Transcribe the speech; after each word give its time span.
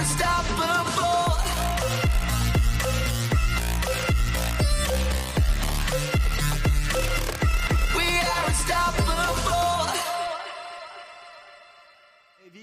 Wie 0.00 0.04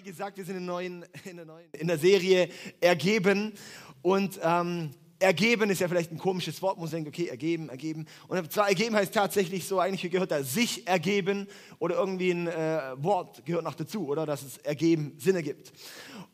gesagt, 0.01 0.37
wir 0.37 0.46
sind 0.46 0.58
in, 0.58 0.65
neuen, 0.65 1.05
in, 1.26 1.35
der, 1.35 1.46
neuen, 1.46 1.69
in 1.73 1.87
der 1.87 1.99
Serie 1.99 2.49
Ergeben. 2.81 3.54
Und 4.01 4.40
ähm, 4.42 4.96
ergeben 5.20 5.70
ist 5.70 5.81
ja 5.81 5.88
vielleicht 5.88 6.12
ein 6.12 6.18
komisches 6.18 6.62
Wort, 6.62 6.78
man 6.78 6.90
denkt, 6.90 7.08
okay, 7.08 7.28
ergeben, 7.28 7.70
ergeben. 7.70 8.06
Und 8.28 8.52
zwar 8.52 8.67
ergeben 8.70 8.96
heißt 8.96 9.13
tatsächlich 9.13 9.66
so, 9.66 9.79
eigentlich 9.79 10.12
gehört 10.12 10.31
da 10.31 10.44
sich 10.44 10.88
ergeben 10.88 11.47
oder 11.79 11.96
irgendwie 11.96 12.31
ein 12.31 12.47
äh, 12.47 12.81
Wort 12.97 13.46
gehört 13.46 13.63
noch 13.63 13.76
dazu, 13.76 14.08
oder 14.08 14.26
dass 14.26 14.44
es 14.44 14.58
ergeben 14.60 15.16
Sinn 15.17 15.35
ergibt. 15.35 15.72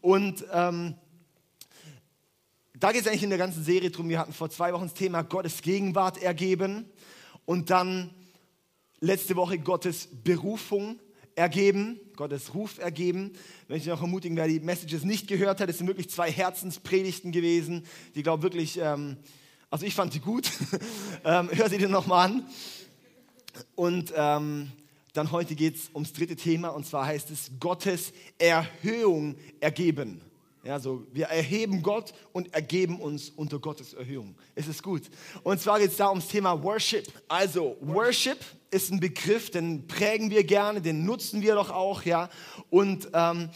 Und 0.02 0.46
ähm, 0.52 0.96
da 2.78 2.92
geht 2.92 3.02
es 3.02 3.08
eigentlich 3.08 3.24
in 3.24 3.30
der 3.30 3.40
ganzen 3.40 3.64
Serie 3.64 3.92
drum. 3.92 4.10
Wir 4.10 4.20
hatten 4.20 4.34
vor 4.34 4.50
zwei 4.50 4.74
Wochen 4.74 4.86
das 4.86 4.94
Thema 4.94 5.22
Gottes 5.22 5.62
Gegenwart 5.62 6.22
ergeben 6.22 6.90
und 7.46 7.70
dann 7.70 8.10
letzte 9.00 9.36
Woche 9.36 9.60
Gottes 9.60 10.10
Berufung 10.24 11.00
ergeben, 11.36 12.00
Gottes 12.16 12.54
Ruf 12.54 12.80
ergeben. 12.80 13.34
Wenn 13.68 13.78
ich 13.78 13.86
noch 13.86 14.02
ermutigen, 14.02 14.38
wer 14.38 14.48
die 14.48 14.60
Messages 14.60 15.04
nicht 15.04 15.28
gehört 15.28 15.60
hat, 15.60 15.70
es 15.70 15.78
sind 15.78 15.88
wirklich 15.88 16.10
zwei 16.10 16.32
Herzenspredigten 16.32 17.32
gewesen, 17.32 17.86
die 18.16 18.24
glaube 18.24 18.44
wirklich, 18.44 18.80
ähm, 18.80 19.18
also 19.70 19.86
ich 19.86 19.96
fand 19.96 20.14
die 20.14 20.20
gut. 20.20 20.52
ähm, 21.26 21.50
hör 21.52 21.70
sie 21.70 21.78
dir 21.78 21.90
nochmal 21.90 22.30
an. 22.30 22.48
Und 23.76 24.14
ähm, 24.16 24.72
dann 25.14 25.32
heute 25.32 25.56
geht 25.56 25.76
es 25.76 25.90
ums 25.94 26.14
dritte 26.14 26.36
Thema 26.36 26.70
und 26.70 26.86
zwar 26.86 27.06
heißt 27.06 27.30
es 27.30 27.52
Gottes 27.60 28.14
Erhöhung 28.40 29.36
ergeben. 29.60 30.22
Ja, 30.66 30.80
so, 30.80 31.06
wir 31.12 31.26
erheben 31.26 31.84
Gott 31.84 32.14
und 32.32 32.54
ergeben 32.54 33.02
uns 33.02 33.30
unter 33.30 33.60
Gottes 33.60 33.94
Erhöhung. 33.94 34.34
Es 34.56 34.70
ist 34.70 34.82
gut. 34.82 35.02
Und 35.44 35.60
zwar 35.60 35.78
geht 35.78 35.92
es 35.92 35.98
da 35.98 36.10
ums 36.10 36.30
Thema 36.30 36.64
Worship. 36.64 37.06
Also, 37.28 37.76
Worship 37.82 38.38
ist 38.72 38.90
ein 38.90 39.02
Begriff, 39.02 39.50
den 39.50 39.88
prägen 39.88 40.30
wir 40.30 40.46
gerne, 40.46 40.82
den 40.82 41.04
nutzen 41.04 41.42
wir 41.42 41.56
doch 41.56 41.70
auch, 41.70 42.04
ja. 42.04 42.30
Und 42.70 43.10
ähm, 43.14 43.50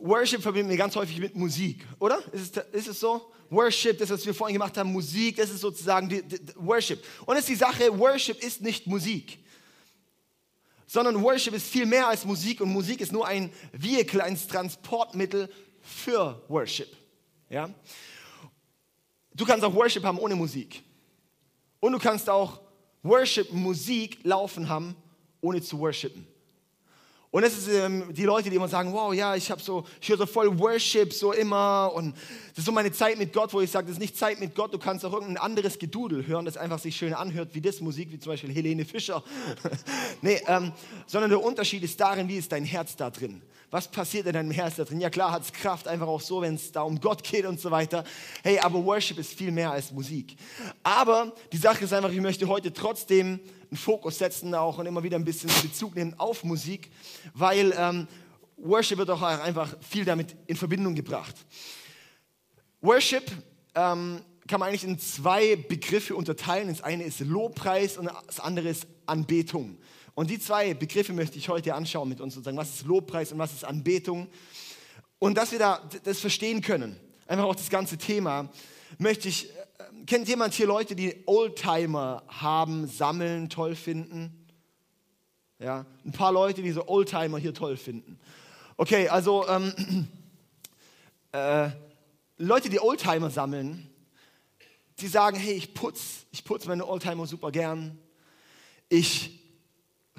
Worship 0.00 0.42
verbinden 0.42 0.70
wir 0.70 0.76
ganz 0.76 0.96
häufig 0.96 1.20
mit 1.20 1.36
Musik, 1.36 1.86
oder? 2.00 2.20
Ist 2.32 2.56
es, 2.56 2.64
ist 2.72 2.88
es 2.88 2.98
so? 2.98 3.30
Worship, 3.50 3.98
das, 3.98 4.10
was 4.10 4.26
wir 4.26 4.34
vorhin 4.34 4.54
gemacht 4.54 4.76
haben, 4.76 4.92
Musik, 4.92 5.36
das 5.36 5.50
ist 5.50 5.60
sozusagen 5.60 6.08
die, 6.08 6.22
die, 6.22 6.40
Worship. 6.56 7.00
Und 7.26 7.36
es 7.36 7.42
ist 7.42 7.48
die 7.50 7.54
Sache, 7.54 7.96
Worship 7.96 8.42
ist 8.42 8.60
nicht 8.60 8.88
Musik 8.88 9.38
sondern 10.90 11.22
Worship 11.22 11.52
ist 11.52 11.68
viel 11.68 11.84
mehr 11.84 12.08
als 12.08 12.24
Musik 12.24 12.62
und 12.62 12.70
Musik 12.70 13.02
ist 13.02 13.12
nur 13.12 13.28
ein 13.28 13.52
Vehicle, 13.72 14.22
ein 14.24 14.38
Transportmittel 14.38 15.50
für 15.88 16.42
Worship. 16.48 16.88
Ja? 17.48 17.70
Du 19.34 19.44
kannst 19.44 19.64
auch 19.64 19.74
Worship 19.74 20.04
haben 20.04 20.18
ohne 20.18 20.34
Musik. 20.34 20.82
Und 21.80 21.92
du 21.92 21.98
kannst 21.98 22.28
auch 22.28 22.60
Worship, 23.02 23.52
Musik 23.52 24.18
laufen 24.24 24.68
haben, 24.68 24.96
ohne 25.40 25.62
zu 25.62 25.78
worshipen. 25.78 26.26
Und 27.30 27.42
das 27.42 27.58
ist 27.58 27.68
ähm, 27.68 28.12
die 28.14 28.24
Leute, 28.24 28.48
die 28.48 28.56
immer 28.56 28.68
sagen, 28.68 28.90
wow, 28.92 29.12
ja, 29.12 29.36
ich 29.36 29.50
habe 29.50 29.60
so, 29.60 29.84
ich 30.00 30.08
höre 30.08 30.16
so 30.16 30.24
voll 30.24 30.58
Worship 30.58 31.12
so 31.12 31.32
immer 31.32 31.92
und 31.94 32.16
das 32.48 32.58
ist 32.58 32.64
so 32.64 32.72
meine 32.72 32.90
Zeit 32.90 33.18
mit 33.18 33.34
Gott, 33.34 33.52
wo 33.52 33.60
ich 33.60 33.70
sage, 33.70 33.86
das 33.86 33.96
ist 33.96 34.00
nicht 34.00 34.16
Zeit 34.16 34.40
mit 34.40 34.54
Gott, 34.54 34.72
du 34.72 34.78
kannst 34.78 35.04
auch 35.04 35.12
irgendein 35.12 35.36
anderes 35.36 35.78
Gedudel 35.78 36.26
hören, 36.26 36.46
das 36.46 36.56
einfach 36.56 36.78
sich 36.78 36.96
schön 36.96 37.12
anhört, 37.12 37.50
wie 37.52 37.60
das 37.60 37.82
Musik, 37.82 38.10
wie 38.12 38.18
zum 38.18 38.32
Beispiel 38.32 38.50
Helene 38.50 38.86
Fischer. 38.86 39.22
nee, 40.22 40.40
ähm, 40.46 40.72
sondern 41.06 41.28
der 41.28 41.42
Unterschied 41.42 41.82
ist 41.82 42.00
darin, 42.00 42.28
wie 42.28 42.38
ist 42.38 42.50
dein 42.50 42.64
Herz 42.64 42.96
da 42.96 43.10
drin? 43.10 43.42
Was 43.70 43.86
passiert 43.86 44.26
in 44.26 44.32
deinem 44.32 44.50
Herz 44.50 44.76
da 44.76 44.84
drin? 44.84 45.00
Ja 45.00 45.10
klar 45.10 45.30
hat 45.30 45.42
es 45.42 45.52
Kraft, 45.52 45.88
einfach 45.88 46.06
auch 46.06 46.22
so, 46.22 46.40
wenn 46.40 46.54
es 46.54 46.72
da 46.72 46.82
um 46.82 46.98
Gott 46.98 47.22
geht 47.22 47.44
und 47.44 47.60
so 47.60 47.70
weiter. 47.70 48.02
Hey, 48.42 48.58
aber 48.58 48.82
Worship 48.82 49.18
ist 49.18 49.34
viel 49.34 49.50
mehr 49.50 49.70
als 49.70 49.92
Musik. 49.92 50.36
Aber 50.82 51.34
die 51.52 51.58
Sache 51.58 51.84
ist 51.84 51.92
einfach, 51.92 52.10
ich 52.10 52.20
möchte 52.20 52.48
heute 52.48 52.72
trotzdem 52.72 53.40
einen 53.70 53.76
Fokus 53.76 54.16
setzen 54.16 54.54
auch 54.54 54.78
und 54.78 54.86
immer 54.86 55.02
wieder 55.02 55.18
ein 55.18 55.24
bisschen 55.24 55.50
Bezug 55.60 55.94
nehmen 55.96 56.14
auf 56.16 56.44
Musik, 56.44 56.90
weil 57.34 57.74
ähm, 57.76 58.08
Worship 58.56 58.96
wird 58.96 59.10
auch 59.10 59.20
einfach 59.20 59.76
viel 59.86 60.06
damit 60.06 60.34
in 60.46 60.56
Verbindung 60.56 60.94
gebracht. 60.94 61.34
Worship 62.80 63.30
ähm, 63.74 64.22
kann 64.46 64.60
man 64.60 64.70
eigentlich 64.70 64.84
in 64.84 64.98
zwei 64.98 65.56
Begriffe 65.56 66.16
unterteilen. 66.16 66.68
Das 66.68 66.80
eine 66.80 67.04
ist 67.04 67.20
Lobpreis 67.20 67.98
und 67.98 68.10
das 68.26 68.40
andere 68.40 68.70
ist 68.70 68.86
Anbetung. 69.04 69.76
Und 70.18 70.30
die 70.30 70.40
zwei 70.40 70.74
Begriffe 70.74 71.12
möchte 71.12 71.38
ich 71.38 71.48
heute 71.48 71.76
anschauen 71.76 72.08
mit 72.08 72.20
uns 72.20 72.36
und 72.36 72.42
sagen, 72.42 72.56
was 72.56 72.74
ist 72.74 72.86
Lobpreis 72.86 73.30
und 73.30 73.38
was 73.38 73.52
ist 73.52 73.64
Anbetung. 73.64 74.26
Und 75.20 75.36
dass 75.36 75.52
wir 75.52 75.60
da 75.60 75.80
das 76.02 76.18
verstehen 76.18 76.60
können, 76.60 76.98
einfach 77.28 77.44
auch 77.44 77.54
das 77.54 77.70
ganze 77.70 77.98
Thema, 77.98 78.50
möchte 78.98 79.28
ich, 79.28 79.48
äh, 79.48 79.54
kennt 80.06 80.26
jemand 80.26 80.54
hier 80.54 80.66
Leute, 80.66 80.96
die 80.96 81.22
Oldtimer 81.26 82.24
haben, 82.26 82.88
sammeln, 82.88 83.48
toll 83.48 83.76
finden? 83.76 84.44
Ja, 85.60 85.86
ein 86.04 86.10
paar 86.10 86.32
Leute, 86.32 86.62
die 86.62 86.72
so 86.72 86.88
Oldtimer 86.88 87.38
hier 87.38 87.54
toll 87.54 87.76
finden. 87.76 88.18
Okay, 88.76 89.08
also 89.08 89.46
ähm, 89.46 90.08
äh, 91.30 91.70
Leute, 92.38 92.70
die 92.70 92.80
Oldtimer 92.80 93.30
sammeln, 93.30 93.88
die 94.98 95.06
sagen, 95.06 95.36
hey, 95.36 95.52
ich 95.52 95.74
putze 95.74 96.26
ich 96.32 96.42
putz 96.42 96.66
meine 96.66 96.88
Oldtimer 96.88 97.28
super 97.28 97.52
gern. 97.52 97.96
Ich 98.88 99.37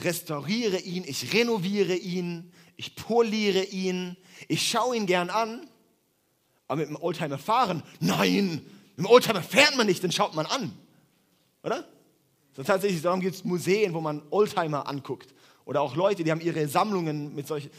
restauriere 0.04 0.78
ihn, 0.80 1.04
ich 1.06 1.34
renoviere 1.34 1.96
ihn, 1.96 2.52
ich 2.76 2.96
poliere 2.96 3.64
ihn, 3.64 4.18
ich 4.48 4.70
schaue 4.70 4.96
ihn 4.96 5.06
gern 5.06 5.30
an. 5.30 5.68
Aber 6.68 6.82
mit 6.82 6.90
dem 6.90 6.96
Oldtimer 6.96 7.38
fahren, 7.38 7.84
nein, 8.00 8.62
mit 8.96 8.98
dem 8.98 9.06
Oldtimer 9.08 9.42
fährt 9.42 9.76
man 9.76 9.88
nicht, 9.88 10.04
den 10.04 10.12
schaut 10.12 10.36
man 10.36 10.46
an. 10.46 10.72
Oder? 11.64 11.88
So 12.56 12.64
tatsächlich, 12.64 13.02
darum 13.02 13.20
gibt 13.20 13.36
es 13.36 13.44
Museen, 13.44 13.94
wo 13.94 14.02
man 14.02 14.22
Oldtimer 14.30 14.88
anguckt. 14.88 15.34
Oder 15.66 15.82
auch 15.82 15.96
Leute, 15.96 16.24
die 16.24 16.32
haben 16.32 16.42
ihre 16.42 16.68
Sammlungen 16.68 17.36
mit 17.36 17.48
solchen. 17.48 17.70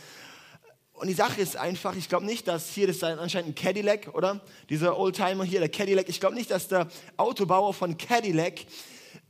Und 0.92 1.09
die 1.09 1.14
Sache 1.14 1.41
ist 1.41 1.56
einfach, 1.56 1.97
ich 1.97 2.09
glaube 2.09 2.26
nicht, 2.26 2.47
dass 2.47 2.70
hier, 2.70 2.86
das 2.86 2.97
ist 2.97 3.04
anscheinend 3.04 3.50
ein 3.50 3.54
Cadillac, 3.54 4.14
oder? 4.14 4.41
Dieser 4.69 4.98
Oldtimer 4.98 5.44
hier, 5.44 5.60
der 5.60 5.70
Cadillac. 5.70 6.09
Ich 6.09 6.20
glaube 6.20 6.34
nicht, 6.34 6.50
dass 6.50 6.69
der 6.69 6.88
Autobauer 7.16 7.72
von 7.72 7.97
Cadillac 7.97 8.60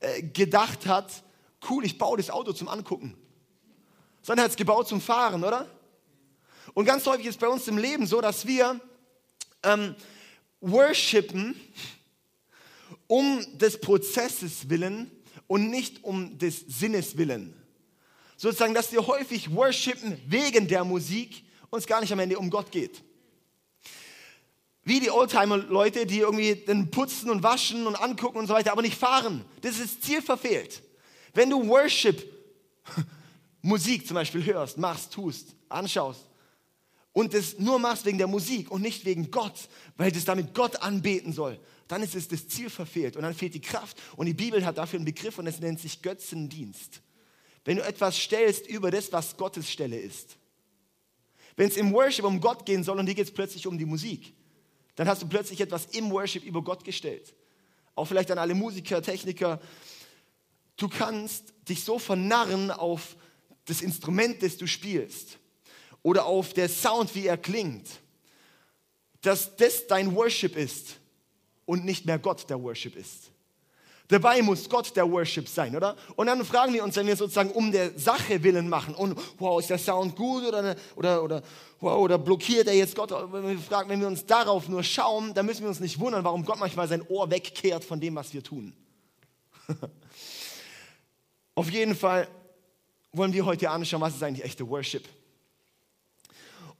äh, 0.01 0.23
gedacht 0.23 0.87
hat, 0.87 1.23
cool, 1.69 1.85
ich 1.85 1.99
baue 1.99 2.17
das 2.17 2.31
Auto 2.31 2.53
zum 2.53 2.69
Angucken. 2.69 3.17
Sondern 4.23 4.43
er 4.43 4.45
hat 4.45 4.51
es 4.53 4.57
gebaut 4.57 4.89
zum 4.89 5.01
Fahren, 5.01 5.45
oder? 5.45 5.69
Und 6.75 6.85
ganz 6.85 7.07
häufig 7.07 7.27
ist 7.27 7.41
bei 7.41 7.49
uns 7.49 7.67
im 7.69 7.79
Leben 7.79 8.07
so, 8.07 8.21
dass 8.21 8.47
wir 8.47 8.81
ähm, 9.63 9.95
worshipen 10.61 11.61
um 13.07 13.45
des 13.59 13.81
Prozesses 13.81 14.69
willen 14.69 15.11
und 15.47 15.69
nicht 15.71 16.05
um 16.05 16.39
des 16.39 16.61
Sinnes 16.61 17.17
willen. 17.17 17.55
Sozusagen, 18.37 18.73
dass 18.73 18.93
wir 18.93 19.07
häufig 19.07 19.53
worshipen 19.53 20.21
wegen 20.27 20.69
der 20.69 20.85
Musik 20.85 21.45
und 21.71 21.81
es 21.81 21.87
gar 21.87 22.01
nicht 22.01 22.13
am 22.13 22.21
Ende 22.21 22.39
um 22.39 22.51
Gott 22.51 22.71
geht. 22.71 23.03
Wie 24.85 25.01
die 25.01 25.11
Oldtimer-Leute, 25.11 26.07
die 26.07 26.21
irgendwie 26.21 26.55
den 26.55 26.91
putzen 26.91 27.31
und 27.31 27.43
waschen 27.43 27.87
und 27.87 27.97
angucken 27.97 28.39
und 28.39 28.47
so 28.47 28.55
weiter, 28.55 28.73
aber 28.73 28.83
nicht 28.83 28.97
fahren. 28.97 29.45
Das 29.61 29.79
ist 29.79 30.03
Ziel 30.03 30.23
verfehlt. 30.23 30.83
Wenn 31.35 31.51
du 31.51 31.67
Worship, 31.69 32.23
Musik 33.63 34.07
zum 34.07 34.15
Beispiel 34.15 34.45
hörst, 34.45 34.79
machst, 34.79 35.13
tust, 35.13 35.55
anschaust 35.69 36.29
und 37.13 37.35
es 37.35 37.59
nur 37.59 37.79
machst 37.79 38.05
wegen 38.05 38.19
der 38.19 38.27
Musik 38.27 38.71
und 38.71 38.83
nicht 38.83 39.05
wegen 39.05 39.31
Gott, 39.31 39.69
weil 39.97 40.11
das 40.13 40.25
damit 40.25 40.55
Gott 40.55 40.77
anbeten 40.77 41.33
soll, 41.33 41.59
dann 41.89 42.03
ist 42.03 42.15
es 42.15 42.29
das 42.29 42.49
Ziel 42.49 42.71
verfehlt 42.71 43.17
und 43.17 43.23
dann 43.23 43.35
fehlt 43.35 43.55
die 43.55 43.61
Kraft. 43.61 44.01
Und 44.17 44.27
die 44.27 44.35
Bibel 44.35 44.65
hat 44.65 44.79
dafür 44.79 44.99
einen 44.99 45.05
Begriff 45.05 45.39
und 45.39 45.47
es 45.47 45.61
nennt 45.61 45.81
sich 45.81 46.03
Götzendienst. 46.03 47.03
Wenn 47.65 47.77
du 47.77 47.85
etwas 47.85 48.17
stellst 48.17 48.67
über 48.69 48.91
das, 48.91 49.13
was 49.13 49.37
Gottes 49.37 49.69
Stelle 49.71 49.99
ist. 49.99 50.37
Wenn 51.57 51.69
es 51.69 51.77
im 51.77 51.93
Worship 51.93 52.25
um 52.25 52.41
Gott 52.41 52.65
gehen 52.65 52.85
soll 52.85 52.99
und 52.99 53.07
hier 53.07 53.15
geht 53.15 53.27
es 53.27 53.35
plötzlich 53.35 53.67
um 53.67 53.77
die 53.77 53.85
Musik, 53.85 54.33
dann 54.95 55.09
hast 55.09 55.23
du 55.23 55.29
plötzlich 55.29 55.61
etwas 55.61 55.87
im 55.87 56.11
Worship 56.11 56.45
über 56.45 56.63
Gott 56.63 56.85
gestellt. 56.85 57.35
Auch 57.95 58.05
vielleicht 58.05 58.31
an 58.31 58.39
alle 58.39 58.55
Musiker, 58.55 59.03
Techniker, 59.03 59.61
Du 60.81 60.89
kannst 60.89 61.53
dich 61.69 61.85
so 61.85 61.99
vernarren 61.99 62.71
auf 62.71 63.15
das 63.67 63.83
Instrument, 63.83 64.43
das 64.43 64.57
du 64.57 64.67
spielst 64.67 65.39
oder 66.03 66.25
auf 66.25 66.55
der 66.55 66.71
Sound, 66.71 67.15
wie 67.15 67.27
er 67.27 67.37
klingt, 67.37 67.87
dass 69.21 69.55
das 69.57 69.87
dein 69.87 70.15
Worship 70.17 70.57
ist 70.57 70.97
und 71.67 71.85
nicht 71.85 72.07
mehr 72.07 72.19
Gott 72.19 72.49
der 72.49 72.63
Worship 72.63 72.97
ist. 72.97 73.31
Dabei 74.09 74.41
muss 74.41 74.71
Gott 74.71 74.97
der 74.97 75.09
Worship 75.13 75.49
sein, 75.49 75.77
oder? 75.77 75.97
Und 76.17 76.29
dann 76.29 76.43
fragen 76.47 76.73
wir 76.73 76.83
uns, 76.83 76.97
wenn 76.97 77.07
wir 77.07 77.15
sozusagen 77.15 77.51
um 77.51 77.71
der 77.71 77.99
Sache 77.99 78.43
willen 78.43 78.71
machen 78.71 78.95
und 78.95 79.21
wow, 79.39 79.61
ist 79.61 79.69
der 79.69 79.77
Sound 79.77 80.17
gut 80.17 80.45
oder, 80.45 80.75
oder, 80.97 81.23
oder, 81.23 81.43
wow, 81.81 81.99
oder 81.99 82.17
blockiert 82.17 82.69
er 82.69 82.75
jetzt 82.75 82.97
Gott? 82.97 83.11
Wenn 83.11 83.47
wir, 83.47 83.59
fragen, 83.59 83.91
wenn 83.91 84.01
wir 84.01 84.09
uns 84.09 84.25
darauf 84.25 84.67
nur 84.67 84.83
schauen, 84.83 85.35
dann 85.35 85.45
müssen 85.45 85.61
wir 85.61 85.69
uns 85.69 85.81
nicht 85.81 86.01
wundern, 86.01 86.25
warum 86.25 86.47
Gott 86.47 86.59
manchmal 86.59 86.89
sein 86.89 87.07
Ohr 87.07 87.31
wegkehrt 87.31 87.85
von 87.85 88.01
dem, 88.01 88.15
was 88.15 88.33
wir 88.33 88.43
tun. 88.43 88.73
Auf 91.61 91.71
jeden 91.71 91.95
Fall 91.95 92.27
wollen 93.13 93.35
wir 93.35 93.45
heute 93.45 93.69
anschauen, 93.69 94.01
was 94.01 94.15
ist 94.15 94.23
eigentlich 94.23 94.47
echte 94.47 94.67
Worship. 94.67 95.07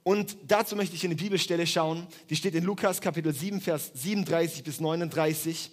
Und 0.01 0.35
dazu 0.47 0.75
möchte 0.75 0.95
ich 0.95 1.03
in 1.03 1.11
eine 1.11 1.21
Bibelstelle 1.21 1.67
schauen. 1.67 2.07
Die 2.31 2.35
steht 2.35 2.55
in 2.55 2.63
Lukas 2.63 2.99
Kapitel 2.99 3.31
7, 3.31 3.61
Vers 3.61 3.91
37 3.93 4.63
bis 4.63 4.79
39. 4.79 5.69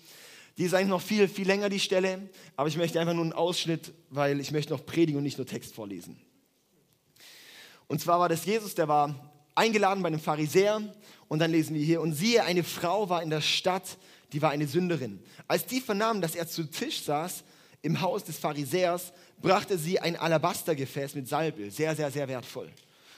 Die 0.58 0.62
ist 0.62 0.74
eigentlich 0.74 0.88
noch 0.88 1.00
viel, 1.00 1.26
viel 1.26 1.46
länger, 1.46 1.70
die 1.70 1.80
Stelle. 1.80 2.28
Aber 2.54 2.68
ich 2.68 2.76
möchte 2.76 3.00
einfach 3.00 3.14
nur 3.14 3.24
einen 3.24 3.32
Ausschnitt, 3.32 3.94
weil 4.10 4.40
ich 4.40 4.50
möchte 4.50 4.74
noch 4.74 4.84
predigen 4.84 5.16
und 5.16 5.22
nicht 5.22 5.38
nur 5.38 5.46
Text 5.46 5.74
vorlesen. 5.74 6.20
Und 7.86 8.02
zwar 8.02 8.20
war 8.20 8.28
das 8.28 8.44
Jesus, 8.44 8.74
der 8.74 8.88
war 8.88 9.32
eingeladen 9.54 10.02
bei 10.02 10.08
einem 10.08 10.20
Pharisäer. 10.20 10.82
Und 11.28 11.38
dann 11.38 11.50
lesen 11.50 11.74
wir 11.74 11.82
hier, 11.82 12.02
und 12.02 12.12
siehe, 12.12 12.44
eine 12.44 12.62
Frau 12.62 13.08
war 13.08 13.22
in 13.22 13.30
der 13.30 13.40
Stadt, 13.40 13.96
die 14.34 14.42
war 14.42 14.50
eine 14.50 14.66
Sünderin. 14.66 15.18
Als 15.46 15.64
die 15.64 15.80
vernahmen, 15.80 16.20
dass 16.20 16.34
er 16.34 16.46
zu 16.46 16.64
Tisch 16.64 17.04
saß 17.04 17.44
im 17.82 18.00
Haus 18.00 18.24
des 18.24 18.38
Pharisäers, 18.38 19.12
brachte 19.40 19.78
sie 19.78 20.00
ein 20.00 20.16
Alabastergefäß 20.16 21.14
mit 21.14 21.28
Salböl, 21.28 21.70
sehr, 21.70 21.94
sehr, 21.94 22.10
sehr 22.10 22.28
wertvoll, 22.28 22.70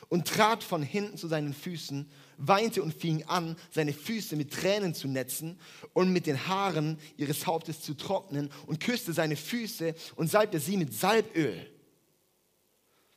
und 0.09 0.27
trat 0.27 0.62
von 0.62 0.83
hinten 0.83 1.17
zu 1.17 1.29
seinen 1.29 1.55
Füßen, 1.55 2.11
weinte 2.37 2.83
und 2.83 2.95
fing 2.95 3.25
an, 3.25 3.57
seine 3.71 3.93
Füße 3.93 4.37
mit 4.37 4.53
Tränen 4.53 4.95
zu 4.95 5.09
netzen 5.09 5.59
und 5.93 6.12
mit 6.12 6.27
den 6.27 6.47
Haaren 6.47 6.99
ihres 7.17 7.47
Hauptes 7.47 7.83
zu 7.83 7.95
trocknen 7.95 8.51
und 8.67 8.81
küsste 8.81 9.12
seine 9.12 9.37
Füße 9.37 9.95
und 10.17 10.31
salbte 10.31 10.59
sie 10.59 10.77
mit 10.77 10.95
Salböl. 10.95 11.71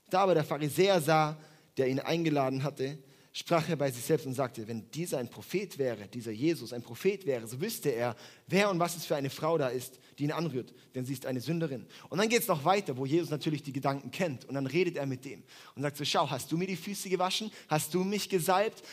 Da 0.10 0.22
aber 0.22 0.36
der 0.36 0.44
Pharisäer 0.44 1.02
sah, 1.02 1.38
der 1.78 1.88
ihn 1.88 2.00
eingeladen 2.00 2.64
hatte, 2.64 3.00
sprach 3.32 3.68
er 3.68 3.76
bei 3.76 3.90
sich 3.90 4.04
selbst 4.04 4.28
und 4.28 4.36
sagte, 4.36 4.68
wenn 4.68 4.90
dieser 4.92 5.18
ein 5.18 5.30
Prophet 5.30 5.78
wäre, 5.80 6.08
dieser 6.08 6.32
Jesus 6.32 6.72
ein 6.72 6.84
Prophet 6.84 7.26
wäre, 7.26 7.48
so 7.48 7.60
wüsste 7.60 7.90
er, 7.90 8.16
wer 8.48 8.70
und 8.70 8.78
was 8.78 8.96
es 8.96 9.06
für 9.06 9.16
eine 9.16 9.32
Frau 9.32 9.58
da 9.58 9.70
ist, 9.70 10.00
die 10.18 10.26
ihn 10.26 10.32
anrührt, 10.32 10.74
denn 10.96 11.06
sie 11.06 11.14
ist 11.14 11.26
eine 11.26 11.42
Sünderin. 11.42 11.86
Und 12.10 12.18
dann 12.18 12.30
geht 12.30 12.42
es 12.42 12.48
noch 12.48 12.66
weiter, 12.66 12.98
wo 12.98 13.06
Jesus 13.06 13.30
natürlich 13.30 13.64
die 13.64 13.74
Gedanken 13.74 14.12
kennt 14.12 14.46
und 14.46 14.56
dann 14.56 14.68
redet 14.68 14.98
er 14.98 15.06
mit 15.06 15.26
dem 15.26 15.44
und 15.76 15.82
sagt 15.82 15.98
so, 15.98 16.06
schau, 16.06 16.30
hast 16.30 16.52
du 16.52 16.58
mir 16.58 16.68
die 16.68 16.76
Füße 16.76 17.10
gewaschen? 17.10 17.52
Hast 17.68 17.94
du 17.94 18.04
mich 18.04 18.30
gesalbt? 18.30 18.84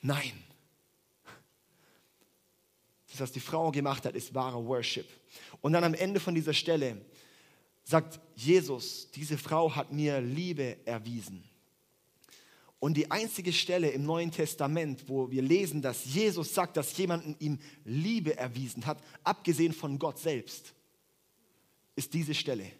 Nein. 0.00 0.32
Das, 3.10 3.20
was 3.20 3.32
die 3.32 3.40
Frau 3.40 3.70
gemacht 3.70 4.04
hat, 4.04 4.14
ist 4.14 4.34
wahrer 4.34 4.64
Worship. 4.64 5.08
Und 5.60 5.72
dann 5.72 5.84
am 5.84 5.94
Ende 5.94 6.20
von 6.20 6.34
dieser 6.34 6.54
Stelle 6.54 7.00
sagt 7.84 8.20
Jesus, 8.36 9.10
diese 9.12 9.38
Frau 9.38 9.74
hat 9.74 9.92
mir 9.92 10.20
Liebe 10.20 10.76
erwiesen. 10.84 11.47
Und 12.80 12.96
die 12.96 13.10
einzige 13.10 13.52
Stelle 13.52 13.90
im 13.90 14.04
Neuen 14.04 14.30
Testament, 14.30 15.08
wo 15.08 15.30
wir 15.30 15.42
lesen, 15.42 15.82
dass 15.82 16.04
Jesus 16.04 16.54
sagt, 16.54 16.76
dass 16.76 16.96
jemanden 16.96 17.34
ihm 17.40 17.58
Liebe 17.84 18.36
erwiesen 18.36 18.86
hat, 18.86 19.02
abgesehen 19.24 19.72
von 19.72 19.98
Gott 19.98 20.18
selbst, 20.18 20.74
ist 21.96 22.14
diese 22.14 22.34
Stelle. 22.34 22.70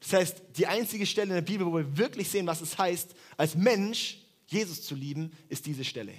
Das 0.00 0.12
heißt, 0.14 0.42
die 0.56 0.66
einzige 0.66 1.04
Stelle 1.04 1.28
in 1.28 1.34
der 1.34 1.52
Bibel, 1.52 1.66
wo 1.66 1.76
wir 1.76 1.96
wirklich 1.96 2.28
sehen, 2.30 2.46
was 2.46 2.62
es 2.62 2.78
heißt, 2.78 3.14
als 3.36 3.54
Mensch 3.54 4.18
Jesus 4.46 4.82
zu 4.82 4.94
lieben, 4.94 5.32
ist 5.48 5.66
diese 5.66 5.84
Stelle. 5.84 6.14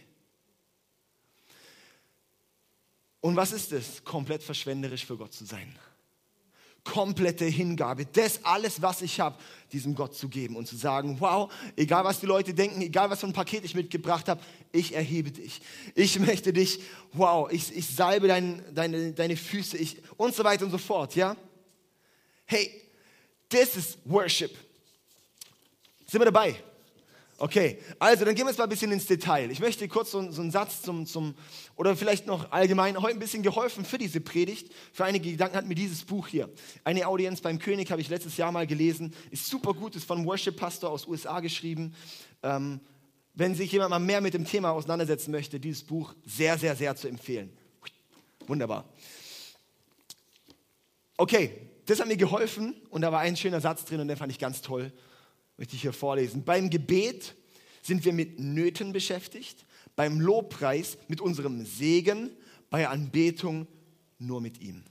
Und 3.22 3.36
was 3.36 3.52
ist 3.52 3.72
es? 3.72 4.04
Komplett 4.04 4.44
verschwenderisch 4.44 5.06
für 5.06 5.18
Gott 5.18 5.34
zu 5.34 5.46
sein 5.46 5.75
komplette 6.85 7.45
Hingabe, 7.45 8.05
das 8.05 8.39
alles, 8.45 8.81
was 8.81 9.01
ich 9.01 9.19
habe, 9.19 9.35
diesem 9.73 9.95
Gott 9.95 10.15
zu 10.15 10.29
geben 10.29 10.55
und 10.55 10.67
zu 10.67 10.77
sagen, 10.77 11.17
wow, 11.19 11.51
egal 11.75 12.05
was 12.05 12.21
die 12.21 12.27
Leute 12.27 12.53
denken, 12.53 12.81
egal 12.81 13.09
was 13.09 13.19
für 13.19 13.27
ein 13.27 13.33
Paket 13.33 13.65
ich 13.65 13.75
mitgebracht 13.75 14.29
habe, 14.29 14.39
ich 14.71 14.95
erhebe 14.95 15.31
dich. 15.31 15.59
Ich 15.95 16.17
möchte 16.25 16.53
dich, 16.53 16.79
wow, 17.11 17.51
ich, 17.51 17.75
ich 17.75 17.87
salbe 17.87 18.27
dein, 18.27 18.63
deine, 18.73 19.11
deine 19.11 19.35
Füße 19.35 19.77
ich, 19.77 19.97
und 20.15 20.33
so 20.33 20.43
weiter 20.45 20.63
und 20.63 20.71
so 20.71 20.77
fort, 20.77 21.15
ja? 21.15 21.35
Hey, 22.45 22.69
das 23.49 23.75
ist 23.75 23.97
Worship. 24.05 24.55
Sind 26.05 26.21
wir 26.21 26.25
dabei? 26.25 26.55
Okay, 27.37 27.79
also 27.99 28.23
dann 28.23 28.33
gehen 28.33 28.45
wir 28.45 28.51
jetzt 28.51 28.57
mal 28.57 28.63
ein 28.63 28.69
bisschen 28.69 28.93
ins 28.93 29.07
Detail. 29.07 29.51
Ich 29.51 29.59
möchte 29.59 29.85
kurz 29.89 30.11
so, 30.11 30.31
so 30.31 30.41
einen 30.41 30.51
Satz 30.51 30.81
zum, 30.81 31.05
zum, 31.05 31.35
oder 31.75 31.97
vielleicht 31.97 32.27
noch 32.27 32.49
allgemein 32.53 33.01
heute 33.01 33.15
ein 33.15 33.19
bisschen 33.19 33.43
geholfen 33.43 33.83
für 33.83 33.97
diese 33.97 34.21
Predigt. 34.21 34.71
Für 34.93 35.03
einige 35.03 35.29
Gedanken 35.29 35.57
hat 35.57 35.65
mir 35.65 35.75
dieses 35.75 36.05
Buch 36.05 36.29
hier. 36.29 36.49
Eine 36.85 37.05
Audienz 37.07 37.41
beim 37.41 37.59
König 37.59 37.91
habe 37.91 37.99
ich 37.99 38.07
letztes 38.07 38.37
Jahr 38.37 38.53
mal 38.53 38.65
gelesen. 38.65 39.13
Ist 39.31 39.47
super 39.47 39.73
gut, 39.73 39.97
ist 39.97 40.05
von 40.05 40.25
Worship-Pastor 40.25 40.89
aus 40.89 41.07
USA 41.07 41.41
geschrieben. 41.41 41.93
Ähm, 42.41 42.79
wenn 43.33 43.53
sich 43.53 43.69
jemand 43.69 43.89
mal 43.89 43.99
mehr 43.99 44.21
mit 44.21 44.33
dem 44.33 44.45
Thema 44.45 44.71
auseinandersetzen 44.71 45.31
möchte, 45.31 45.59
dieses 45.59 45.83
Buch 45.83 46.15
sehr, 46.25 46.57
sehr, 46.57 46.77
sehr 46.77 46.95
zu 46.95 47.09
empfehlen. 47.09 47.51
Wunderbar. 48.47 48.85
Okay, 51.17 51.51
das 51.85 51.99
hat 51.99 52.07
mir 52.07 52.15
geholfen 52.15 52.75
und 52.89 53.01
da 53.01 53.11
war 53.11 53.19
ein 53.19 53.35
schöner 53.35 53.59
Satz 53.59 53.83
drin 53.83 53.99
und 53.99 54.07
den 54.07 54.15
fand 54.15 54.31
ich 54.31 54.39
ganz 54.39 54.61
toll 54.61 54.93
möchte 55.57 55.75
ich 55.75 55.81
hier 55.81 55.94
vorlesen. 55.94 56.44
Beim 56.44 56.69
Gebet 56.69 57.36
sind 57.81 58.04
wir 58.06 58.13
mit 58.13 58.40
Nöten 58.40 58.94
beschäftigt, 58.94 59.66
beim 59.96 60.19
Lobpreis 60.19 60.98
mit 61.07 61.22
unserem 61.22 61.66
Segen, 61.66 62.31
bei 62.69 62.88
Anbetung 62.88 63.68
nur 64.18 64.42
mit 64.42 64.60
ihm. 64.62 64.84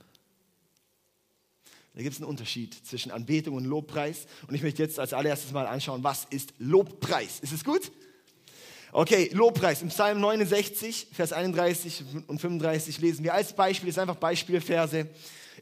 Da 1.93 2.01
gibt 2.01 2.13
es 2.13 2.21
einen 2.21 2.29
Unterschied 2.29 2.73
zwischen 2.85 3.11
Anbetung 3.11 3.55
und 3.55 3.63
Lobpreis. 3.63 4.25
Und 4.47 4.55
ich 4.55 4.61
möchte 4.61 4.83
jetzt 4.83 4.99
als 4.99 5.13
allererstes 5.13 5.53
mal 5.53 5.65
anschauen, 5.65 6.03
was 6.03 6.25
ist 6.29 6.53
Lobpreis? 6.57 7.39
Ist 7.39 7.53
es 7.53 7.63
gut? 7.63 7.89
Okay, 8.91 9.29
Lobpreis. 9.33 9.81
Im 9.81 9.89
Psalm 9.89 10.19
69, 10.19 11.07
Vers 11.13 11.31
31 11.31 12.03
und 12.27 12.39
35 12.39 12.99
lesen 12.99 13.23
wir 13.23 13.33
als 13.33 13.53
Beispiel, 13.53 13.89
ist 13.89 13.99
einfach 13.99 14.15
Beispielverse. 14.15 15.07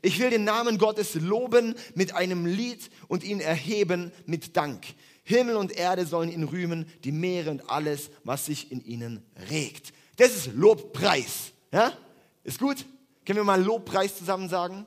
Ich 0.04 0.20
will 0.20 0.30
den 0.30 0.44
Namen 0.44 0.78
Gottes 0.78 1.16
loben 1.16 1.76
mit 1.96 2.14
einem 2.14 2.46
Lied 2.46 2.92
und 3.08 3.24
ihn 3.24 3.40
erheben 3.40 4.12
mit 4.26 4.58
Dank. 4.58 4.86
Himmel 5.24 5.56
und 5.56 5.72
Erde 5.72 6.06
sollen 6.06 6.30
ihn 6.30 6.44
rühmen, 6.44 6.86
die 7.06 7.14
Meere 7.14 7.50
und 7.52 7.70
alles, 7.70 8.12
was 8.26 8.48
sich 8.48 8.70
in 8.70 8.84
ihnen 8.84 9.24
regt. 9.50 9.94
Das 10.18 10.36
ist 10.36 10.54
Lobpreis. 10.56 11.54
Ja? 11.72 11.94
Ist 12.44 12.60
gut? 12.60 12.86
Können 13.26 13.40
wir 13.40 13.46
mal 13.46 13.64
Lobpreis 13.64 14.18
zusammen 14.18 14.50
sagen? 14.50 14.86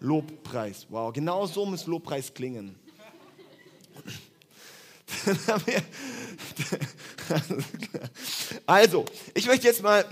Lobpreis. 0.00 0.88
Wow, 0.90 1.12
genau 1.12 1.46
so 1.46 1.64
muss 1.64 1.86
Lobpreis 1.86 2.34
klingen. 2.34 2.74
also, 8.66 9.04
ich 9.32 9.46
möchte 9.46 9.68
jetzt 9.68 9.80
mal 9.80 10.04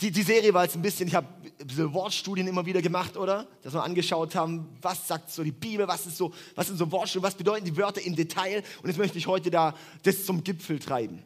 die, 0.00 0.10
die 0.10 0.22
Serie 0.22 0.52
war 0.52 0.64
jetzt 0.64 0.76
ein 0.76 0.82
bisschen, 0.82 1.08
ich 1.08 1.14
habe 1.14 1.26
diese 1.76 1.92
Wortstudien 1.92 2.46
immer 2.46 2.64
wieder 2.64 2.80
gemacht, 2.80 3.16
oder? 3.16 3.46
Dass 3.62 3.74
wir 3.74 3.82
angeschaut 3.82 4.34
haben, 4.34 4.76
was 4.80 5.06
sagt 5.06 5.30
so 5.30 5.44
die 5.44 5.52
Bibel, 5.52 5.86
was, 5.86 6.06
ist 6.06 6.16
so, 6.16 6.32
was 6.54 6.68
sind 6.68 6.78
so 6.78 6.90
Wortstudien, 6.90 7.22
was 7.22 7.34
bedeuten 7.34 7.66
die 7.66 7.76
Wörter 7.76 8.00
im 8.00 8.16
Detail. 8.16 8.62
Und 8.82 8.88
jetzt 8.88 8.98
möchte 8.98 9.18
ich 9.18 9.26
heute 9.26 9.50
da 9.50 9.74
das 10.02 10.24
zum 10.24 10.42
Gipfel 10.42 10.78
treiben. 10.78 11.22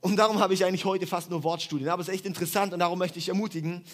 Und 0.00 0.16
darum 0.16 0.40
habe 0.40 0.54
ich 0.54 0.64
eigentlich 0.64 0.84
heute 0.84 1.06
fast 1.06 1.30
nur 1.30 1.44
Wortstudien. 1.44 1.90
Aber 1.90 2.00
es 2.00 2.08
ist 2.08 2.14
echt 2.14 2.26
interessant 2.26 2.72
und 2.72 2.78
darum 2.80 2.98
möchte 2.98 3.18
ich 3.18 3.28
ermutigen, 3.28 3.84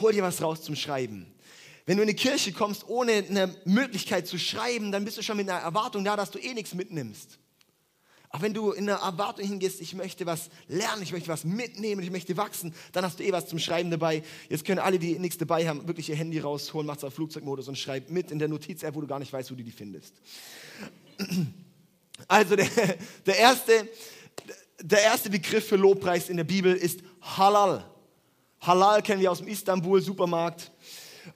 hol 0.00 0.12
dir 0.12 0.22
was 0.22 0.42
raus 0.42 0.62
zum 0.62 0.76
Schreiben. 0.76 1.26
Wenn 1.86 1.96
du 1.96 2.02
in 2.02 2.08
eine 2.08 2.16
Kirche 2.16 2.52
kommst, 2.52 2.88
ohne 2.88 3.12
eine 3.12 3.56
Möglichkeit 3.64 4.28
zu 4.28 4.38
schreiben, 4.38 4.92
dann 4.92 5.04
bist 5.04 5.16
du 5.16 5.22
schon 5.22 5.36
mit 5.36 5.48
einer 5.48 5.58
Erwartung 5.60 6.04
da, 6.04 6.14
dass 6.14 6.30
du 6.30 6.38
eh 6.38 6.54
nichts 6.54 6.74
mitnimmst. 6.74 7.38
Auch 8.34 8.40
wenn 8.40 8.54
du 8.54 8.72
in 8.72 8.88
einer 8.88 8.98
Erwartung 9.00 9.46
hingehst, 9.46 9.82
ich 9.82 9.94
möchte 9.94 10.24
was 10.24 10.48
lernen, 10.66 11.02
ich 11.02 11.12
möchte 11.12 11.28
was 11.28 11.44
mitnehmen, 11.44 12.02
ich 12.02 12.10
möchte 12.10 12.34
wachsen, 12.38 12.74
dann 12.92 13.04
hast 13.04 13.18
du 13.18 13.24
eh 13.24 13.30
was 13.30 13.46
zum 13.46 13.58
Schreiben 13.58 13.90
dabei. 13.90 14.22
Jetzt 14.48 14.64
können 14.64 14.78
alle, 14.78 14.98
die 14.98 15.18
nichts 15.18 15.36
dabei 15.36 15.68
haben, 15.68 15.86
wirklich 15.86 16.08
ihr 16.08 16.16
Handy 16.16 16.38
rausholen, 16.38 16.86
macht 16.86 16.98
es 16.98 17.04
auf 17.04 17.12
Flugzeugmodus 17.12 17.68
und 17.68 17.76
schreibt 17.76 18.10
mit 18.10 18.30
in 18.30 18.38
der 18.38 18.48
Notiz-App, 18.48 18.94
wo 18.94 19.02
du 19.02 19.06
gar 19.06 19.18
nicht 19.18 19.30
weißt, 19.34 19.50
wo 19.50 19.54
du 19.54 19.62
die 19.62 19.70
findest. 19.70 20.14
Also 22.28 22.54
der, 22.54 22.68
der, 23.26 23.36
erste, 23.36 23.88
der 24.80 25.02
erste 25.02 25.28
Begriff 25.28 25.66
für 25.66 25.74
Lobpreis 25.74 26.28
in 26.28 26.36
der 26.36 26.44
Bibel 26.44 26.72
ist 26.72 27.00
Halal. 27.20 27.84
Halal 28.60 29.02
kennen 29.02 29.20
wir 29.20 29.32
aus 29.32 29.38
dem 29.38 29.48
Istanbul-Supermarkt 29.48 30.70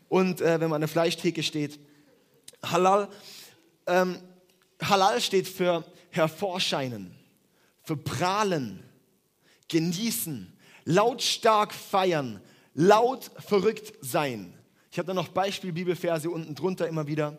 und 0.08 0.40
äh, 0.40 0.60
wenn 0.60 0.70
man 0.70 0.76
an 0.76 0.82
der 0.82 0.88
Fleischtheke 0.88 1.42
steht. 1.42 1.80
Halal, 2.62 3.08
ähm, 3.86 4.18
Halal 4.80 5.20
steht 5.20 5.48
für 5.48 5.84
hervorscheinen, 6.16 7.14
verprahlen, 7.82 8.82
genießen, 9.68 10.52
lautstark 10.84 11.74
feiern, 11.74 12.40
laut 12.74 13.30
verrückt 13.38 13.92
sein. 14.00 14.54
Ich 14.90 14.98
habe 14.98 15.06
da 15.06 15.14
noch 15.14 15.28
Beispiel-Bibelverse 15.28 16.30
unten 16.30 16.54
drunter 16.54 16.88
immer 16.88 17.06
wieder. 17.06 17.38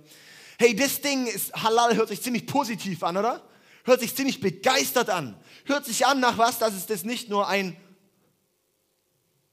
Hey, 0.60 0.76
das 0.76 1.02
Ding 1.02 1.28
ist 1.28 1.54
halal, 1.54 1.96
hört 1.96 2.10
sich 2.10 2.22
ziemlich 2.22 2.46
positiv 2.48 3.04
an, 3.04 3.18
oder? 3.18 3.48
Hört 3.84 4.02
sich 4.02 4.16
ziemlich 4.16 4.42
begeistert 4.42 5.10
an. 5.10 5.40
Hört 5.66 5.86
sich 5.86 6.06
an 6.06 6.20
nach 6.20 6.38
was, 6.38 6.60
dass 6.60 6.74
es 6.74 6.86
das 6.86 7.04
nicht 7.04 7.30
nur 7.30 7.48
ein 7.48 7.78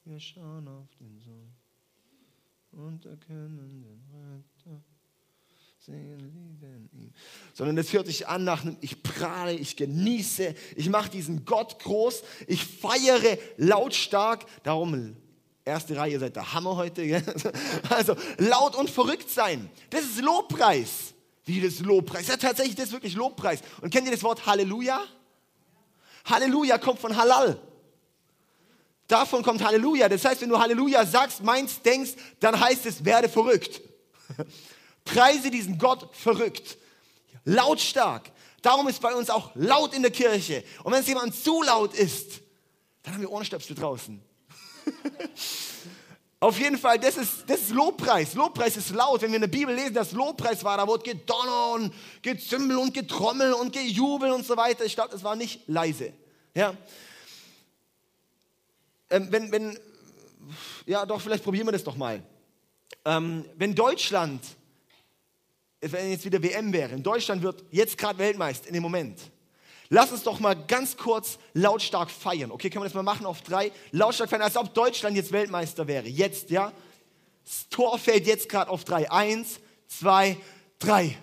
Wir 0.04 0.20
schauen 0.20 0.68
auf 0.68 0.88
den 1.00 1.18
Sohn 1.18 1.54
und 2.72 3.06
erkennen 3.06 3.82
den 3.82 4.04
Retter, 4.12 4.82
sondern 7.52 7.78
es 7.78 7.92
hört 7.92 8.06
sich 8.06 8.26
an 8.26 8.44
nach 8.44 8.62
einem, 8.62 8.76
ich 8.80 9.02
prahle, 9.02 9.52
ich 9.52 9.76
genieße, 9.76 10.54
ich 10.76 10.88
mache 10.88 11.10
diesen 11.10 11.44
Gott 11.44 11.78
groß, 11.80 12.22
ich 12.46 12.64
feiere 12.64 13.38
lautstark, 13.56 14.44
darum 14.62 15.16
erste 15.64 15.96
Reihe, 15.96 16.12
ihr 16.12 16.20
seid 16.20 16.36
der 16.36 16.52
Hammer 16.52 16.76
heute, 16.76 17.06
gell? 17.06 17.22
also 17.88 18.16
laut 18.38 18.76
und 18.76 18.90
verrückt 18.90 19.30
sein, 19.30 19.70
das 19.90 20.02
ist 20.02 20.20
Lobpreis. 20.20 21.14
Wie 21.46 21.60
das 21.60 21.80
Lobpreis. 21.80 22.26
Ja, 22.26 22.38
tatsächlich, 22.38 22.74
das 22.74 22.86
ist 22.86 22.92
wirklich 22.92 23.14
Lobpreis. 23.14 23.60
Und 23.82 23.90
kennt 23.90 24.06
ihr 24.06 24.12
das 24.12 24.22
Wort 24.22 24.46
Halleluja? 24.46 24.98
Halleluja 26.24 26.78
kommt 26.78 27.00
von 27.00 27.14
Halal. 27.14 27.60
Davon 29.08 29.42
kommt 29.42 29.62
Halleluja. 29.62 30.08
Das 30.08 30.24
heißt, 30.24 30.40
wenn 30.40 30.48
du 30.48 30.58
Halleluja 30.58 31.04
sagst, 31.04 31.42
meinst, 31.42 31.84
denkst, 31.84 32.12
dann 32.40 32.58
heißt 32.58 32.86
es, 32.86 33.04
werde 33.04 33.28
verrückt. 33.28 33.82
Preise 35.04 35.50
diesen 35.50 35.78
Gott 35.78 36.08
verrückt. 36.14 36.78
Lautstark. 37.44 38.30
Darum 38.62 38.88
ist 38.88 39.00
bei 39.00 39.14
uns 39.14 39.28
auch 39.28 39.50
laut 39.54 39.94
in 39.94 40.02
der 40.02 40.10
Kirche. 40.10 40.64
Und 40.82 40.92
wenn 40.92 41.00
es 41.00 41.06
jemand 41.06 41.34
zu 41.34 41.62
laut 41.62 41.94
ist, 41.94 42.40
dann 43.02 43.14
haben 43.14 43.20
wir 43.20 43.30
Ohrenstöpsel 43.30 43.76
draußen. 43.76 44.22
Auf 46.40 46.58
jeden 46.58 46.76
Fall, 46.76 46.98
das 46.98 47.16
ist, 47.16 47.44
das 47.46 47.60
ist 47.60 47.70
Lobpreis. 47.70 48.34
Lobpreis 48.34 48.76
ist 48.76 48.90
laut. 48.90 49.22
Wenn 49.22 49.30
wir 49.30 49.36
in 49.36 49.42
der 49.42 49.48
Bibel 49.48 49.74
lesen, 49.74 49.94
dass 49.94 50.12
Lobpreis 50.12 50.62
war, 50.62 50.76
da 50.76 50.86
wurde 50.86 51.02
gedonner 51.02 51.72
und 51.72 51.94
gezimmel 52.20 52.76
und 52.76 52.92
getrommel 52.92 53.52
und 53.54 53.72
gejubel 53.72 54.30
und 54.30 54.44
so 54.46 54.56
weiter. 54.56 54.84
Ich 54.84 54.94
glaube, 54.94 55.10
das 55.10 55.22
war 55.22 55.36
nicht 55.36 55.66
leise. 55.68 56.12
Ja. 56.54 56.74
Ähm, 59.10 59.28
wenn, 59.30 59.52
wenn, 59.52 59.78
ja, 60.86 61.06
doch, 61.06 61.20
vielleicht 61.20 61.44
probieren 61.44 61.66
wir 61.66 61.72
das 61.72 61.84
doch 61.84 61.96
mal. 61.96 62.22
Ähm, 63.04 63.44
wenn 63.56 63.74
Deutschland, 63.74 64.42
wenn 65.92 66.10
jetzt 66.10 66.24
wieder 66.24 66.42
WM 66.42 66.72
wäre, 66.72 66.94
in 66.94 67.02
Deutschland 67.02 67.42
wird 67.42 67.64
jetzt 67.70 67.98
gerade 67.98 68.18
Weltmeister 68.18 68.68
in 68.68 68.74
dem 68.74 68.82
Moment. 68.82 69.20
Lass 69.90 70.10
uns 70.12 70.22
doch 70.22 70.40
mal 70.40 70.54
ganz 70.54 70.96
kurz 70.96 71.38
lautstark 71.52 72.10
feiern. 72.10 72.50
Okay, 72.50 72.70
können 72.70 72.82
wir 72.82 72.88
das 72.88 72.94
mal 72.94 73.02
machen 73.02 73.26
auf 73.26 73.42
drei? 73.42 73.70
Lautstark 73.90 74.30
feiern, 74.30 74.42
als 74.42 74.56
ob 74.56 74.72
Deutschland 74.72 75.16
jetzt 75.16 75.30
Weltmeister 75.30 75.86
wäre. 75.86 76.08
Jetzt, 76.08 76.50
ja? 76.50 76.72
Das 77.44 77.68
Tor 77.68 77.98
fällt 77.98 78.26
jetzt 78.26 78.48
gerade 78.48 78.70
auf 78.70 78.84
drei. 78.84 79.10
Eins, 79.10 79.60
zwei, 79.86 80.38
drei. 80.78 81.16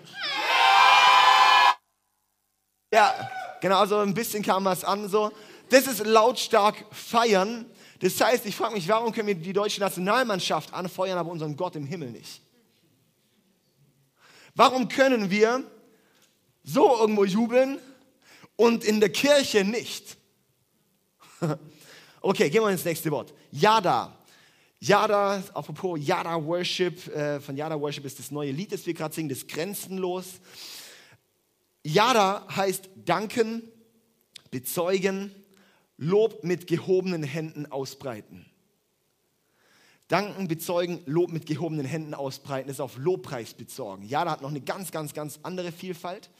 Ja, 2.92 3.30
genau, 3.60 3.78
also 3.78 3.98
ein 3.98 4.14
bisschen 4.14 4.42
kam 4.42 4.64
was 4.64 4.84
an 4.84 5.08
so. 5.08 5.32
Das 5.68 5.86
ist 5.86 6.04
lautstark 6.06 6.84
feiern. 6.92 7.66
Das 8.00 8.20
heißt, 8.20 8.46
ich 8.46 8.54
frage 8.54 8.74
mich, 8.74 8.86
warum 8.88 9.12
können 9.12 9.28
wir 9.28 9.34
die 9.34 9.52
deutsche 9.52 9.80
Nationalmannschaft 9.80 10.72
anfeuern, 10.74 11.18
aber 11.18 11.30
unseren 11.30 11.56
Gott 11.56 11.76
im 11.76 11.86
Himmel 11.86 12.10
nicht? 12.10 12.42
Warum 14.54 14.88
können 14.88 15.30
wir 15.30 15.64
so 16.64 16.98
irgendwo 17.00 17.24
jubeln, 17.24 17.78
und 18.56 18.84
in 18.84 19.00
der 19.00 19.10
Kirche 19.10 19.64
nicht. 19.64 20.16
Okay, 22.24 22.48
gehen 22.50 22.62
wir 22.62 22.70
ins 22.70 22.84
nächste 22.84 23.10
Wort. 23.10 23.34
Yada. 23.50 24.16
Yada, 24.78 25.42
apropos 25.54 25.98
Yada 26.00 26.36
Worship, 26.36 27.08
äh, 27.08 27.40
von 27.40 27.56
Yada 27.56 27.80
Worship 27.80 28.04
ist 28.04 28.20
das 28.20 28.30
neue 28.30 28.52
Lied, 28.52 28.70
das 28.70 28.86
wir 28.86 28.94
gerade 28.94 29.12
singen, 29.12 29.28
das 29.28 29.44
Grenzenlos. 29.48 30.34
Yada 31.82 32.46
heißt 32.54 32.90
danken, 32.94 33.64
bezeugen, 34.52 35.34
Lob 35.96 36.44
mit 36.44 36.68
gehobenen 36.68 37.24
Händen 37.24 37.66
ausbreiten. 37.66 38.46
Danken, 40.08 40.48
bezeugen, 40.48 41.00
Lob 41.06 41.32
mit 41.32 41.46
gehobenen 41.46 41.86
Händen 41.86 42.14
ausbreiten, 42.14 42.68
ist 42.70 42.80
auf 42.80 42.96
Lobpreis 42.96 43.54
bezogen. 43.54 44.02
Yada 44.02 44.32
hat 44.32 44.42
noch 44.42 44.50
eine 44.50 44.60
ganz, 44.60 44.90
ganz, 44.90 45.14
ganz 45.14 45.40
andere 45.42 45.72
Vielfalt. 45.72 46.30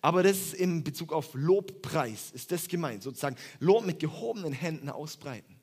Aber 0.00 0.22
das 0.22 0.36
ist 0.36 0.54
in 0.54 0.84
Bezug 0.84 1.12
auf 1.12 1.34
Lobpreis, 1.34 2.30
ist 2.32 2.52
das 2.52 2.68
gemeint, 2.68 3.02
sozusagen 3.02 3.36
Lob 3.58 3.84
mit 3.86 3.98
gehobenen 3.98 4.52
Händen 4.52 4.90
ausbreiten. 4.90 5.56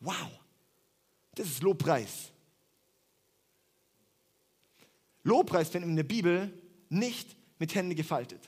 Wow, 0.00 0.30
das 1.34 1.46
ist 1.46 1.62
Lobpreis. 1.62 2.30
Lobpreis 5.22 5.68
finden 5.68 5.88
wir 5.88 5.90
in 5.90 5.96
der 5.96 6.02
Bibel 6.04 6.52
nicht 6.88 7.36
mit 7.58 7.74
Hände 7.74 7.94
gefaltet. 7.94 8.40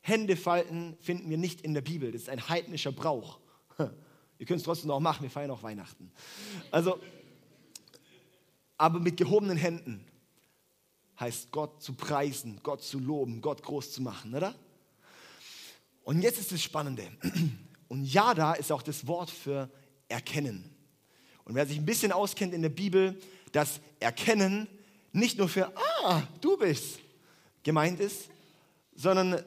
Hände 0.00 0.36
falten 0.36 0.96
finden 1.00 1.30
wir 1.30 1.38
nicht 1.38 1.62
in 1.62 1.72
der 1.72 1.80
Bibel. 1.80 2.12
Das 2.12 2.22
ist 2.22 2.28
ein 2.28 2.48
heidnischer 2.48 2.92
Brauch. 2.92 3.40
Ihr 4.38 4.46
könnt 4.46 4.60
es 4.60 4.64
trotzdem 4.64 4.90
auch 4.90 5.00
machen, 5.00 5.22
wir 5.22 5.30
feiern 5.30 5.50
auch 5.50 5.62
Weihnachten. 5.62 6.10
Also, 6.70 6.98
aber 8.76 8.98
mit 8.98 9.16
gehobenen 9.16 9.56
Händen 9.56 10.04
heißt 11.18 11.52
Gott 11.52 11.82
zu 11.82 11.94
preisen, 11.94 12.60
Gott 12.62 12.82
zu 12.82 12.98
loben, 12.98 13.40
Gott 13.40 13.62
groß 13.62 13.92
zu 13.92 14.02
machen, 14.02 14.34
oder? 14.34 14.54
Und 16.02 16.20
jetzt 16.20 16.38
ist 16.38 16.52
das 16.52 16.62
Spannende. 16.62 17.08
Und 17.88 18.04
Yada 18.04 18.54
ist 18.54 18.72
auch 18.72 18.82
das 18.82 19.06
Wort 19.06 19.30
für 19.30 19.70
erkennen. 20.08 20.74
Und 21.44 21.54
wer 21.54 21.66
sich 21.66 21.78
ein 21.78 21.86
bisschen 21.86 22.12
auskennt 22.12 22.54
in 22.54 22.62
der 22.62 22.70
Bibel, 22.70 23.20
das 23.52 23.80
Erkennen 24.00 24.66
nicht 25.12 25.38
nur 25.38 25.48
für, 25.48 25.72
ah, 26.02 26.22
du 26.40 26.56
bist, 26.56 26.98
gemeint 27.62 28.00
ist, 28.00 28.28
sondern 28.94 29.42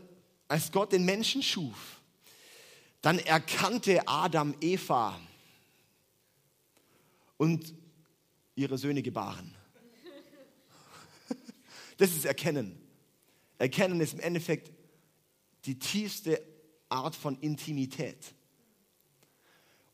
als 0.48 0.72
Gott 0.72 0.94
den 0.94 1.04
Menschen 1.04 1.44
schuf, 1.44 1.97
dann 3.02 3.20
erkannte 3.20 4.08
Adam 4.08 4.56
Eva 4.62 5.20
und 7.38 7.74
ihre 8.56 8.78
Söhne 8.78 9.02
gebaren. 9.02 9.54
Das 11.98 12.12
ist 12.12 12.26
Erkennen. 12.26 12.80
Erkennen 13.58 14.00
ist 14.02 14.14
im 14.14 14.20
Endeffekt 14.20 14.72
die 15.66 15.80
tiefste 15.80 16.42
Art 16.90 17.16
von 17.16 17.40
Intimität. 17.40 18.36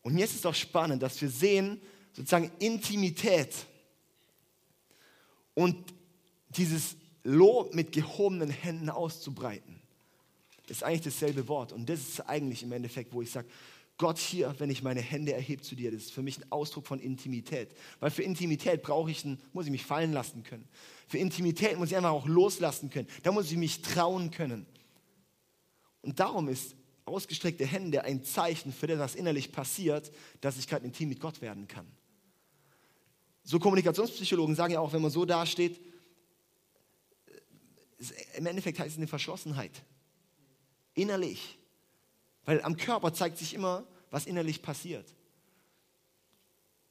Und 0.02 0.18
jetzt 0.18 0.36
ist 0.36 0.46
auch 0.46 0.54
spannend, 0.54 1.02
dass 1.02 1.22
wir 1.22 1.30
sehen, 1.30 1.82
sozusagen 2.12 2.52
Intimität 2.60 3.56
und 5.54 5.94
dieses 6.50 6.96
Lob 7.24 7.74
mit 7.74 7.92
gehobenen 7.92 8.50
Händen 8.50 8.90
auszubreiten, 8.90 9.82
ist 10.78 10.84
eigentlich 10.84 11.02
dasselbe 11.02 11.48
Wort. 11.48 11.72
Und 11.72 11.90
das 11.90 12.00
ist 12.00 12.20
eigentlich 12.22 12.64
im 12.64 12.72
Endeffekt, 12.72 13.14
wo 13.14 13.22
ich 13.22 13.32
sage, 13.32 13.48
Gott 13.98 14.18
hier, 14.18 14.56
wenn 14.58 14.70
ich 14.70 14.82
meine 14.82 15.02
Hände 15.02 15.34
erhebe 15.34 15.62
zu 15.62 15.76
dir, 15.76 15.92
das 15.92 16.04
ist 16.04 16.14
für 16.14 16.24
mich 16.24 16.40
ein 16.40 16.52
Ausdruck 16.52 16.88
von 16.88 17.00
Intimität. 17.00 17.70
Weil 18.00 18.10
für 18.10 18.24
Intimität 18.24 18.82
brauche 18.82 19.12
ich 19.12 19.24
einen, 19.24 19.40
muss 19.54 19.66
ich 19.66 19.72
mich 19.72 19.86
fallen 19.86 20.14
lassen 20.14 20.44
können. 20.44 20.68
Für 21.08 21.20
Intimität 21.20 21.78
muss 21.78 21.90
ich 21.90 21.98
einfach 21.98 22.12
auch 22.12 22.28
loslassen 22.28 22.90
können. 22.90 23.08
Da 23.22 23.32
muss 23.32 23.52
ich 23.52 23.58
mich 23.58 23.82
trauen 23.82 24.32
können. 24.32 24.66
Und 26.02 26.20
darum 26.20 26.50
ist 26.50 26.76
ausgestreckte 27.06 27.66
Hände 27.66 28.04
ein 28.04 28.24
Zeichen 28.24 28.74
für 28.74 28.88
das, 28.88 29.00
was 29.00 29.16
innerlich 29.16 29.52
passiert, 29.52 30.12
dass 30.42 30.58
ich 30.58 30.68
gerade 30.68 30.86
intim 30.86 31.10
mit 31.10 31.20
Gott 31.20 31.42
werden 31.42 31.68
kann. 31.68 31.86
So 33.44 33.60
Kommunikationspsychologen 33.60 34.56
sagen 34.56 34.74
ja 34.74 34.80
auch, 34.80 34.94
wenn 34.94 35.02
man 35.02 35.12
so 35.12 35.26
dasteht, 35.26 35.80
im 38.36 38.46
Endeffekt 38.46 38.80
heißt 38.80 38.92
es 38.92 38.98
eine 38.98 39.08
Verschlossenheit. 39.08 39.84
Innerlich. 40.94 41.58
Weil 42.46 42.62
am 42.64 42.78
Körper 42.78 43.14
zeigt 43.14 43.38
sich 43.38 43.54
immer, 43.54 43.86
was 44.12 44.26
innerlich 44.26 44.62
passiert. 44.62 45.14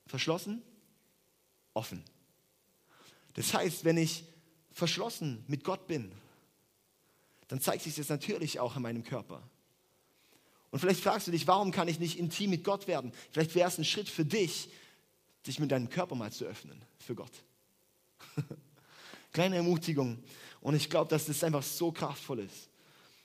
Verschlossen, 0.07 0.63
offen. 1.75 2.03
Das 3.35 3.55
heißt, 3.55 3.85
wenn 3.85 3.97
ich 3.97 4.25
verschlossen 4.73 5.45
mit 5.47 5.65
Gott 5.65 5.87
bin, 5.87 6.13
dann 7.49 7.61
zeigt 7.61 7.83
sich 7.83 7.95
das 7.95 8.09
natürlich 8.09 8.61
auch 8.61 8.77
in 8.77 8.83
meinem 8.83 9.05
Körper. 9.05 9.43
Und 10.71 10.79
vielleicht 10.79 11.03
fragst 11.03 11.27
du 11.27 11.31
dich, 11.31 11.47
warum 11.47 11.71
kann 11.71 11.87
ich 11.87 12.01
nicht 12.01 12.19
intim 12.19 12.51
mit 12.51 12.65
Gott 12.65 12.87
werden? 12.87 13.13
Vielleicht 13.31 13.55
wäre 13.55 13.69
es 13.69 13.79
ein 13.79 13.85
Schritt 13.85 14.09
für 14.09 14.25
dich, 14.25 14.71
dich 15.47 15.59
mit 15.59 15.71
deinem 15.71 15.91
Körper 15.91 16.15
mal 16.15 16.33
zu 16.33 16.47
öffnen 16.47 16.81
für 16.99 17.15
Gott. 17.15 17.33
Kleine 19.33 19.57
Ermutigung. 19.57 20.23
Und 20.61 20.75
ich 20.75 20.89
glaube, 20.89 21.11
dass 21.11 21.27
das 21.27 21.45
einfach 21.45 21.63
so 21.63 21.93
kraftvoll 21.93 22.41
ist. 22.41 22.71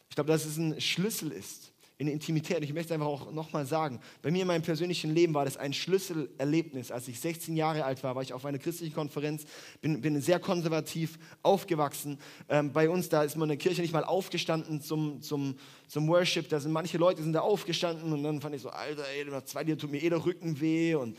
Ich 0.10 0.16
glaube, 0.16 0.32
dass 0.32 0.46
es 0.46 0.58
ein 0.58 0.80
Schlüssel 0.82 1.32
ist 1.32 1.74
in 2.00 2.08
Intimität. 2.08 2.64
Ich 2.64 2.74
möchte 2.74 2.94
einfach 2.94 3.08
auch 3.08 3.32
nochmal 3.32 3.66
sagen, 3.66 4.00
bei 4.22 4.30
mir 4.30 4.44
in 4.44 4.48
meinem 4.48 4.62
persönlichen 4.62 5.14
Leben 5.16 5.34
war 5.34 5.46
das 5.46 5.58
ein 5.58 5.74
Schlüsselerlebnis. 5.74 6.92
Als 6.92 7.08
ich 7.08 7.20
16 7.20 7.56
Jahre 7.56 7.86
alt 7.86 8.04
war, 8.04 8.16
war 8.16 8.22
ich 8.22 8.34
auf 8.34 8.46
einer 8.46 8.60
christlichen 8.60 8.94
Konferenz, 8.94 9.46
bin, 9.82 10.00
bin 10.02 10.22
sehr 10.22 10.40
konservativ 10.40 11.18
aufgewachsen. 11.42 12.20
Ähm, 12.50 12.72
bei 12.72 12.88
uns, 12.88 13.10
da 13.10 13.24
ist 13.24 13.36
man 13.36 13.50
in 13.50 13.58
der 13.58 13.58
Kirche 13.58 13.82
nicht 13.82 13.94
mal 13.94 14.04
aufgestanden 14.04 14.80
zum, 14.80 15.22
zum, 15.24 15.56
zum 15.88 16.08
Worship. 16.08 16.50
Da 16.50 16.60
sind 16.60 16.72
manche 16.72 17.00
Leute 17.00 17.24
sind 17.24 17.34
da 17.34 17.42
aufgestanden 17.42 18.14
und 18.14 18.22
dann 18.22 18.42
fand 18.42 18.54
ich 18.54 18.62
so, 18.62 18.70
Alter, 18.70 19.04
ey, 19.18 19.26
nach 19.26 19.46
zwei 19.46 19.64
Jahren 19.64 19.80
tut 19.80 19.92
mir 19.92 20.02
eh 20.02 20.10
der 20.10 20.24
Rücken 20.24 20.62
weh 20.62 20.94
und 20.94 21.18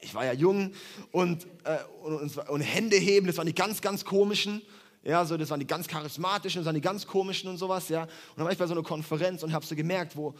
ich 0.00 0.14
war 0.14 0.24
ja 0.24 0.32
jung 0.32 0.72
und, 1.10 1.46
äh, 1.64 1.78
und, 2.04 2.16
und, 2.16 2.48
und 2.48 2.60
Hände 2.60 2.96
heben, 2.96 3.26
das 3.26 3.36
waren 3.36 3.46
die 3.46 3.54
ganz, 3.54 3.80
ganz 3.80 4.04
komischen. 4.04 4.62
Ja, 5.08 5.24
so, 5.24 5.38
das 5.38 5.48
waren 5.48 5.58
die 5.58 5.66
ganz 5.66 5.88
charismatischen, 5.88 6.60
das 6.60 6.66
waren 6.66 6.74
die 6.74 6.82
ganz 6.82 7.06
komischen 7.06 7.48
und 7.48 7.56
sowas, 7.56 7.88
ja. 7.88 8.02
Und 8.02 8.10
dann 8.36 8.44
war 8.44 8.52
ich 8.52 8.58
bei 8.58 8.66
so 8.66 8.74
einer 8.74 8.82
Konferenz 8.82 9.42
und 9.42 9.54
habe 9.54 9.64
so 9.64 9.74
gemerkt, 9.74 10.16
wo, 10.16 10.34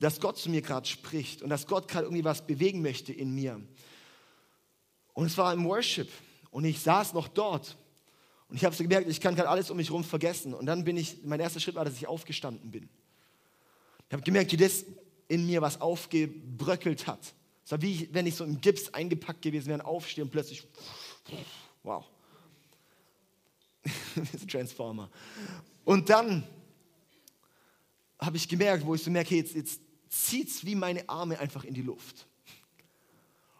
dass 0.00 0.18
Gott 0.18 0.36
zu 0.36 0.50
mir 0.50 0.62
gerade 0.62 0.88
spricht 0.88 1.42
und 1.42 1.48
dass 1.48 1.64
Gott 1.64 1.86
gerade 1.86 2.06
irgendwie 2.06 2.24
was 2.24 2.44
bewegen 2.44 2.82
möchte 2.82 3.12
in 3.12 3.32
mir. 3.32 3.60
Und 5.12 5.26
es 5.26 5.38
war 5.38 5.52
im 5.52 5.64
Worship 5.64 6.10
und 6.50 6.64
ich 6.64 6.80
saß 6.80 7.12
noch 7.12 7.28
dort 7.28 7.76
und 8.48 8.56
ich 8.56 8.64
habe 8.64 8.74
so 8.74 8.82
gemerkt, 8.82 9.08
ich 9.08 9.20
kann 9.20 9.36
gerade 9.36 9.48
alles 9.48 9.70
um 9.70 9.76
mich 9.76 9.90
herum 9.90 10.02
vergessen. 10.02 10.54
Und 10.54 10.66
dann 10.66 10.82
bin 10.82 10.96
ich, 10.96 11.18
mein 11.22 11.38
erster 11.38 11.60
Schritt 11.60 11.76
war, 11.76 11.84
dass 11.84 11.94
ich 11.94 12.08
aufgestanden 12.08 12.72
bin. 12.72 12.88
Ich 14.08 14.12
habe 14.12 14.24
gemerkt, 14.24 14.50
wie 14.50 14.56
das 14.56 14.86
in 15.28 15.46
mir 15.46 15.62
was 15.62 15.80
aufgebröckelt 15.80 17.06
hat. 17.06 17.32
Es 17.64 17.70
war 17.70 17.80
wie 17.80 18.08
wenn 18.10 18.26
ich 18.26 18.34
so 18.34 18.42
im 18.42 18.60
Gips 18.60 18.92
eingepackt 18.92 19.42
gewesen 19.42 19.68
wäre, 19.68 19.84
aufstehe 19.84 20.24
und 20.24 20.32
plötzlich, 20.32 20.66
wow. 21.84 22.04
Transformer. 24.48 25.10
Und 25.84 26.08
dann 26.08 26.46
habe 28.18 28.36
ich 28.36 28.48
gemerkt, 28.48 28.84
wo 28.84 28.94
ich 28.94 29.02
so 29.02 29.10
merke, 29.10 29.36
jetzt, 29.36 29.54
jetzt 29.54 29.80
zieht 30.08 30.48
es 30.48 30.64
wie 30.64 30.74
meine 30.74 31.08
Arme 31.08 31.38
einfach 31.38 31.64
in 31.64 31.74
die 31.74 31.82
Luft. 31.82 32.26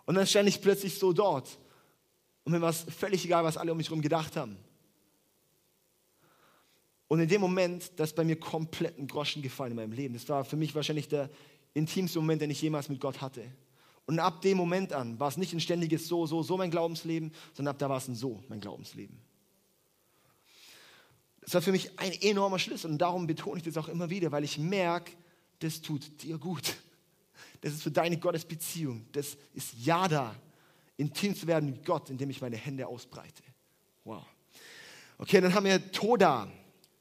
Und 0.05 0.17
dann 0.17 0.27
stand 0.27 0.49
ich 0.49 0.61
plötzlich 0.61 0.99
so 0.99 1.13
dort. 1.13 1.59
Und 2.45 2.53
mir 2.53 2.61
war 2.61 2.71
es 2.71 2.83
völlig 2.83 3.25
egal, 3.25 3.45
was 3.45 3.57
alle 3.57 3.73
um 3.73 3.79
mich 3.79 3.89
herum 3.89 4.03
gedacht 4.03 4.37
haben. 4.37 4.57
Und 7.09 7.21
in 7.21 7.29
dem 7.29 7.41
Moment, 7.41 7.91
da 7.97 8.05
ist 8.05 8.15
bei 8.15 8.25
mir 8.25 8.39
komplett 8.39 8.99
ein 8.99 9.07
Groschen 9.07 9.43
gefallen 9.43 9.73
in 9.73 9.77
meinem 9.77 9.93
Leben. 9.93 10.15
Das 10.15 10.29
war 10.29 10.45
für 10.45 10.57
mich 10.57 10.75
wahrscheinlich 10.75 11.09
der 11.09 11.31
intimste 11.75 12.19
Moment, 12.21 12.43
den 12.43 12.51
ich 12.51 12.63
jemals 12.63 12.89
mit 12.89 13.01
Gott 13.01 13.21
hatte. 13.21 13.45
Und 14.07 14.19
ab 14.19 14.43
dem 14.43 14.57
Moment 14.57 14.93
an 14.93 15.19
war 15.19 15.29
es 15.29 15.37
nicht 15.37 15.53
ein 15.53 15.61
ständiges 15.61 16.09
So, 16.09 16.27
So, 16.27 16.43
So 16.43 16.57
mein 16.57 16.71
Glaubensleben, 16.71 17.33
sondern 17.53 17.75
ab 17.75 17.79
da 17.79 17.89
war 17.89 17.99
es 17.99 18.09
ein 18.09 18.15
So 18.15 18.43
mein 18.49 18.61
Glaubensleben. 18.61 19.30
Das 21.51 21.55
war 21.57 21.63
für 21.63 21.73
mich 21.73 21.99
ein 21.99 22.13
enormer 22.13 22.61
Schlüssel 22.61 22.93
und 22.93 22.99
darum 22.99 23.27
betone 23.27 23.57
ich 23.57 23.65
das 23.65 23.77
auch 23.77 23.89
immer 23.89 24.09
wieder, 24.09 24.31
weil 24.31 24.45
ich 24.45 24.57
merke, 24.57 25.11
das 25.59 25.81
tut 25.81 26.23
dir 26.23 26.39
gut. 26.39 26.77
Das 27.61 27.73
ist 27.73 27.83
für 27.83 27.91
deine 27.91 28.19
Gottesbeziehung. 28.19 29.05
Das 29.11 29.37
ist 29.53 29.75
ja 29.85 30.07
da, 30.07 30.33
intim 30.97 31.35
zu 31.35 31.49
werden 31.49 31.69
mit 31.69 31.85
Gott, 31.85 32.09
indem 32.09 32.31
ich 32.31 32.41
meine 32.41 32.57
Hände 32.57 32.87
ausbreite. 32.87 33.43
Wow. 34.05 34.23
Okay, 35.19 35.41
dann 35.41 35.53
haben 35.53 35.65
wir 35.65 35.91
Toda. 35.91 36.49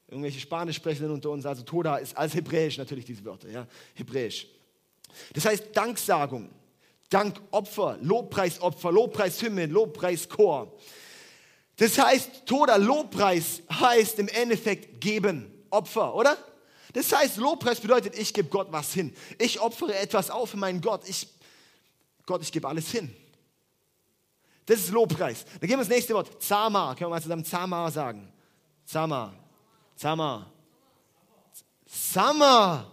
Irgendwelche 0.08 0.39
Spanischsprechenden 0.39 1.12
unter 1.12 1.29
uns. 1.29 1.46
Also 1.46 1.62
Toda 1.62 1.98
ist 1.98 2.18
als 2.18 2.34
Hebräisch 2.34 2.79
natürlich 2.79 3.06
diese 3.06 3.24
Wörter, 3.25 3.50
ja, 3.51 3.68
Hebräisch. 3.94 4.48
Das 5.34 5.46
heißt 5.46 5.68
Danksagung, 5.75 6.50
Dankopfer, 7.12 8.00
Lobpreisopfer, 8.01 8.91
Lobpreishymnen, 8.91 9.70
Lobpreischor. 9.70 10.74
Das 11.80 11.98
heißt, 11.98 12.46
Toda, 12.46 12.76
Lobpreis 12.76 13.62
heißt 13.72 14.20
im 14.20 14.28
Endeffekt 14.28 15.00
geben, 15.00 15.52
Opfer, 15.70 16.14
oder? 16.14 16.38
Das 16.92 17.12
heißt, 17.16 17.38
Lobpreis 17.38 17.80
bedeutet, 17.80 18.18
ich 18.20 18.34
gebe 18.34 18.50
Gott 18.50 18.68
was 18.70 18.94
hin. 18.94 19.16
Ich 19.38 19.62
opfere 19.62 19.96
etwas 19.98 20.30
auf 20.30 20.50
für 20.50 20.58
meinen 20.58 20.82
Gott. 20.82 21.08
Ich, 21.08 21.28
Gott, 22.26 22.42
ich 22.42 22.52
gebe 22.52 22.68
alles 22.68 22.92
hin. 22.92 23.16
Das 24.66 24.80
ist 24.80 24.90
Lobpreis. 24.92 25.46
Dann 25.46 25.62
gehen 25.62 25.78
wir 25.78 25.80
ins 25.80 25.90
nächste 25.90 26.14
Wort. 26.14 26.44
Zama. 26.44 26.94
Können 26.96 27.10
wir 27.10 27.16
mal 27.16 27.22
zusammen 27.22 27.46
Zama 27.46 27.90
sagen? 27.90 28.32
Zama. 28.86 29.34
Zama. 29.96 30.52
Summer. 31.90 32.86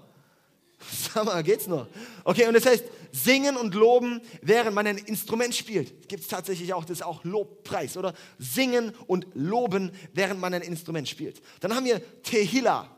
Summer, 1.13 1.43
geht's 1.43 1.67
noch? 1.67 1.87
Okay, 2.25 2.47
und 2.47 2.55
das 2.55 2.65
heißt, 2.65 2.85
singen 3.17 3.57
und 3.57 3.75
loben, 3.75 4.21
während 4.43 4.75
man 4.75 4.87
ein 4.87 4.99
Instrument 4.99 5.55
spielt. 5.55 6.09
Gibt 6.09 6.23
es 6.23 6.29
tatsächlich 6.29 6.75
auch, 6.75 6.85
das 6.85 7.03
auch 7.03 7.25
Lobpreis, 7.25 7.97
oder? 7.97 8.13
Singen 8.39 8.95
und 9.07 9.27
loben, 9.35 9.91
während 10.13 10.41
man 10.41 10.53
ein 10.53 10.63
Instrument 10.63 11.09
spielt. 11.09 11.41
Dann 11.61 11.75
haben 11.75 11.87
wir 11.87 12.01
Tehila. 12.23 12.91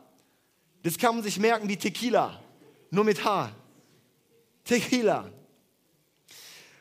Das 0.83 0.97
kann 0.97 1.15
man 1.15 1.23
sich 1.23 1.39
merken 1.39 1.67
wie 1.69 1.77
Tequila, 1.77 2.41
nur 2.89 3.03
mit 3.03 3.23
H. 3.23 3.51
Tequila. 4.63 5.31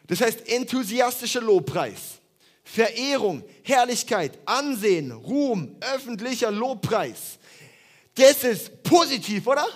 Das 0.06 0.20
heißt 0.20 0.48
enthusiastischer 0.48 1.40
Lobpreis, 1.40 2.18
Verehrung, 2.64 3.44
Herrlichkeit, 3.62 4.38
Ansehen, 4.46 5.12
Ruhm, 5.12 5.76
öffentlicher 5.80 6.50
Lobpreis. 6.50 7.38
Das 8.14 8.42
ist 8.42 8.82
positiv, 8.82 9.46
oder? 9.46 9.66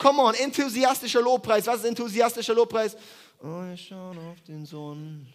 Come 0.00 0.22
on, 0.22 0.34
enthusiastischer 0.34 1.20
Lobpreis. 1.20 1.66
Was 1.66 1.80
ist 1.80 1.84
enthusiastischer 1.84 2.54
Lobpreis? 2.54 2.96
Oh, 3.42 3.62
wir 3.68 3.76
schauen 3.76 4.16
auf 4.16 4.40
den 4.48 4.64
Sohn. 4.64 5.26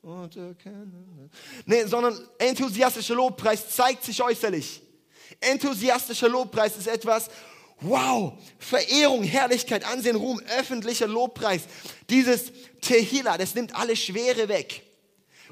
Und 0.00 0.36
erkennen. 0.36 1.28
Nee, 1.64 1.84
sondern 1.86 2.16
enthusiastischer 2.38 3.16
Lobpreis 3.16 3.68
zeigt 3.70 4.04
sich 4.04 4.22
äußerlich. 4.22 4.80
Enthusiastischer 5.40 6.28
Lobpreis 6.28 6.76
ist 6.76 6.86
etwas, 6.86 7.28
wow, 7.80 8.34
Verehrung, 8.60 9.24
Herrlichkeit, 9.24 9.84
Ansehen, 9.84 10.14
Ruhm, 10.14 10.40
öffentlicher 10.56 11.08
Lobpreis. 11.08 11.62
Dieses 12.08 12.52
Tehila, 12.80 13.36
das 13.38 13.56
nimmt 13.56 13.74
alle 13.74 13.96
Schwere 13.96 14.48
weg. 14.48 14.85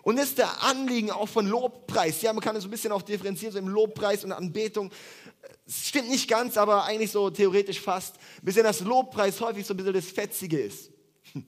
Und 0.04 0.18
ist 0.18 0.36
der 0.36 0.62
Anliegen 0.62 1.10
auch 1.10 1.28
von 1.28 1.46
Lobpreis. 1.46 2.20
Ja, 2.20 2.32
man 2.34 2.42
kann 2.42 2.54
es 2.54 2.62
so 2.62 2.68
ein 2.68 2.70
bisschen 2.70 2.92
auch 2.92 3.02
differenzieren, 3.02 3.52
so 3.52 3.58
im 3.58 3.68
Lobpreis 3.68 4.22
und 4.22 4.32
Anbetung. 4.32 4.90
Es 5.66 5.88
stimmt 5.88 6.10
nicht 6.10 6.28
ganz, 6.28 6.58
aber 6.58 6.84
eigentlich 6.84 7.10
so 7.10 7.30
theoretisch 7.30 7.80
fast. 7.80 8.16
Bis 8.42 8.54
dass 8.56 8.80
Lobpreis 8.80 9.40
häufig 9.40 9.66
so 9.66 9.72
ein 9.72 9.78
bisschen 9.78 9.94
das 9.94 10.06
Fetzige 10.06 10.60
ist. 10.60 10.90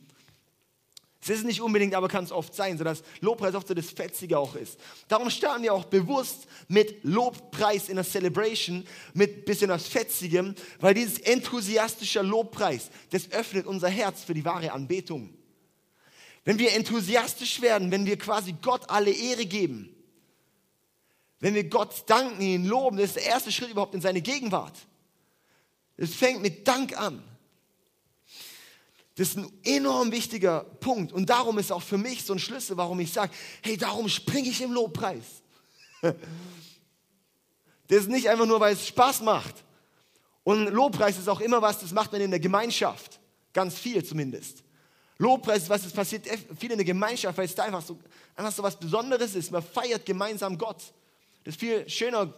Es 1.28 1.38
ist 1.38 1.44
nicht 1.44 1.60
unbedingt, 1.60 1.92
aber 1.96 2.06
kann 2.06 2.22
es 2.22 2.30
oft 2.30 2.54
sein, 2.54 2.78
sodass 2.78 3.02
Lobpreis 3.20 3.56
oft 3.56 3.66
so 3.66 3.74
das 3.74 3.90
Fetzige 3.90 4.38
auch 4.38 4.54
ist. 4.54 4.78
Darum 5.08 5.28
starten 5.28 5.64
wir 5.64 5.74
auch 5.74 5.86
bewusst 5.86 6.46
mit 6.68 7.02
Lobpreis 7.02 7.88
in 7.88 7.96
der 7.96 8.04
Celebration, 8.04 8.86
mit 9.12 9.44
bisschen 9.44 9.68
was 9.68 9.88
Fetzigem, 9.88 10.54
weil 10.78 10.94
dieses 10.94 11.18
enthusiastische 11.18 12.22
Lobpreis, 12.22 12.90
das 13.10 13.32
öffnet 13.32 13.66
unser 13.66 13.88
Herz 13.88 14.22
für 14.22 14.34
die 14.34 14.44
wahre 14.44 14.70
Anbetung. 14.70 15.36
Wenn 16.46 16.60
wir 16.60 16.72
enthusiastisch 16.74 17.60
werden, 17.60 17.90
wenn 17.90 18.06
wir 18.06 18.16
quasi 18.16 18.54
Gott 18.62 18.88
alle 18.88 19.10
Ehre 19.10 19.46
geben, 19.46 19.92
wenn 21.40 21.54
wir 21.54 21.64
Gott 21.64 22.04
danken, 22.08 22.40
ihn 22.40 22.64
loben, 22.64 22.96
das 22.96 23.06
ist 23.06 23.16
der 23.16 23.24
erste 23.24 23.50
Schritt 23.50 23.70
überhaupt 23.70 23.96
in 23.96 24.00
seine 24.00 24.22
Gegenwart. 24.22 24.78
Es 25.96 26.14
fängt 26.14 26.40
mit 26.42 26.66
Dank 26.66 26.96
an. 26.96 27.20
Das 29.16 29.30
ist 29.30 29.38
ein 29.38 29.50
enorm 29.64 30.12
wichtiger 30.12 30.60
Punkt. 30.60 31.12
Und 31.12 31.28
darum 31.28 31.58
ist 31.58 31.72
auch 31.72 31.82
für 31.82 31.98
mich 31.98 32.22
so 32.24 32.32
ein 32.32 32.38
Schlüssel, 32.38 32.76
warum 32.76 33.00
ich 33.00 33.12
sage, 33.12 33.32
hey, 33.62 33.76
darum 33.76 34.08
springe 34.08 34.48
ich 34.48 34.62
im 34.62 34.72
Lobpreis. 34.72 35.24
Das 37.88 37.98
ist 37.98 38.08
nicht 38.08 38.28
einfach 38.28 38.46
nur, 38.46 38.58
weil 38.58 38.74
es 38.74 38.88
Spaß 38.88 39.22
macht. 39.22 39.54
Und 40.42 40.66
Lobpreis 40.70 41.18
ist 41.18 41.28
auch 41.28 41.38
immer 41.38 41.62
was, 41.62 41.78
das 41.78 41.92
macht 41.92 42.10
man 42.10 42.20
in 42.20 42.32
der 42.32 42.40
Gemeinschaft. 42.40 43.20
Ganz 43.52 43.78
viel 43.78 44.04
zumindest. 44.04 44.64
Lobpreis 45.18 45.62
ist 45.62 45.70
was, 45.70 45.82
das 45.82 45.92
passiert 45.92 46.26
viel 46.58 46.70
in 46.70 46.78
der 46.78 46.84
Gemeinschaft, 46.84 47.38
weil 47.38 47.46
es 47.46 47.54
da 47.54 47.64
einfach 47.64 47.82
so, 47.82 47.98
einfach 48.34 48.52
so 48.52 48.62
was 48.62 48.78
Besonderes 48.78 49.34
ist. 49.34 49.50
Man 49.50 49.62
feiert 49.62 50.04
gemeinsam 50.04 50.58
Gott. 50.58 50.82
Das 51.44 51.54
ist 51.54 51.60
viel 51.60 51.88
schöner, 51.88 52.32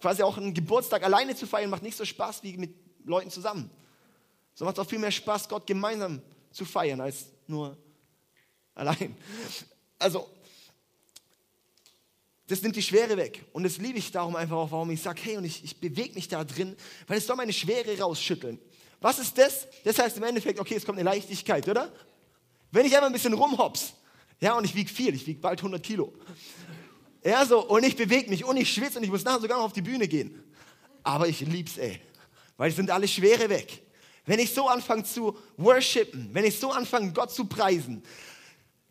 quasi 0.00 0.22
auch 0.22 0.38
einen 0.38 0.54
Geburtstag 0.54 1.02
alleine 1.02 1.36
zu 1.36 1.46
feiern, 1.46 1.68
macht 1.68 1.82
nicht 1.82 1.96
so 1.96 2.04
Spaß 2.04 2.42
wie 2.42 2.56
mit 2.56 2.74
Leuten 3.04 3.30
zusammen. 3.30 3.70
So 4.54 4.64
macht 4.64 4.78
es 4.78 4.84
auch 4.84 4.88
viel 4.88 4.98
mehr 4.98 5.10
Spaß, 5.10 5.48
Gott 5.48 5.66
gemeinsam 5.66 6.22
zu 6.52 6.64
feiern, 6.64 7.00
als 7.00 7.26
nur 7.46 7.76
allein. 8.74 9.16
Also, 9.98 10.28
das 12.46 12.62
nimmt 12.62 12.76
die 12.76 12.82
Schwere 12.82 13.16
weg. 13.16 13.44
Und 13.52 13.64
das 13.64 13.78
liebe 13.78 13.98
ich 13.98 14.10
darum 14.10 14.36
einfach 14.36 14.56
auch, 14.56 14.70
warum 14.70 14.90
ich 14.90 15.02
sage, 15.02 15.20
hey, 15.22 15.36
und 15.36 15.44
ich, 15.44 15.64
ich 15.64 15.78
bewege 15.78 16.14
mich 16.14 16.28
da 16.28 16.44
drin, 16.44 16.76
weil 17.06 17.18
es 17.18 17.26
soll 17.26 17.36
meine 17.36 17.52
Schwere 17.52 17.98
rausschütteln. 17.98 18.58
Was 19.00 19.18
ist 19.18 19.36
das? 19.36 19.66
Das 19.84 19.98
heißt 19.98 20.16
im 20.16 20.22
Endeffekt, 20.22 20.60
okay, 20.60 20.76
es 20.76 20.84
kommt 20.84 20.98
eine 20.98 21.08
Leichtigkeit, 21.08 21.68
oder? 21.68 21.92
Wenn 22.72 22.86
ich 22.86 22.94
einfach 22.94 23.06
ein 23.06 23.12
bisschen 23.12 23.34
rumhops, 23.34 23.92
ja, 24.40 24.54
und 24.54 24.64
ich 24.64 24.74
wiege 24.74 24.92
viel, 24.92 25.14
ich 25.14 25.24
wiege 25.26 25.40
bald 25.40 25.60
100 25.60 25.80
Kilo. 25.80 26.12
Ja, 27.22 27.46
so, 27.46 27.64
und 27.68 27.84
ich 27.84 27.94
bewege 27.94 28.28
mich 28.28 28.44
und 28.44 28.56
ich 28.56 28.72
schwitze 28.72 28.98
und 28.98 29.04
ich 29.04 29.10
muss 29.10 29.22
nachher 29.22 29.40
sogar 29.40 29.58
noch 29.58 29.66
auf 29.66 29.72
die 29.72 29.82
Bühne 29.82 30.08
gehen. 30.08 30.42
Aber 31.04 31.28
ich 31.28 31.40
lieb's, 31.40 31.78
ey. 31.78 32.00
Weil 32.56 32.70
es 32.70 32.76
sind 32.76 32.90
alle 32.90 33.06
Schwere 33.06 33.48
weg. 33.48 33.82
Wenn 34.26 34.40
ich 34.40 34.52
so 34.52 34.68
anfange 34.68 35.04
zu 35.04 35.36
worshipen, 35.56 36.30
wenn 36.32 36.44
ich 36.44 36.58
so 36.58 36.72
anfange, 36.72 37.12
Gott 37.12 37.30
zu 37.30 37.44
preisen, 37.44 38.02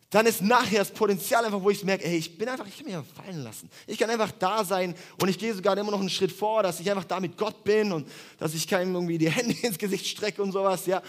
dann 0.09 0.25
ist 0.25 0.41
nachher 0.41 0.79
das 0.79 0.91
Potenzial 0.91 1.45
einfach, 1.45 1.61
wo 1.61 1.69
ich 1.69 1.83
merke, 1.85 2.03
ey, 2.03 2.17
ich 2.17 2.37
bin 2.37 2.49
einfach, 2.49 2.67
ich 2.67 2.77
kann 2.77 2.85
mich 2.85 2.95
einfach 2.95 3.23
fallen 3.23 3.43
lassen. 3.43 3.69
Ich 3.87 3.97
kann 3.97 4.09
einfach 4.09 4.31
da 4.31 4.63
sein 4.65 4.93
und 5.21 5.29
ich 5.29 5.39
gehe 5.39 5.53
sogar 5.53 5.77
immer 5.77 5.91
noch 5.91 6.01
einen 6.01 6.09
Schritt 6.09 6.33
vor, 6.33 6.63
dass 6.63 6.81
ich 6.81 6.89
einfach 6.91 7.05
da 7.05 7.21
mit 7.21 7.37
Gott 7.37 7.63
bin 7.63 7.93
und 7.93 8.09
dass 8.37 8.53
ich 8.53 8.67
keinem 8.67 8.93
irgendwie 8.93 9.17
die 9.17 9.29
Hände 9.29 9.55
ins 9.61 9.77
Gesicht 9.77 10.05
strecke 10.05 10.43
und 10.43 10.51
sowas, 10.51 10.85
ja. 10.85 11.01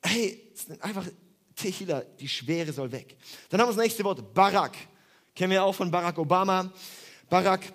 Hey, 0.00 0.52
einfach 0.80 1.06
Tehila, 1.56 2.02
die 2.02 2.28
Schwere 2.28 2.72
soll 2.72 2.92
weg. 2.92 3.16
Dann 3.48 3.60
haben 3.60 3.68
wir 3.68 3.74
das 3.74 3.82
nächste 3.82 4.04
Wort, 4.04 4.34
Barak. 4.34 4.76
Kennen 5.34 5.52
wir 5.52 5.64
auch 5.64 5.74
von 5.74 5.90
Barack 5.90 6.18
Obama. 6.18 6.72
Barak. 7.28 7.72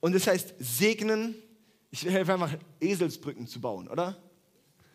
Und 0.00 0.14
das 0.14 0.26
heißt 0.26 0.54
segnen, 0.58 1.34
ich 1.90 2.04
helfe 2.04 2.32
einfach, 2.32 2.54
Eselsbrücken 2.80 3.46
zu 3.46 3.60
bauen, 3.60 3.86
oder? 3.86 4.16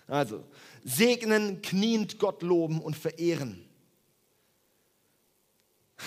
Also, 0.08 0.44
segnen, 0.84 1.62
kniend 1.62 2.18
Gott 2.18 2.42
loben 2.42 2.82
und 2.82 2.96
verehren. 2.96 3.64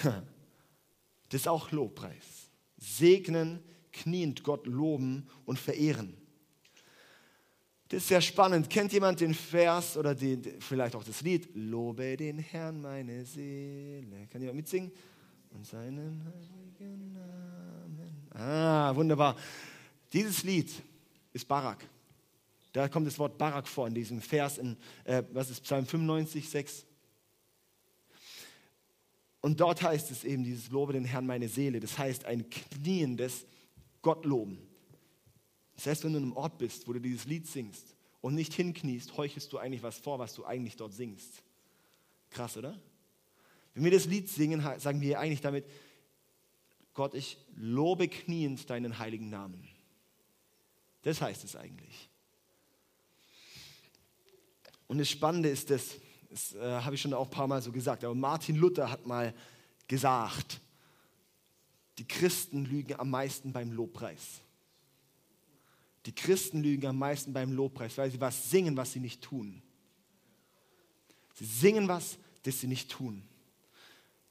Das 0.03 1.43
ist 1.43 1.49
auch 1.49 1.71
Lobpreis. 1.71 2.51
Segnen, 2.77 3.63
kniend 3.93 4.43
Gott 4.43 4.67
loben 4.67 5.29
und 5.45 5.59
verehren. 5.59 6.20
Das 7.91 8.03
ist 8.03 8.09
sehr 8.09 8.21
spannend. 8.21 8.71
Kennt 8.71 8.93
jemand 8.93 9.21
den 9.21 9.35
Vers 9.35 9.97
oder 9.97 10.15
den, 10.15 10.45
vielleicht 10.61 10.95
auch 10.95 11.03
das 11.03 11.23
Lied? 11.23 11.49
Lobe 11.57 12.17
den 12.17 12.39
Herrn, 12.39 12.81
meine 12.81 13.25
Seele. 13.25 14.29
Kann 14.31 14.41
jemand 14.41 14.59
mitsingen? 14.59 14.93
Und 15.51 15.67
seinen 15.67 16.23
heiligen 16.25 17.13
Namen. 17.13 18.29
Ah, 18.33 18.95
wunderbar. 18.95 19.35
Dieses 20.13 20.45
Lied 20.45 20.71
ist 21.33 21.49
Barak. 21.49 21.85
Da 22.73 22.89
kommt 22.89 23.09
das 23.09 23.19
Wort 23.19 23.37
Barak 23.37 23.67
vor 23.67 23.89
in 23.89 23.95
diesem 23.95 24.21
Vers 24.21 24.59
in, 24.59 24.77
äh, 25.03 25.25
was 25.33 25.51
ist 25.51 25.65
Psalm 25.65 25.85
95, 25.85 26.49
6. 26.49 26.87
Und 29.41 29.61
dort 29.61 29.83
heißt 29.83 30.13
es 30.13 30.23
eben, 30.23 30.45
dieses 30.45 30.71
Lobe 30.71 30.93
den 30.93 31.05
Herrn 31.05 31.27
meine 31.27 31.49
Seele. 31.49 31.81
Das 31.81 31.99
heißt 31.99 32.25
ein 32.25 32.49
kniendes 32.49 33.47
Gott 34.01 34.25
loben. 34.25 34.70
Das 35.81 35.87
heißt, 35.87 36.05
wenn 36.05 36.13
du 36.13 36.19
in 36.19 36.25
einem 36.25 36.37
Ort 36.37 36.59
bist, 36.59 36.87
wo 36.87 36.93
du 36.93 37.01
dieses 37.01 37.25
Lied 37.25 37.47
singst 37.47 37.97
und 38.21 38.35
nicht 38.35 38.53
hinkniest, 38.53 39.17
heuchelst 39.17 39.51
du 39.51 39.57
eigentlich 39.57 39.83
was 39.83 39.97
vor, 39.97 40.19
was 40.19 40.35
du 40.35 40.45
eigentlich 40.45 40.77
dort 40.77 40.93
singst. 40.93 41.43
Krass, 42.29 42.59
oder? 42.59 42.79
Wenn 43.73 43.85
wir 43.85 43.91
das 43.91 44.05
Lied 44.05 44.29
singen, 44.29 44.61
sagen 44.79 45.01
wir 45.01 45.19
eigentlich 45.19 45.41
damit, 45.41 45.65
Gott, 46.93 47.15
ich 47.15 47.39
lobe 47.57 48.09
kniend 48.09 48.69
deinen 48.69 48.99
heiligen 48.99 49.31
Namen. 49.31 49.67
Das 51.01 51.23
heißt 51.23 51.45
es 51.45 51.57
eigentlich. 51.57 52.11
Und 54.87 54.99
das 54.99 55.09
Spannende 55.09 55.49
ist 55.49 55.71
das, 55.71 55.97
das 56.29 56.55
äh, 56.57 56.61
habe 56.61 56.95
ich 56.95 57.01
schon 57.01 57.15
auch 57.15 57.25
ein 57.25 57.31
paar 57.31 57.49
Mal 57.49 57.63
so 57.63 57.73
gesagt, 57.73 58.05
aber 58.05 58.15
Martin 58.15 58.57
Luther 58.57 58.91
hat 58.91 59.07
mal 59.07 59.33
gesagt, 59.89 60.61
die 61.97 62.07
Christen 62.07 62.67
lügen 62.67 63.01
am 63.01 63.09
meisten 63.09 63.51
beim 63.55 63.73
Lobpreis. 63.73 64.43
Die 66.07 66.15
Christen 66.15 66.63
lügen 66.63 66.87
am 66.87 66.99
meisten 66.99 67.33
beim 67.33 67.53
Lobpreis, 67.53 67.99
weil 67.99 68.11
sie 68.11 68.21
was 68.21 68.51
singen, 68.51 68.77
was 68.77 68.93
sie 68.93 69.01
nicht 69.01 69.23
tun. 69.23 69.63
Sie 71.35 71.45
singen 71.45 71.89
was, 71.89 72.19
das 72.43 72.61
sie 72.61 72.67
nicht 72.67 72.91
tun. 72.91 73.23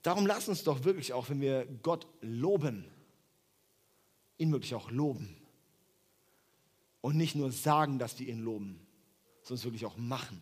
Darum 0.01 0.25
lass 0.25 0.47
uns 0.47 0.63
doch 0.63 0.83
wirklich 0.83 1.13
auch, 1.13 1.29
wenn 1.29 1.41
wir 1.41 1.65
Gott 1.83 2.07
loben, 2.21 2.85
ihn 4.37 4.51
wirklich 4.51 4.73
auch 4.73 4.89
loben. 4.91 5.35
Und 7.01 7.17
nicht 7.17 7.35
nur 7.35 7.51
sagen, 7.51 7.99
dass 7.99 8.19
wir 8.19 8.27
ihn 8.27 8.43
loben, 8.43 8.79
sondern 9.41 9.59
es 9.59 9.63
wirklich 9.65 9.85
auch 9.85 9.97
machen. 9.97 10.41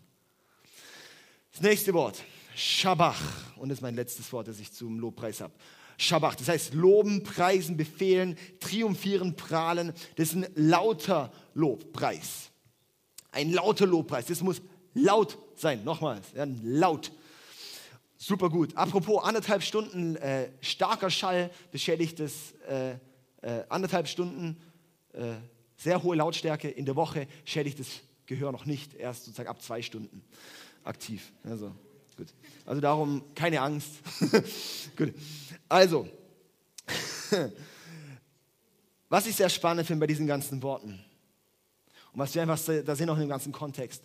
Das 1.52 1.62
nächste 1.62 1.94
Wort, 1.94 2.24
Schabach. 2.56 3.22
Und 3.58 3.70
das 3.70 3.80
ist 3.80 3.82
mein 3.82 3.96
letztes 3.96 4.32
Wort, 4.32 4.48
das 4.48 4.60
ich 4.60 4.72
zum 4.72 5.00
Lobpreis 5.00 5.42
habe. 5.42 5.54
Schabach, 5.98 6.36
das 6.36 6.48
heißt 6.48 6.74
loben, 6.74 7.24
preisen, 7.24 7.76
befehlen, 7.76 8.38
triumphieren, 8.60 9.36
prahlen. 9.36 9.94
Das 10.16 10.30
ist 10.30 10.36
ein 10.36 10.48
lauter 10.56 11.32
Lobpreis. 11.54 12.52
Ein 13.32 13.52
lauter 13.52 13.88
Lobpreis. 13.88 14.28
Das 14.28 14.42
muss 14.42 14.62
laut 14.94 15.38
sein. 15.56 15.84
Nochmals, 15.84 16.28
ja, 16.36 16.46
laut. 16.64 17.12
Super 18.18 18.50
gut. 18.50 18.76
Apropos 18.76 19.24
anderthalb 19.24 19.64
Stunden 19.64 20.16
äh, 20.16 20.50
starker 20.62 21.10
Schall 21.10 21.52
beschädigt 21.72 22.20
es 22.20 22.54
äh, 22.68 22.92
äh, 23.42 23.64
anderthalb 23.70 24.08
Stunden 24.08 24.58
äh, 25.14 25.36
sehr 25.78 26.02
hohe 26.02 26.16
Lautstärke 26.16 26.70
in 26.70 26.86
der 26.86 26.96
Woche 26.96 27.28
schädigt 27.46 27.80
das 27.80 27.88
Gehör 28.26 28.52
noch 28.52 28.66
nicht, 28.66 28.94
erst 28.94 29.26
sozusagen 29.26 29.48
ab 29.48 29.62
zwei 29.62 29.82
Stunden 29.82 30.22
aktiv. 30.84 31.32
Also, 31.44 31.74
gut. 32.18 32.28
also 32.66 32.82
darum 32.82 33.24
keine 33.36 33.62
Angst. 33.62 33.92
gut. 34.98 35.14
Also, 35.70 36.08
was 39.10 39.28
ich 39.28 39.36
sehr 39.36 39.50
spannend 39.50 39.86
finde 39.86 40.02
bei 40.02 40.08
diesen 40.08 40.28
ganzen 40.28 40.62
Worten 40.62 41.04
und 42.14 42.20
was 42.20 42.34
wir 42.34 42.42
einfach 42.42 42.60
da 42.84 42.96
sehen 42.96 43.10
auch 43.10 43.16
in 43.16 43.22
dem 43.22 43.30
ganzen 43.30 43.52
Kontext, 43.52 44.04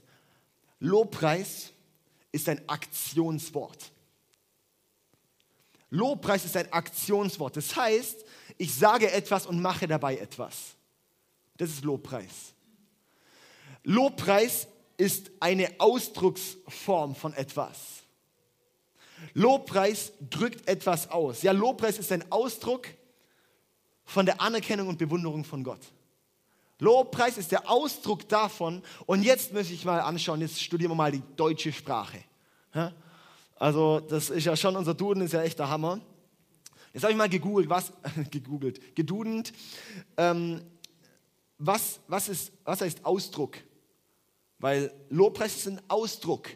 Lobpreis 0.81 1.73
ist 2.33 2.49
ein 2.49 2.69
Aktionswort. 2.69 3.93
Lobpreis 5.91 6.45
ist 6.45 6.57
ein 6.57 6.73
Aktionswort. 6.73 7.57
Das 7.57 7.77
heißt, 7.77 8.25
ich 8.59 8.75
sage 8.75 9.11
etwas 9.13 9.47
und 9.47 9.61
mache 9.61 9.87
dabei 9.87 10.17
etwas. 10.17 10.75
Das 11.57 11.71
ist 11.71 11.85
Lobpreis. 11.85 12.55
Lobpreis 13.85 14.67
ist 14.97 15.31
eine 15.39 15.69
Ausdrucksform 15.79 17.15
von 17.15 17.35
etwas. 17.35 18.02
Lobpreis 19.35 20.13
drückt 20.31 20.69
etwas 20.69 21.11
aus. 21.11 21.43
Ja, 21.43 21.53
Lobpreis 21.53 21.99
ist 21.99 22.13
ein 22.13 22.31
Ausdruck 22.31 22.89
von 24.05 24.27
der 24.27 24.41
Anerkennung 24.41 24.89
und 24.89 24.99
Bewunderung 24.99 25.45
von 25.45 25.65
Gott. 25.65 25.81
Lobpreis 26.79 27.39
ist 27.39 27.53
der 27.53 27.71
Ausdruck 27.71 28.29
davon. 28.29 28.83
Und 29.07 29.23
jetzt 29.23 29.53
möchte 29.53 29.73
ich 29.73 29.85
mal 29.85 30.01
anschauen, 30.01 30.41
jetzt 30.41 30.61
studieren 30.61 30.91
wir 30.91 30.97
mal 30.97 31.13
die 31.13 31.23
deutsche 31.37 31.73
Sprache. 31.73 32.19
Also 33.57 34.01
das 34.01 34.31
ist 34.31 34.45
ja 34.45 34.57
schon, 34.57 34.75
unser 34.75 34.95
Duden 34.95 35.23
ist 35.23 35.33
ja 35.33 35.43
echt 35.43 35.59
der 35.59 35.69
Hammer. 35.69 36.01
Jetzt 36.93 37.05
habe 37.05 37.13
ich 37.13 37.17
mal 37.17 37.29
gegoogelt, 37.29 37.69
was, 37.69 37.93
gegoogelt, 38.31 38.97
gedudend, 38.97 39.53
ähm, 40.17 40.61
was, 41.59 42.01
was, 42.09 42.29
ist, 42.29 42.53
was 42.65 42.81
heißt 42.81 43.05
Ausdruck? 43.05 43.57
Weil 44.59 44.93
Lobpreis 45.09 45.57
ist 45.57 45.69
ein 45.69 45.81
Ausdruck 45.89 46.49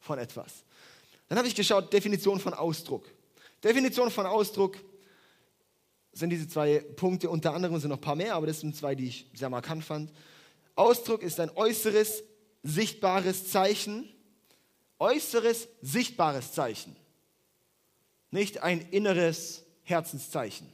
von 0.00 0.18
etwas. 0.18 0.64
Dann 1.28 1.38
habe 1.38 1.48
ich 1.48 1.54
geschaut, 1.54 1.92
Definition 1.92 2.40
von 2.40 2.54
Ausdruck. 2.54 3.04
Definition 3.62 4.10
von 4.10 4.26
Ausdruck 4.26 4.76
sind 6.12 6.30
diese 6.30 6.48
zwei 6.48 6.78
Punkte, 6.78 7.28
unter 7.30 7.54
anderem 7.54 7.78
sind 7.78 7.90
noch 7.90 7.98
ein 7.98 8.02
paar 8.02 8.16
mehr, 8.16 8.34
aber 8.34 8.46
das 8.46 8.60
sind 8.60 8.74
zwei, 8.74 8.94
die 8.94 9.08
ich 9.08 9.30
sehr 9.34 9.50
markant 9.50 9.84
fand. 9.84 10.12
Ausdruck 10.74 11.22
ist 11.22 11.38
ein 11.40 11.50
äußeres, 11.50 12.22
sichtbares 12.62 13.50
Zeichen 13.50 14.08
äußeres, 14.98 15.68
sichtbares 15.80 16.52
Zeichen, 16.52 16.96
nicht 18.30 18.62
ein 18.62 18.80
inneres 18.90 19.64
Herzenszeichen. 19.82 20.72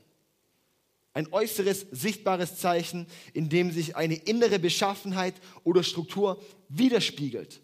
Ein 1.13 1.33
äußeres, 1.33 1.87
sichtbares 1.93 2.57
Zeichen, 2.57 3.07
in 3.35 3.49
dem 3.49 3.71
sich 3.71 3.95
eine 3.95 4.17
innere 4.17 4.59
Beschaffenheit 4.59 5.35
oder 5.63 5.85
Struktur 5.85 6.43
widerspiegelt. 6.69 7.61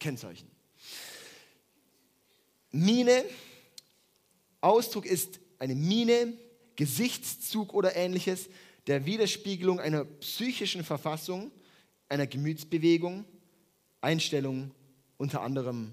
Kennzeichen. 0.00 0.50
Mine, 2.74 3.24
Ausdruck 4.60 5.06
ist 5.06 5.38
eine 5.60 5.76
Mine, 5.76 6.32
Gesichtszug 6.74 7.72
oder 7.72 7.94
ähnliches, 7.94 8.48
der 8.88 9.06
Widerspiegelung 9.06 9.78
einer 9.78 10.04
psychischen 10.04 10.82
Verfassung, 10.82 11.52
einer 12.08 12.26
Gemütsbewegung, 12.26 13.24
Einstellung 14.00 14.72
unter 15.16 15.40
anderem 15.42 15.92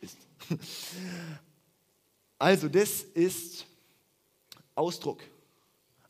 ist. 0.00 0.18
Also 2.38 2.68
das 2.68 3.00
ist 3.00 3.64
Ausdruck. 4.74 5.22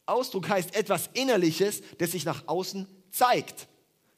Ausdruck 0.06 0.48
heißt 0.48 0.74
etwas 0.74 1.08
Innerliches, 1.12 1.82
das 1.98 2.10
sich 2.10 2.24
nach 2.24 2.48
außen 2.48 2.88
zeigt. 3.12 3.68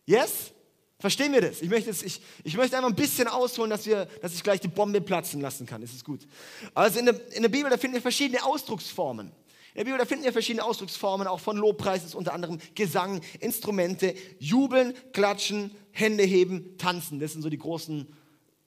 Yes? 0.07 0.55
Verstehen 0.99 1.33
wir 1.33 1.41
das? 1.41 1.63
Ich 1.63 1.69
möchte, 1.69 1.91
das, 1.91 2.03
ich, 2.03 2.21
ich 2.43 2.57
möchte 2.57 2.77
einfach 2.77 2.91
ein 2.91 2.97
bisschen 2.97 3.29
ausholen, 3.29 3.71
dass, 3.71 3.87
wir, 3.87 4.07
dass 4.21 4.35
ich 4.35 4.43
gleich 4.43 4.61
die 4.61 4.69
Bombe 4.69 5.01
platzen 5.01 5.41
lassen 5.41 5.65
kann. 5.65 5.81
Das 5.81 5.93
ist 5.93 6.05
gut. 6.05 6.27
Also 6.75 6.99
in 6.99 7.07
der, 7.07 7.35
in 7.35 7.43
der 7.43 7.49
Bibel, 7.49 7.71
da 7.71 7.77
finden 7.77 7.95
wir 7.95 8.03
verschiedene 8.03 8.45
Ausdrucksformen. 8.45 9.29
In 9.29 9.75
der 9.77 9.85
Bibel, 9.85 9.99
da 9.99 10.05
finden 10.05 10.25
wir 10.25 10.33
verschiedene 10.33 10.65
Ausdrucksformen, 10.65 11.29
auch 11.29 11.39
von 11.39 11.57
Lobpreis 11.57 12.05
ist 12.05 12.17
unter 12.17 12.35
anderem 12.35 12.59
Gesang, 12.75 13.21
Instrumente, 13.39 14.15
Jubeln, 14.41 14.93
Klatschen, 15.13 15.71
Hände 15.93 16.25
heben, 16.25 16.77
Tanzen. 16.79 17.21
Das 17.21 17.33
sind 17.33 17.43
so 17.43 17.49
die 17.49 17.59
großen 17.59 18.09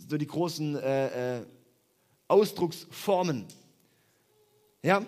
so 0.07 0.17
die 0.17 0.27
großen 0.27 0.75
äh, 0.75 1.39
äh, 1.39 1.45
Ausdrucksformen. 2.27 3.45
Ja? 4.81 5.05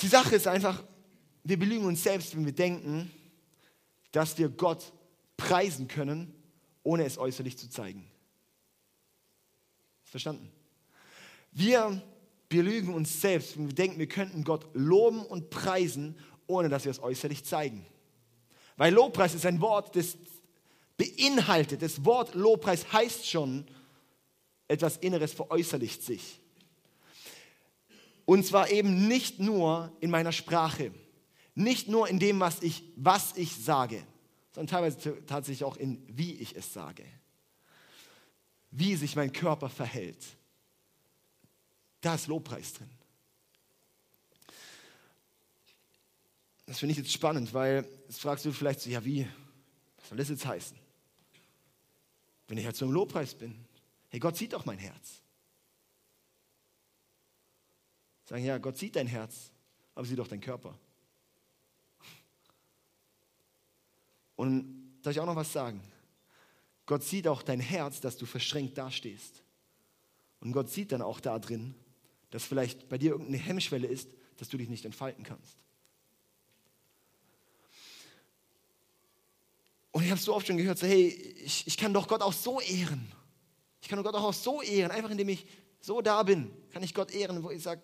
Die 0.00 0.06
Sache 0.06 0.36
ist 0.36 0.46
einfach, 0.46 0.82
wir 1.44 1.58
belügen 1.58 1.86
uns 1.86 2.02
selbst, 2.02 2.36
wenn 2.36 2.44
wir 2.44 2.54
denken, 2.54 3.10
dass 4.12 4.38
wir 4.38 4.48
Gott 4.48 4.92
preisen 5.38 5.88
können, 5.88 6.34
ohne 6.82 7.06
es 7.06 7.16
äußerlich 7.16 7.56
zu 7.56 7.70
zeigen. 7.70 8.10
Verstanden? 10.04 10.50
Wir 11.52 12.02
belügen 12.50 12.92
uns 12.92 13.22
selbst, 13.22 13.56
wenn 13.56 13.68
wir 13.68 13.74
denken, 13.74 13.98
wir 13.98 14.08
könnten 14.08 14.44
Gott 14.44 14.68
loben 14.74 15.24
und 15.24 15.48
preisen, 15.48 16.18
ohne 16.46 16.68
dass 16.68 16.84
wir 16.84 16.90
es 16.90 17.02
äußerlich 17.02 17.44
zeigen. 17.44 17.86
Weil 18.76 18.92
Lobpreis 18.92 19.34
ist 19.34 19.46
ein 19.46 19.60
Wort, 19.60 19.96
das 19.96 20.18
beinhaltet. 20.96 21.82
Das 21.82 22.04
Wort 22.04 22.34
Lobpreis 22.34 22.92
heißt 22.92 23.26
schon, 23.26 23.66
etwas 24.66 24.98
Inneres 24.98 25.32
veräußerlicht 25.32 26.02
sich. 26.02 26.40
Und 28.24 28.44
zwar 28.44 28.70
eben 28.70 29.08
nicht 29.08 29.40
nur 29.40 29.90
in 30.00 30.10
meiner 30.10 30.32
Sprache, 30.32 30.92
nicht 31.54 31.88
nur 31.88 32.08
in 32.08 32.18
dem, 32.18 32.40
was 32.40 32.62
ich, 32.62 32.84
was 32.96 33.36
ich 33.36 33.56
sage, 33.56 34.02
sondern 34.58 34.66
teilweise 34.66 35.24
tatsächlich 35.24 35.62
auch 35.62 35.76
in 35.76 36.02
wie 36.08 36.34
ich 36.34 36.56
es 36.56 36.72
sage, 36.72 37.04
wie 38.72 38.96
sich 38.96 39.14
mein 39.14 39.32
Körper 39.32 39.68
verhält. 39.68 40.26
Da 42.00 42.16
ist 42.16 42.26
Lobpreis 42.26 42.72
drin. 42.72 42.90
Das 46.66 46.80
finde 46.80 46.90
ich 46.90 46.98
jetzt 46.98 47.12
spannend, 47.12 47.54
weil 47.54 47.88
jetzt 48.08 48.20
fragst 48.20 48.44
du 48.44 48.52
vielleicht 48.52 48.80
so, 48.80 48.90
ja 48.90 49.04
wie, 49.04 49.28
was 49.96 50.08
soll 50.08 50.18
das 50.18 50.28
jetzt 50.28 50.44
heißen? 50.44 50.76
Wenn 52.48 52.58
ich 52.58 52.64
halt 52.64 52.74
so 52.74 52.84
im 52.84 52.90
Lobpreis 52.90 53.36
bin. 53.36 53.64
Hey, 54.08 54.18
Gott 54.18 54.36
sieht 54.36 54.54
doch 54.54 54.64
mein 54.64 54.78
Herz. 54.78 55.22
Sagen, 58.24 58.44
ja, 58.44 58.58
Gott 58.58 58.76
sieht 58.76 58.96
dein 58.96 59.06
Herz, 59.06 59.52
aber 59.94 60.04
sieht 60.04 60.18
auch 60.18 60.26
dein 60.26 60.40
Körper. 60.40 60.76
Und 64.38 64.92
soll 65.02 65.12
ich 65.12 65.18
auch 65.18 65.26
noch 65.26 65.34
was 65.34 65.52
sagen? 65.52 65.82
Gott 66.86 67.02
sieht 67.02 67.26
auch 67.26 67.42
dein 67.42 67.58
Herz, 67.58 68.00
dass 68.00 68.16
du 68.16 68.24
verschränkt 68.24 68.78
dastehst. 68.78 69.42
Und 70.38 70.52
Gott 70.52 70.70
sieht 70.70 70.92
dann 70.92 71.02
auch 71.02 71.18
da 71.18 71.40
drin, 71.40 71.74
dass 72.30 72.44
vielleicht 72.44 72.88
bei 72.88 72.98
dir 72.98 73.10
irgendeine 73.10 73.38
Hemmschwelle 73.38 73.88
ist, 73.88 74.08
dass 74.36 74.48
du 74.48 74.56
dich 74.56 74.68
nicht 74.68 74.84
entfalten 74.84 75.24
kannst. 75.24 75.56
Und 79.90 80.04
ich 80.04 80.10
habe 80.12 80.20
so 80.20 80.36
oft 80.36 80.46
schon 80.46 80.56
gehört, 80.56 80.78
so, 80.78 80.86
hey, 80.86 81.08
ich, 81.44 81.66
ich 81.66 81.76
kann 81.76 81.92
doch 81.92 82.06
Gott 82.06 82.22
auch 82.22 82.32
so 82.32 82.60
ehren. 82.60 83.10
Ich 83.82 83.88
kann 83.88 83.96
doch 83.96 84.04
Gott 84.04 84.14
auch 84.14 84.32
so 84.32 84.62
ehren, 84.62 84.92
einfach 84.92 85.10
indem 85.10 85.30
ich 85.30 85.46
so 85.80 86.00
da 86.00 86.22
bin, 86.22 86.52
kann 86.70 86.84
ich 86.84 86.94
Gott 86.94 87.10
ehren, 87.10 87.42
wo 87.42 87.50
ich 87.50 87.60
sage, 87.60 87.82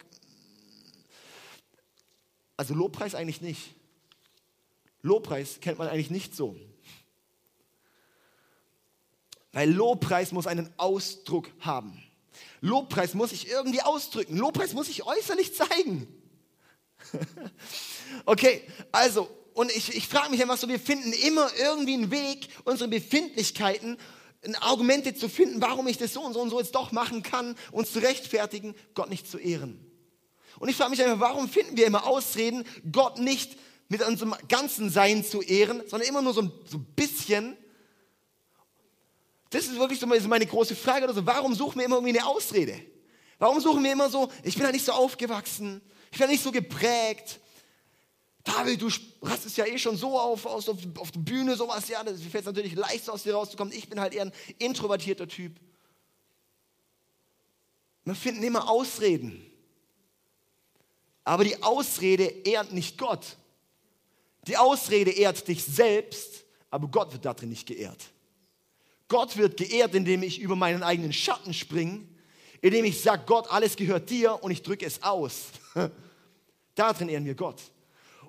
also 2.57 2.75
Lobpreis 2.75 3.17
eigentlich 3.17 3.41
nicht. 3.41 3.75
Lobpreis 5.05 5.61
kennt 5.61 5.79
man 5.79 5.89
eigentlich 5.89 6.11
nicht 6.11 6.35
so. 6.35 6.57
Weil 9.53 9.71
Lobpreis 9.71 10.33
muss 10.33 10.47
einen 10.47 10.73
Ausdruck 10.79 11.51
haben. 11.61 12.03
Lobpreis 12.63 13.13
muss 13.13 13.31
ich 13.31 13.49
irgendwie 13.49 13.83
ausdrücken. 13.83 14.39
Lobpreis 14.39 14.73
muss 14.73 14.89
ich 14.89 15.05
äußerlich 15.05 15.55
zeigen. 15.55 16.09
okay, 18.25 18.63
also, 18.93 19.29
und 19.53 19.71
ich, 19.77 19.95
ich 19.95 20.09
frage 20.09 20.31
mich 20.31 20.41
einfach 20.41 20.57
so, 20.57 20.69
wir 20.69 20.81
finden 20.81 21.13
immer 21.13 21.51
irgendwie 21.59 21.95
einen 21.95 22.11
Weg, 22.11 22.49
unsere 22.65 22.89
Befindlichkeiten, 22.89 23.99
Argumente 24.61 25.15
zu 25.15 25.29
finden, 25.29 25.61
warum 25.61 25.87
ich 25.87 25.99
das 25.99 26.15
so 26.15 26.23
und 26.23 26.33
so 26.33 26.41
und 26.41 26.49
so 26.49 26.59
jetzt 26.59 26.75
doch 26.75 26.93
machen 26.93 27.23
kann, 27.23 27.57
uns 27.73 27.93
zu 27.93 27.99
rechtfertigen, 27.99 28.75
Gott 28.95 29.11
nicht 29.11 29.31
zu 29.31 29.37
ehren. 29.37 29.79
Und 30.59 30.71
ich 30.71 30.77
frage 30.77 30.91
mich 30.91 31.03
einfach, 31.03 31.21
warum 31.21 31.47
finden 31.47 31.77
wir 31.77 31.87
immer 31.87 32.07
Ausreden, 32.07 32.65
Gott 32.91 33.19
nicht 33.19 33.59
mit 33.95 34.03
unserem 34.03 34.35
ganzen 34.49 34.91
Sein 34.91 35.25
zu 35.25 35.41
ehren, 35.41 35.83
sondern 35.87 36.09
immer 36.09 36.21
nur 36.21 36.35
so 36.35 36.43
ein, 36.43 36.53
so 36.69 36.79
ein 36.79 36.85
bisschen. 36.97 37.57
Das 39.51 39.67
ist 39.67 39.79
wirklich 39.79 40.01
so 40.01 40.07
meine 40.09 40.47
große 40.47 40.75
Frage. 40.75 41.07
Also 41.07 41.25
warum 41.25 41.55
suchen 41.55 41.79
wir 41.79 41.85
immer 41.85 41.97
irgendwie 41.97 42.19
eine 42.19 42.27
Ausrede? 42.27 42.75
Warum 43.39 43.61
suchen 43.61 43.85
wir 43.85 43.93
immer 43.93 44.11
so, 44.11 44.33
ich 44.43 44.57
bin 44.57 44.65
ja 44.65 44.73
nicht 44.73 44.85
so 44.85 44.91
aufgewachsen, 44.91 45.81
ich 46.11 46.19
bin 46.19 46.27
ja 46.27 46.33
nicht 46.33 46.43
so 46.43 46.51
geprägt. 46.51 47.39
David, 48.43 48.83
du 48.83 48.89
rastest 49.23 49.57
ja 49.59 49.65
eh 49.65 49.79
schon 49.79 49.97
so 49.97 50.19
auf, 50.19 50.45
auf, 50.45 50.69
auf 50.69 51.11
der 51.13 51.21
Bühne, 51.21 51.55
sowas, 51.55 51.87
ja, 51.89 52.03
das 52.03 52.21
fällt 52.21 52.47
natürlich 52.47 52.75
leicht 52.75 53.09
aus 53.09 53.23
dir 53.23 53.35
rauszukommen. 53.35 53.73
Ich 53.73 53.89
bin 53.89 54.01
halt 54.01 54.13
eher 54.13 54.25
ein 54.25 54.33
introvertierter 54.59 55.29
Typ. 55.29 55.55
Wir 58.05 58.17
finden 58.17 58.43
immer 58.43 58.69
Ausreden. 58.69 59.47
Aber 61.23 61.45
die 61.45 61.63
Ausrede 61.63 62.25
ehrt 62.25 62.73
nicht 62.73 62.99
Gott. 62.99 63.37
Die 64.47 64.57
Ausrede 64.57 65.11
ehrt 65.11 65.47
dich 65.49 65.65
selbst, 65.65 66.45
aber 66.71 66.89
Gott 66.89 67.13
wird 67.13 67.25
darin 67.25 67.49
nicht 67.49 67.67
geehrt. 67.67 68.11
Gott 69.09 69.37
wird 69.37 69.57
geehrt, 69.57 69.95
indem 69.95 70.23
ich 70.23 70.41
über 70.41 70.57
meinen 70.57 70.83
eigenen 70.83 71.13
Schatten 71.13 71.55
springe, 71.55 72.07
indem 72.61 72.85
ich 72.85 73.01
sage, 73.01 73.23
Gott, 73.27 73.51
alles 73.51 73.77
gehört 73.77 74.09
dir 74.11 74.43
und 74.43 74.51
ich 74.51 74.63
drücke 74.63 74.87
es 74.87 75.03
aus. 75.03 75.47
darin 76.75 77.09
ehren 77.09 77.25
wir 77.25 77.35
Gott. 77.35 77.61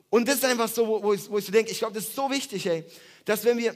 Und 0.09 0.27
das 0.27 0.35
ist 0.35 0.45
einfach 0.45 0.69
so, 0.69 0.87
wo, 0.87 1.03
wo 1.03 1.13
ich, 1.13 1.29
wo 1.29 1.37
ich 1.37 1.45
so 1.45 1.51
denke, 1.51 1.71
ich 1.71 1.79
glaube, 1.79 1.95
das 1.95 2.05
ist 2.05 2.15
so 2.15 2.29
wichtig, 2.29 2.65
ey, 2.67 2.85
dass 3.23 3.43
wenn 3.43 3.57
wir, 3.57 3.75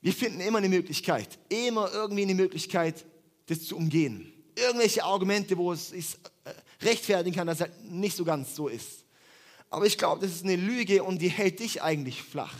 wir 0.00 0.12
finden 0.12 0.40
immer 0.40 0.58
eine 0.58 0.68
Möglichkeit, 0.68 1.38
immer 1.48 1.92
irgendwie 1.92 2.22
eine 2.22 2.34
Möglichkeit, 2.34 3.04
das 3.46 3.64
zu 3.64 3.76
umgehen. 3.76 4.32
Irgendwelche 4.56 5.04
Argumente, 5.04 5.56
wo 5.56 5.72
es 5.72 5.92
ist, 5.92 6.18
äh, 6.44 6.52
rechtfertigen 6.84 7.36
kann, 7.36 7.46
dass 7.46 7.56
es 7.56 7.62
halt 7.62 7.84
nicht 7.84 8.16
so 8.16 8.24
ganz 8.24 8.54
so 8.54 8.68
ist. 8.68 8.99
Aber 9.70 9.86
ich 9.86 9.96
glaube, 9.96 10.20
das 10.20 10.34
ist 10.34 10.44
eine 10.44 10.56
Lüge 10.56 11.04
und 11.04 11.22
die 11.22 11.28
hält 11.28 11.60
dich 11.60 11.82
eigentlich 11.82 12.22
flach. 12.22 12.54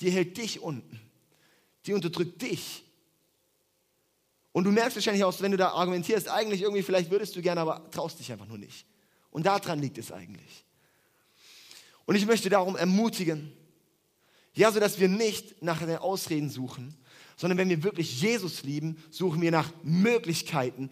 Die 0.00 0.10
hält 0.10 0.36
dich 0.36 0.60
unten. 0.60 1.00
Die 1.84 1.92
unterdrückt 1.92 2.40
dich. 2.40 2.84
Und 4.52 4.64
du 4.64 4.70
merkst 4.70 4.96
wahrscheinlich 4.96 5.24
auch, 5.24 5.38
wenn 5.40 5.50
du 5.50 5.56
da 5.56 5.70
argumentierst, 5.70 6.28
eigentlich 6.28 6.62
irgendwie, 6.62 6.82
vielleicht 6.82 7.10
würdest 7.10 7.34
du 7.36 7.42
gerne, 7.42 7.60
aber 7.60 7.90
traust 7.90 8.18
dich 8.18 8.30
einfach 8.32 8.46
nur 8.46 8.58
nicht. 8.58 8.86
Und 9.30 9.46
daran 9.46 9.80
liegt 9.80 9.98
es 9.98 10.10
eigentlich. 10.12 10.64
Und 12.06 12.14
ich 12.14 12.24
möchte 12.24 12.48
darum 12.48 12.76
ermutigen, 12.76 13.52
ja, 14.54 14.72
so 14.72 14.80
dass 14.80 14.98
wir 14.98 15.08
nicht 15.08 15.62
nach 15.62 15.78
den 15.78 15.98
Ausreden 15.98 16.50
suchen, 16.50 16.96
sondern 17.36 17.58
wenn 17.58 17.68
wir 17.68 17.82
wirklich 17.82 18.20
Jesus 18.20 18.62
lieben, 18.62 19.02
suchen 19.10 19.40
wir 19.40 19.50
nach 19.50 19.70
Möglichkeiten, 19.82 20.90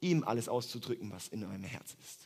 ihm 0.00 0.24
alles 0.24 0.48
auszudrücken, 0.48 1.10
was 1.10 1.28
in 1.28 1.44
eurem 1.44 1.64
Herz 1.64 1.96
ist. 2.02 2.25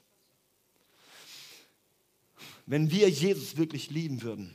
Wenn 2.70 2.88
wir 2.92 3.10
Jesus 3.10 3.56
wirklich 3.56 3.90
lieben 3.90 4.22
würden, 4.22 4.54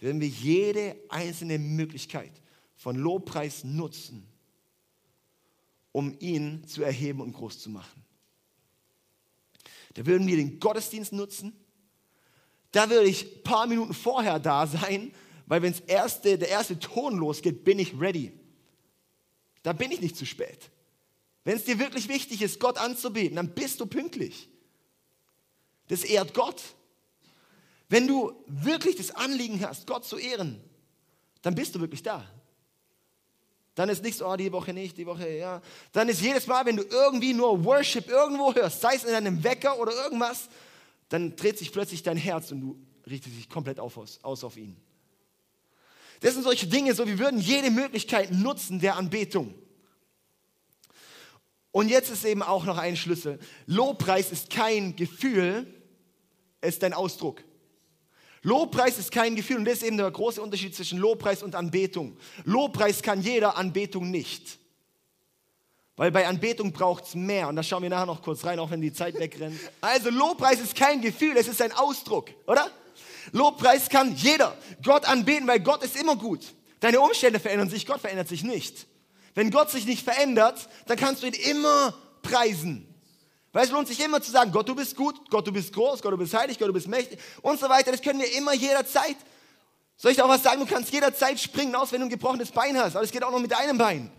würden 0.00 0.20
wir 0.20 0.26
jede 0.26 0.96
einzelne 1.08 1.60
Möglichkeit 1.60 2.32
von 2.74 2.96
Lobpreis 2.96 3.62
nutzen, 3.62 4.26
um 5.92 6.16
ihn 6.18 6.66
zu 6.66 6.82
erheben 6.82 7.20
und 7.20 7.34
groß 7.34 7.60
zu 7.60 7.70
machen. 7.70 8.04
Da 9.94 10.04
würden 10.04 10.26
wir 10.26 10.34
den 10.34 10.58
Gottesdienst 10.58 11.12
nutzen. 11.12 11.52
Da 12.72 12.90
würde 12.90 13.08
ich 13.08 13.32
ein 13.32 13.42
paar 13.44 13.68
Minuten 13.68 13.94
vorher 13.94 14.40
da 14.40 14.66
sein, 14.66 15.14
weil 15.46 15.62
wenn 15.62 15.72
erste, 15.86 16.38
der 16.38 16.48
erste 16.48 16.80
Ton 16.80 17.16
losgeht, 17.16 17.62
bin 17.62 17.78
ich 17.78 17.96
ready. 18.00 18.32
Da 19.62 19.72
bin 19.72 19.92
ich 19.92 20.00
nicht 20.00 20.16
zu 20.16 20.26
spät. 20.26 20.68
Wenn 21.44 21.54
es 21.54 21.62
dir 21.62 21.78
wirklich 21.78 22.08
wichtig 22.08 22.42
ist, 22.42 22.58
Gott 22.58 22.78
anzubeten, 22.78 23.36
dann 23.36 23.54
bist 23.54 23.78
du 23.78 23.86
pünktlich. 23.86 24.48
Das 25.86 26.02
ehrt 26.02 26.34
Gott. 26.34 26.60
Wenn 27.92 28.06
du 28.06 28.32
wirklich 28.46 28.96
das 28.96 29.10
Anliegen 29.10 29.60
hast, 29.60 29.86
Gott 29.86 30.06
zu 30.06 30.16
ehren, 30.16 30.58
dann 31.42 31.54
bist 31.54 31.74
du 31.74 31.80
wirklich 31.80 32.02
da. 32.02 32.26
Dann 33.74 33.90
ist 33.90 34.02
nicht 34.02 34.16
so, 34.16 34.26
oh, 34.26 34.34
die 34.34 34.50
Woche 34.50 34.72
nicht, 34.72 34.96
die 34.96 35.04
Woche, 35.04 35.28
ja. 35.28 35.60
Dann 35.92 36.08
ist 36.08 36.22
jedes 36.22 36.46
Mal, 36.46 36.64
wenn 36.64 36.78
du 36.78 36.84
irgendwie 36.84 37.34
nur 37.34 37.62
Worship 37.66 38.08
irgendwo 38.08 38.54
hörst, 38.54 38.80
sei 38.80 38.94
es 38.94 39.04
in 39.04 39.10
deinem 39.10 39.44
Wecker 39.44 39.78
oder 39.78 39.92
irgendwas, 39.92 40.48
dann 41.10 41.36
dreht 41.36 41.58
sich 41.58 41.70
plötzlich 41.70 42.02
dein 42.02 42.16
Herz 42.16 42.50
und 42.50 42.62
du 42.62 42.78
richtest 43.06 43.36
dich 43.36 43.50
komplett 43.50 43.78
auf, 43.78 43.98
aus 44.22 44.42
auf 44.42 44.56
ihn. 44.56 44.74
Das 46.20 46.32
sind 46.32 46.44
solche 46.44 46.68
Dinge, 46.68 46.94
so 46.94 47.06
wir 47.06 47.18
würden 47.18 47.40
jede 47.40 47.70
Möglichkeit 47.70 48.32
nutzen 48.32 48.80
der 48.80 48.96
Anbetung. 48.96 49.52
Und 51.72 51.90
jetzt 51.90 52.10
ist 52.10 52.24
eben 52.24 52.42
auch 52.42 52.64
noch 52.64 52.78
ein 52.78 52.96
Schlüssel. 52.96 53.38
Lobpreis 53.66 54.32
ist 54.32 54.48
kein 54.48 54.96
Gefühl, 54.96 55.66
es 56.62 56.76
ist 56.76 56.84
ein 56.84 56.94
Ausdruck. 56.94 57.44
Lobpreis 58.42 58.98
ist 58.98 59.12
kein 59.12 59.36
Gefühl 59.36 59.58
und 59.58 59.64
das 59.64 59.74
ist 59.74 59.84
eben 59.84 59.96
der 59.96 60.10
große 60.10 60.42
Unterschied 60.42 60.74
zwischen 60.74 60.98
Lobpreis 60.98 61.42
und 61.42 61.54
Anbetung. 61.54 62.16
Lobpreis 62.44 63.02
kann 63.02 63.22
jeder, 63.22 63.56
Anbetung 63.56 64.10
nicht. 64.10 64.58
Weil 65.96 66.10
bei 66.10 66.26
Anbetung 66.26 66.72
braucht 66.72 67.04
es 67.04 67.14
mehr. 67.14 67.48
Und 67.48 67.56
da 67.56 67.62
schauen 67.62 67.82
wir 67.82 67.90
nachher 67.90 68.06
noch 68.06 68.22
kurz 68.22 68.44
rein, 68.44 68.58
auch 68.58 68.70
wenn 68.70 68.80
die 68.80 68.92
Zeit 68.92 69.18
wegrennt. 69.18 69.58
Also 69.80 70.10
Lobpreis 70.10 70.60
ist 70.60 70.74
kein 70.74 71.00
Gefühl, 71.00 71.36
es 71.36 71.46
ist 71.46 71.62
ein 71.62 71.72
Ausdruck, 71.72 72.30
oder? 72.46 72.68
Lobpreis 73.30 73.88
kann 73.88 74.14
jeder. 74.16 74.56
Gott 74.82 75.04
anbeten, 75.04 75.46
weil 75.46 75.60
Gott 75.60 75.84
ist 75.84 75.96
immer 75.96 76.16
gut. 76.16 76.40
Deine 76.80 76.98
Umstände 77.00 77.38
verändern 77.38 77.70
sich, 77.70 77.86
Gott 77.86 78.00
verändert 78.00 78.26
sich 78.26 78.42
nicht. 78.42 78.86
Wenn 79.34 79.50
Gott 79.50 79.70
sich 79.70 79.86
nicht 79.86 80.02
verändert, 80.02 80.68
dann 80.86 80.96
kannst 80.96 81.22
du 81.22 81.28
ihn 81.28 81.34
immer 81.34 81.94
preisen. 82.22 82.91
Weil 83.52 83.64
es 83.64 83.70
lohnt 83.70 83.86
sich 83.86 84.00
immer 84.00 84.20
zu 84.22 84.30
sagen, 84.30 84.50
Gott, 84.50 84.68
du 84.68 84.74
bist 84.74 84.96
gut, 84.96 85.28
Gott, 85.28 85.46
du 85.46 85.52
bist 85.52 85.72
groß, 85.74 86.00
Gott, 86.00 86.12
du 86.12 86.16
bist 86.16 86.32
heilig, 86.32 86.58
Gott, 86.58 86.68
du 86.68 86.72
bist 86.72 86.88
mächtig 86.88 87.18
und 87.42 87.60
so 87.60 87.68
weiter. 87.68 87.92
Das 87.92 88.00
können 88.00 88.20
wir 88.20 88.32
immer 88.34 88.54
jederzeit. 88.54 89.16
Soll 89.96 90.10
ich 90.10 90.16
dir 90.16 90.24
auch 90.24 90.30
was 90.30 90.42
sagen? 90.42 90.60
Du 90.60 90.66
kannst 90.66 90.90
jederzeit 90.90 91.38
springen 91.38 91.74
aus, 91.74 91.92
wenn 91.92 92.00
du 92.00 92.06
ein 92.06 92.10
gebrochenes 92.10 92.50
Bein 92.50 92.76
hast. 92.78 92.96
Aber 92.96 93.04
es 93.04 93.10
geht 93.10 93.22
auch 93.22 93.30
noch 93.30 93.38
mit 93.38 93.52
deinem 93.52 93.76
Bein. 93.76 94.10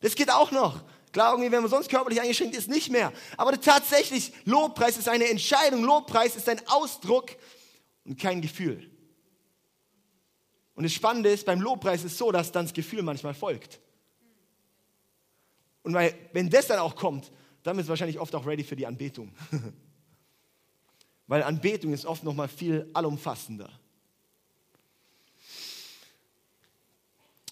Das 0.00 0.14
geht 0.14 0.30
auch 0.30 0.52
noch. 0.52 0.80
Klar, 1.12 1.32
irgendwie, 1.32 1.50
wenn 1.50 1.62
man 1.62 1.70
sonst 1.70 1.88
körperlich 1.88 2.20
eingeschränkt 2.20 2.56
ist, 2.56 2.68
nicht 2.68 2.90
mehr. 2.90 3.12
Aber 3.36 3.60
tatsächlich, 3.60 4.32
Lobpreis 4.44 4.96
ist 4.96 5.08
eine 5.08 5.28
Entscheidung. 5.28 5.82
Lobpreis 5.82 6.36
ist 6.36 6.48
ein 6.48 6.60
Ausdruck 6.66 7.30
und 8.04 8.18
kein 8.18 8.40
Gefühl. 8.40 8.90
Und 10.74 10.84
das 10.84 10.92
Spannende 10.92 11.30
ist, 11.30 11.46
beim 11.46 11.60
Lobpreis 11.60 12.04
ist 12.04 12.12
es 12.12 12.18
so, 12.18 12.32
dass 12.32 12.52
dann 12.52 12.66
das 12.66 12.74
Gefühl 12.74 13.02
manchmal 13.02 13.34
folgt. 13.34 13.80
Und 15.82 15.94
weil, 15.94 16.14
wenn 16.32 16.50
das 16.50 16.66
dann 16.66 16.78
auch 16.78 16.96
kommt, 16.96 17.30
dann 17.64 17.78
ist 17.78 17.88
wahrscheinlich 17.88 18.20
oft 18.20 18.34
auch 18.34 18.46
ready 18.46 18.62
für 18.62 18.76
die 18.76 18.86
Anbetung. 18.86 19.32
weil 21.26 21.42
Anbetung 21.42 21.92
ist 21.92 22.04
oft 22.04 22.22
noch 22.22 22.34
mal 22.34 22.46
viel 22.46 22.88
allumfassender. 22.92 23.70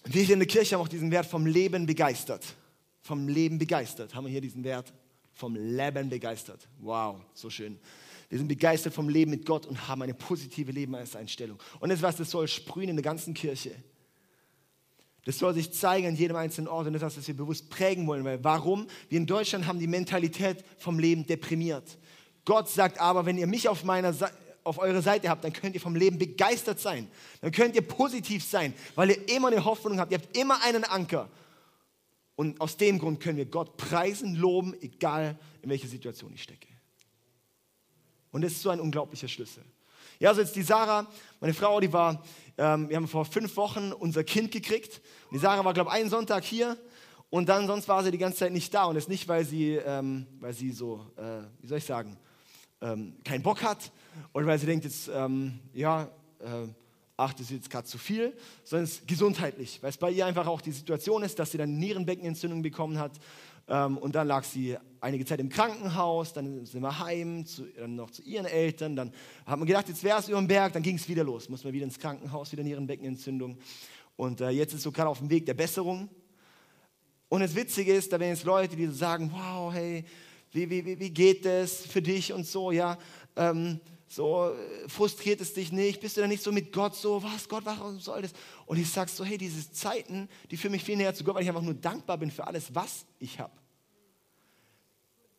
Wir 0.05 0.23
hier 0.23 0.33
in 0.33 0.39
der 0.39 0.47
Kirche 0.47 0.75
haben 0.75 0.81
auch 0.81 0.87
diesen 0.87 1.11
Wert 1.11 1.25
vom 1.25 1.45
Leben 1.45 1.85
begeistert. 1.85 2.55
Vom 3.01 3.27
Leben 3.27 3.57
begeistert 3.57 4.13
haben 4.13 4.25
wir 4.25 4.31
hier 4.31 4.41
diesen 4.41 4.63
Wert 4.63 4.93
vom 5.33 5.55
Leben 5.55 6.09
begeistert. 6.09 6.67
Wow, 6.79 7.19
so 7.33 7.49
schön. 7.49 7.79
Wir 8.29 8.37
sind 8.37 8.47
begeistert 8.47 8.93
vom 8.93 9.09
Leben 9.09 9.31
mit 9.31 9.45
Gott 9.45 9.65
und 9.65 9.87
haben 9.87 10.03
eine 10.03 10.13
positive 10.13 10.71
Lebenseinstellung. 10.71 11.59
Und 11.79 11.89
das, 11.89 12.01
was 12.01 12.17
das 12.17 12.29
soll 12.29 12.47
sprühen 12.47 12.89
in 12.89 12.95
der 12.95 13.03
ganzen 13.03 13.33
Kirche. 13.33 13.75
Das 15.25 15.39
soll 15.39 15.53
sich 15.53 15.71
zeigen 15.71 16.07
an 16.07 16.15
jedem 16.15 16.35
einzelnen 16.35 16.67
Ort 16.67 16.87
und 16.87 16.93
das 16.93 17.13
ist, 17.13 17.19
was 17.19 17.27
wir 17.27 17.37
bewusst 17.37 17.69
prägen 17.69 18.07
wollen. 18.07 18.25
Weil 18.25 18.43
warum? 18.43 18.87
Wir 19.09 19.17
in 19.17 19.25
Deutschland 19.25 19.67
haben 19.67 19.79
die 19.79 19.87
Mentalität 19.87 20.63
vom 20.77 20.99
Leben 20.99 21.25
deprimiert. 21.25 21.97
Gott 22.45 22.69
sagt 22.69 22.99
aber, 22.99 23.25
wenn 23.25 23.37
ihr 23.37 23.47
mich 23.47 23.69
auf 23.69 23.83
meiner 23.83 24.13
Seite 24.13 24.35
auf 24.63 24.77
eurer 24.77 25.01
Seite 25.01 25.29
habt, 25.29 25.43
dann 25.43 25.53
könnt 25.53 25.75
ihr 25.75 25.81
vom 25.81 25.95
Leben 25.95 26.17
begeistert 26.17 26.79
sein. 26.79 27.07
Dann 27.41 27.51
könnt 27.51 27.75
ihr 27.75 27.81
positiv 27.81 28.43
sein, 28.43 28.73
weil 28.95 29.11
ihr 29.11 29.29
immer 29.35 29.49
eine 29.49 29.65
Hoffnung 29.65 29.99
habt. 29.99 30.11
Ihr 30.11 30.19
habt 30.19 30.37
immer 30.37 30.61
einen 30.63 30.83
Anker. 30.85 31.29
Und 32.35 32.59
aus 32.61 32.77
dem 32.77 32.97
Grund 32.97 33.19
können 33.19 33.37
wir 33.37 33.45
Gott 33.45 33.77
preisen, 33.77 34.35
loben, 34.35 34.73
egal 34.81 35.37
in 35.61 35.69
welcher 35.69 35.87
Situation 35.87 36.31
ich 36.33 36.43
stecke. 36.43 36.67
Und 38.31 38.41
das 38.41 38.53
ist 38.53 38.61
so 38.61 38.69
ein 38.69 38.79
unglaublicher 38.79 39.27
Schlüssel. 39.27 39.63
Ja, 40.19 40.29
also 40.29 40.41
jetzt 40.41 40.55
die 40.55 40.63
Sarah, 40.63 41.05
meine 41.39 41.53
Frau, 41.53 41.79
die 41.79 41.91
war, 41.91 42.23
ähm, 42.57 42.89
wir 42.89 42.97
haben 42.97 43.07
vor 43.07 43.25
fünf 43.25 43.57
Wochen 43.57 43.91
unser 43.91 44.23
Kind 44.23 44.51
gekriegt. 44.51 45.01
Die 45.31 45.37
Sarah 45.37 45.65
war, 45.65 45.73
glaube 45.73 45.89
ich, 45.89 45.95
einen 45.95 46.09
Sonntag 46.09 46.43
hier 46.43 46.77
und 47.29 47.49
dann 47.49 47.65
sonst 47.65 47.87
war 47.87 48.03
sie 48.03 48.11
die 48.11 48.17
ganze 48.17 48.39
Zeit 48.39 48.51
nicht 48.51 48.73
da. 48.73 48.85
Und 48.85 48.95
das 48.95 49.07
nicht, 49.07 49.27
weil 49.27 49.43
sie, 49.43 49.75
ähm, 49.75 50.27
weil 50.39 50.53
sie 50.53 50.71
so, 50.71 51.05
äh, 51.17 51.41
wie 51.61 51.67
soll 51.67 51.79
ich 51.79 51.85
sagen, 51.85 52.17
ähm, 52.81 53.15
keinen 53.23 53.41
Bock 53.41 53.63
hat 53.63 53.91
oder 54.33 54.45
weil 54.45 54.59
sie 54.59 54.67
denkt, 54.67 54.85
jetzt, 54.85 55.09
ähm, 55.11 55.59
ja, 55.73 56.03
äh, 56.39 56.67
ach, 57.17 57.33
das 57.33 57.43
ist 57.43 57.51
jetzt 57.51 57.69
gerade 57.69 57.87
zu 57.87 57.97
viel, 57.97 58.35
sondern 58.63 58.83
es 58.83 58.97
ist 58.97 59.07
gesundheitlich, 59.07 59.81
weil 59.81 59.89
es 59.89 59.97
bei 59.97 60.11
ihr 60.11 60.25
einfach 60.25 60.47
auch 60.47 60.61
die 60.61 60.71
Situation 60.71 61.23
ist, 61.23 61.39
dass 61.39 61.51
sie 61.51 61.57
dann 61.57 61.77
Nierenbeckenentzündung 61.77 62.61
bekommen 62.61 62.99
hat 62.99 63.13
und 63.65 64.13
dann 64.13 64.27
lag 64.27 64.43
sie 64.43 64.77
einige 64.99 65.25
Zeit 65.25 65.39
im 65.39 65.49
Krankenhaus, 65.49 66.33
dann 66.33 66.65
sind 66.65 66.81
wir 66.81 66.99
heim, 66.99 67.45
zu, 67.45 67.63
dann 67.77 67.95
noch 67.95 68.09
zu 68.11 68.21
ihren 68.21 68.45
Eltern, 68.45 68.95
dann 68.95 69.11
hat 69.45 69.57
man 69.57 69.67
gedacht, 69.67 69.87
jetzt 69.89 70.03
wäre 70.03 70.19
es 70.19 70.27
über 70.27 70.39
den 70.39 70.47
Berg, 70.47 70.73
dann 70.73 70.83
ging 70.83 70.95
es 70.95 71.07
wieder 71.07 71.23
los, 71.23 71.49
muss 71.49 71.63
man 71.63 71.73
wieder 71.73 71.85
ins 71.85 71.99
Krankenhaus, 71.99 72.51
wieder 72.51 72.63
Nierenbeckenentzündung 72.63 73.57
und 74.15 74.41
äh, 74.41 74.49
jetzt 74.49 74.73
ist 74.73 74.83
so 74.83 74.91
gerade 74.91 75.09
auf 75.09 75.19
dem 75.19 75.29
Weg 75.29 75.45
der 75.45 75.53
Besserung. 75.53 76.09
Und 77.29 77.41
das 77.41 77.55
Witzige 77.55 77.93
ist, 77.93 78.13
da 78.13 78.19
werden 78.19 78.35
jetzt 78.35 78.43
Leute, 78.43 78.75
die 78.75 78.85
so 78.85 78.93
sagen, 78.93 79.31
wow, 79.33 79.73
hey, 79.73 80.05
wie, 80.51 80.69
wie, 80.69 80.99
wie 80.99 81.09
geht 81.09 81.45
das 81.45 81.85
für 81.85 82.01
dich 82.01 82.31
und 82.31 82.45
so, 82.45 82.71
ja, 82.71 82.97
ähm, 83.35 83.79
so 84.15 84.53
äh, 84.53 84.89
frustriert 84.89 85.41
es 85.41 85.53
dich 85.53 85.71
nicht, 85.71 85.99
bist 85.99 86.17
du 86.17 86.21
da 86.21 86.27
nicht 86.27 86.43
so 86.43 86.51
mit 86.51 86.71
Gott 86.71 86.95
so, 86.95 87.23
was, 87.23 87.49
Gott, 87.49 87.65
warum 87.65 87.99
soll 87.99 88.21
das? 88.21 88.33
Und 88.65 88.77
ich 88.77 88.89
sag 88.89 89.09
so, 89.09 89.23
hey, 89.25 89.37
diese 89.37 89.71
Zeiten, 89.71 90.29
die 90.51 90.57
für 90.57 90.69
mich 90.69 90.83
viel 90.83 90.97
näher 90.97 91.13
zu 91.15 91.23
Gott, 91.23 91.35
weil 91.35 91.43
ich 91.43 91.49
einfach 91.49 91.61
nur 91.61 91.73
dankbar 91.73 92.17
bin 92.17 92.31
für 92.31 92.45
alles, 92.45 92.73
was 92.75 93.05
ich 93.19 93.39
habe. 93.39 93.53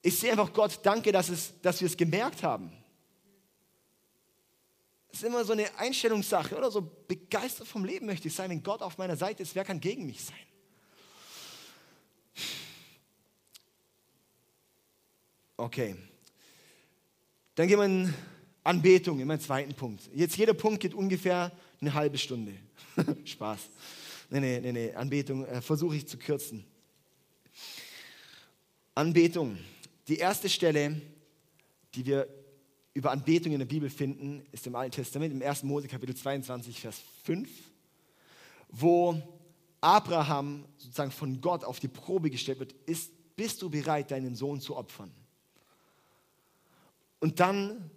Ich 0.02 0.18
sehe 0.18 0.32
einfach 0.32 0.52
Gott, 0.52 0.80
danke, 0.82 1.12
dass, 1.12 1.28
es, 1.28 1.54
dass 1.62 1.80
wir 1.80 1.86
es 1.86 1.96
gemerkt 1.96 2.42
haben. 2.42 2.72
Es 5.08 5.18
ist 5.18 5.24
immer 5.24 5.44
so 5.44 5.52
eine 5.52 5.72
Einstellungssache, 5.78 6.56
oder? 6.56 6.70
So 6.70 6.90
begeistert 7.06 7.68
vom 7.68 7.84
Leben 7.84 8.06
möchte 8.06 8.26
ich 8.26 8.34
sein. 8.34 8.50
Wenn 8.50 8.62
Gott 8.62 8.82
auf 8.82 8.98
meiner 8.98 9.16
Seite 9.16 9.44
ist, 9.44 9.54
wer 9.54 9.64
kann 9.64 9.80
gegen 9.80 10.04
mich 10.06 10.24
sein? 10.24 10.36
Okay. 15.56 15.94
Dann 17.54 17.68
gehen 17.68 17.78
wir 17.78 17.84
in 17.84 18.12
Anbetung, 18.64 19.24
meinen 19.24 19.40
zweiten 19.40 19.74
Punkt. 19.74 20.08
Jetzt 20.14 20.36
jeder 20.36 20.54
Punkt 20.54 20.80
geht 20.80 20.94
ungefähr 20.94 21.52
eine 21.80 21.92
halbe 21.92 22.16
Stunde. 22.16 22.54
Spaß. 23.24 23.60
Nee, 24.30 24.40
nee, 24.40 24.60
nee, 24.60 24.72
nee. 24.72 24.92
Anbetung 24.94 25.44
äh, 25.44 25.60
versuche 25.60 25.96
ich 25.96 26.08
zu 26.08 26.16
kürzen. 26.16 26.64
Anbetung. 28.94 29.58
Die 30.08 30.16
erste 30.16 30.48
Stelle, 30.48 31.00
die 31.94 32.06
wir 32.06 32.26
über 32.94 33.10
Anbetung 33.10 33.52
in 33.52 33.58
der 33.58 33.66
Bibel 33.66 33.90
finden, 33.90 34.46
ist 34.50 34.66
im 34.66 34.74
Alten 34.74 34.92
Testament, 34.92 35.34
im 35.34 35.42
1. 35.42 35.64
Mose 35.64 35.86
Kapitel 35.86 36.16
22, 36.16 36.80
Vers 36.80 37.02
5, 37.24 37.48
wo 38.68 39.20
Abraham 39.80 40.64
sozusagen 40.78 41.10
von 41.10 41.40
Gott 41.40 41.64
auf 41.64 41.80
die 41.80 41.88
Probe 41.88 42.30
gestellt 42.30 42.60
wird, 42.60 42.72
ist, 42.86 43.12
bist 43.36 43.60
du 43.60 43.68
bereit, 43.68 44.10
deinen 44.10 44.34
Sohn 44.34 44.60
zu 44.60 44.76
opfern? 44.76 45.10
Und 47.20 47.40
dann 47.40 47.90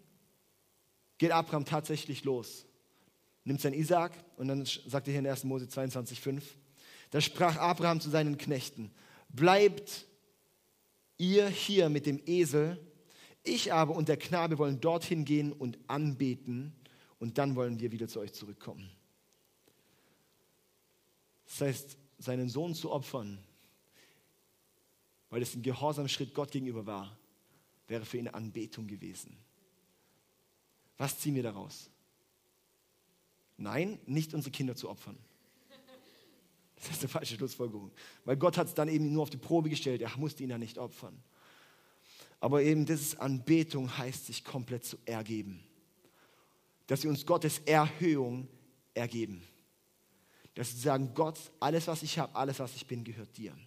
geht 1.17 1.31
Abraham 1.31 1.65
tatsächlich 1.65 2.23
los, 2.23 2.65
nimmt 3.43 3.61
sein 3.61 3.73
Isaac 3.73 4.13
und 4.37 4.47
dann 4.47 4.65
sagt 4.65 5.07
er 5.07 5.11
hier 5.11 5.19
in 5.19 5.27
1. 5.27 5.43
Mose 5.45 5.65
22,5, 5.65 6.41
da 7.11 7.21
sprach 7.21 7.57
Abraham 7.57 7.99
zu 7.99 8.09
seinen 8.09 8.37
Knechten, 8.37 8.91
bleibt 9.29 10.05
ihr 11.17 11.47
hier 11.47 11.89
mit 11.89 12.05
dem 12.05 12.21
Esel, 12.25 12.79
ich 13.43 13.73
aber 13.73 13.95
und 13.95 14.09
der 14.09 14.17
Knabe 14.17 14.57
wollen 14.57 14.81
dorthin 14.81 15.25
gehen 15.25 15.53
und 15.53 15.79
anbeten 15.87 16.75
und 17.19 17.37
dann 17.37 17.55
wollen 17.55 17.79
wir 17.79 17.91
wieder 17.91 18.07
zu 18.07 18.19
euch 18.19 18.33
zurückkommen. 18.33 18.89
Das 21.45 21.61
heißt, 21.61 21.97
seinen 22.19 22.49
Sohn 22.49 22.75
zu 22.75 22.91
opfern, 22.91 23.39
weil 25.29 25.41
es 25.41 25.55
ein 25.55 25.61
gehorsamer 25.61 26.09
Schritt 26.09 26.33
Gott 26.33 26.51
gegenüber 26.51 26.85
war, 26.85 27.17
wäre 27.87 28.05
für 28.05 28.17
ihn 28.17 28.27
Anbetung 28.27 28.87
gewesen. 28.87 29.37
Was 30.97 31.19
ziehen 31.19 31.35
wir 31.35 31.43
daraus? 31.43 31.89
Nein, 33.57 33.99
nicht 34.05 34.33
unsere 34.33 34.51
Kinder 34.51 34.75
zu 34.75 34.89
opfern. 34.89 35.17
Das 36.75 36.91
ist 36.91 36.99
eine 36.99 37.09
falsche 37.09 37.35
Schlussfolgerung. 37.35 37.91
Weil 38.23 38.37
Gott 38.37 38.55
hat 38.55 38.67
es 38.67 38.75
dann 38.75 38.87
eben 38.87 39.11
nur 39.11 39.23
auf 39.23 39.31
die 39.31 39.37
Probe 39.37 39.67
gestellt, 39.67 40.01
er 40.01 40.15
musste 40.17 40.43
ihn 40.43 40.51
ja 40.51 40.59
nicht 40.59 40.77
opfern. 40.77 41.17
Aber 42.39 42.61
eben 42.61 42.85
dieses 42.85 43.17
Anbetung 43.17 43.97
heißt, 43.97 44.27
sich 44.27 44.43
komplett 44.43 44.85
zu 44.85 44.97
ergeben. 45.05 45.63
Dass 46.85 47.01
wir 47.01 47.09
uns 47.09 47.25
Gottes 47.25 47.59
Erhöhung 47.65 48.47
ergeben. 48.93 49.41
Dass 50.53 50.71
wir 50.73 50.81
sagen, 50.81 51.11
Gott, 51.15 51.39
alles, 51.59 51.87
was 51.87 52.03
ich 52.03 52.19
habe, 52.19 52.35
alles, 52.35 52.59
was 52.59 52.75
ich 52.75 52.85
bin, 52.85 53.03
gehört 53.03 53.35
dir. 53.37 53.57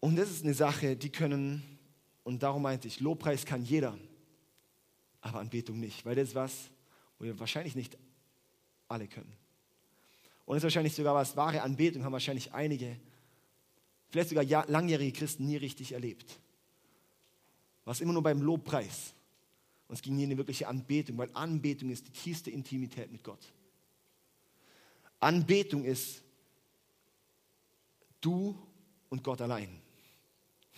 Und 0.00 0.16
das 0.16 0.30
ist 0.30 0.44
eine 0.44 0.54
Sache, 0.54 0.96
die 0.96 1.10
können, 1.10 1.78
und 2.24 2.42
darum 2.42 2.62
meinte 2.62 2.88
ich, 2.88 3.00
Lobpreis 3.00 3.44
kann 3.44 3.64
jeder 3.64 3.98
aber 5.22 5.38
Anbetung 5.38 5.80
nicht, 5.80 6.04
weil 6.04 6.14
das 6.14 6.28
ist 6.28 6.34
was, 6.34 6.70
wo 7.18 7.24
wir 7.24 7.38
wahrscheinlich 7.38 7.74
nicht 7.74 7.96
alle 8.88 9.08
können. 9.08 9.32
Und 10.44 10.56
es 10.56 10.60
ist 10.60 10.64
wahrscheinlich 10.64 10.94
sogar 10.94 11.14
was, 11.14 11.36
wahre 11.36 11.62
Anbetung 11.62 12.04
haben 12.04 12.12
wahrscheinlich 12.12 12.52
einige, 12.52 13.00
vielleicht 14.10 14.28
sogar 14.28 14.44
langjährige 14.68 15.16
Christen 15.16 15.46
nie 15.46 15.56
richtig 15.56 15.92
erlebt. 15.92 16.38
Was 17.84 18.00
immer 18.00 18.12
nur 18.12 18.22
beim 18.22 18.42
Lobpreis. 18.42 19.14
Und 19.88 19.94
es 19.94 20.02
ging 20.02 20.16
nie 20.16 20.24
eine 20.24 20.36
wirkliche 20.36 20.68
Anbetung, 20.68 21.16
weil 21.18 21.30
Anbetung 21.34 21.90
ist 21.90 22.06
die 22.06 22.12
tiefste 22.12 22.50
Intimität 22.50 23.10
mit 23.10 23.22
Gott. 23.22 23.52
Anbetung 25.20 25.84
ist 25.84 26.22
du 28.20 28.56
und 29.08 29.22
Gott 29.22 29.40
allein. 29.40 29.80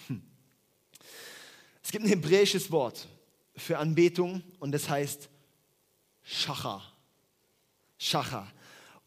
Hm. 0.06 0.22
Es 1.82 1.90
gibt 1.90 2.04
ein 2.04 2.08
hebräisches 2.08 2.70
Wort, 2.70 3.08
für 3.56 3.78
Anbetung 3.78 4.42
und 4.58 4.72
das 4.72 4.88
heißt 4.88 5.28
Schacha. 6.22 6.82
Schacha. 7.98 8.50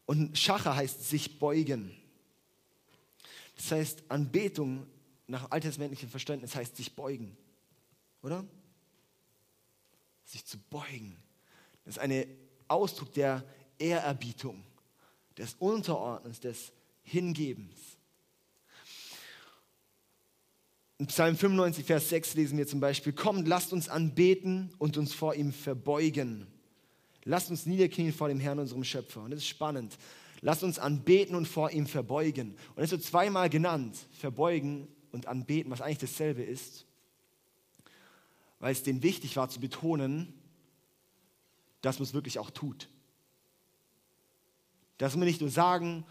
Und 0.06 0.38
Schacha 0.38 0.74
heißt 0.74 1.08
sich 1.08 1.38
beugen. 1.38 1.94
Das 3.56 3.72
heißt, 3.72 4.04
Anbetung 4.08 4.86
nach 5.26 5.50
alttestamentlichem 5.50 6.08
Verständnis 6.08 6.54
heißt 6.54 6.76
sich 6.76 6.94
beugen. 6.94 7.36
Oder? 8.22 8.44
Sich 10.24 10.44
zu 10.46 10.58
beugen. 10.70 11.16
Das 11.84 11.96
ist 11.96 11.98
ein 12.00 12.24
Ausdruck 12.68 13.12
der 13.12 13.44
Ehrerbietung, 13.78 14.64
des 15.36 15.54
Unterordnens, 15.58 16.40
des 16.40 16.72
Hingebens. 17.02 17.97
In 21.00 21.06
Psalm 21.06 21.36
95, 21.36 21.86
Vers 21.86 22.08
6 22.08 22.34
lesen 22.34 22.58
wir 22.58 22.66
zum 22.66 22.80
Beispiel, 22.80 23.12
kommt, 23.12 23.46
lasst 23.46 23.72
uns 23.72 23.88
anbeten 23.88 24.74
und 24.78 24.96
uns 24.96 25.14
vor 25.14 25.34
ihm 25.36 25.52
verbeugen. 25.52 26.48
Lasst 27.22 27.50
uns 27.50 27.66
niederknien 27.66 28.12
vor 28.12 28.28
dem 28.28 28.40
Herrn, 28.40 28.58
unserem 28.58 28.82
Schöpfer. 28.82 29.22
Und 29.22 29.30
das 29.30 29.38
ist 29.38 29.46
spannend. 29.46 29.96
Lasst 30.40 30.64
uns 30.64 30.80
anbeten 30.80 31.36
und 31.36 31.46
vor 31.46 31.70
ihm 31.70 31.86
verbeugen. 31.86 32.56
Und 32.74 32.82
es 32.82 32.90
wird 32.90 33.04
zweimal 33.04 33.48
genannt, 33.48 33.96
verbeugen 34.10 34.88
und 35.12 35.26
anbeten, 35.26 35.70
was 35.70 35.80
eigentlich 35.80 35.98
dasselbe 35.98 36.42
ist, 36.42 36.84
weil 38.58 38.72
es 38.72 38.82
denen 38.82 39.02
wichtig 39.04 39.36
war 39.36 39.48
zu 39.48 39.60
betonen, 39.60 40.34
dass 41.80 42.00
man 42.00 42.06
es 42.06 42.14
wirklich 42.14 42.40
auch 42.40 42.50
tut. 42.50 42.88
Dass 44.96 45.16
wir 45.16 45.24
nicht 45.24 45.40
nur 45.40 45.50
sagen, 45.50 46.04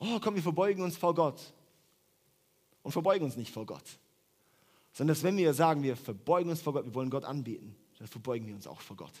oh 0.00 0.18
komm, 0.20 0.34
wir 0.34 0.42
verbeugen 0.42 0.82
uns 0.82 0.96
vor 0.96 1.14
Gott 1.14 1.54
und 2.82 2.90
verbeugen 2.90 3.24
uns 3.24 3.36
nicht 3.36 3.52
vor 3.52 3.66
Gott 3.66 3.84
sondern 4.96 5.14
dass 5.14 5.22
wenn 5.22 5.36
wir 5.36 5.52
sagen, 5.52 5.82
wir 5.82 5.94
verbeugen 5.94 6.50
uns 6.50 6.62
vor 6.62 6.72
Gott, 6.72 6.86
wir 6.86 6.94
wollen 6.94 7.10
Gott 7.10 7.24
anbeten, 7.24 7.76
dann 7.98 8.08
verbeugen 8.08 8.46
wir 8.46 8.54
uns 8.54 8.66
auch 8.66 8.80
vor 8.80 8.96
Gott. 8.96 9.12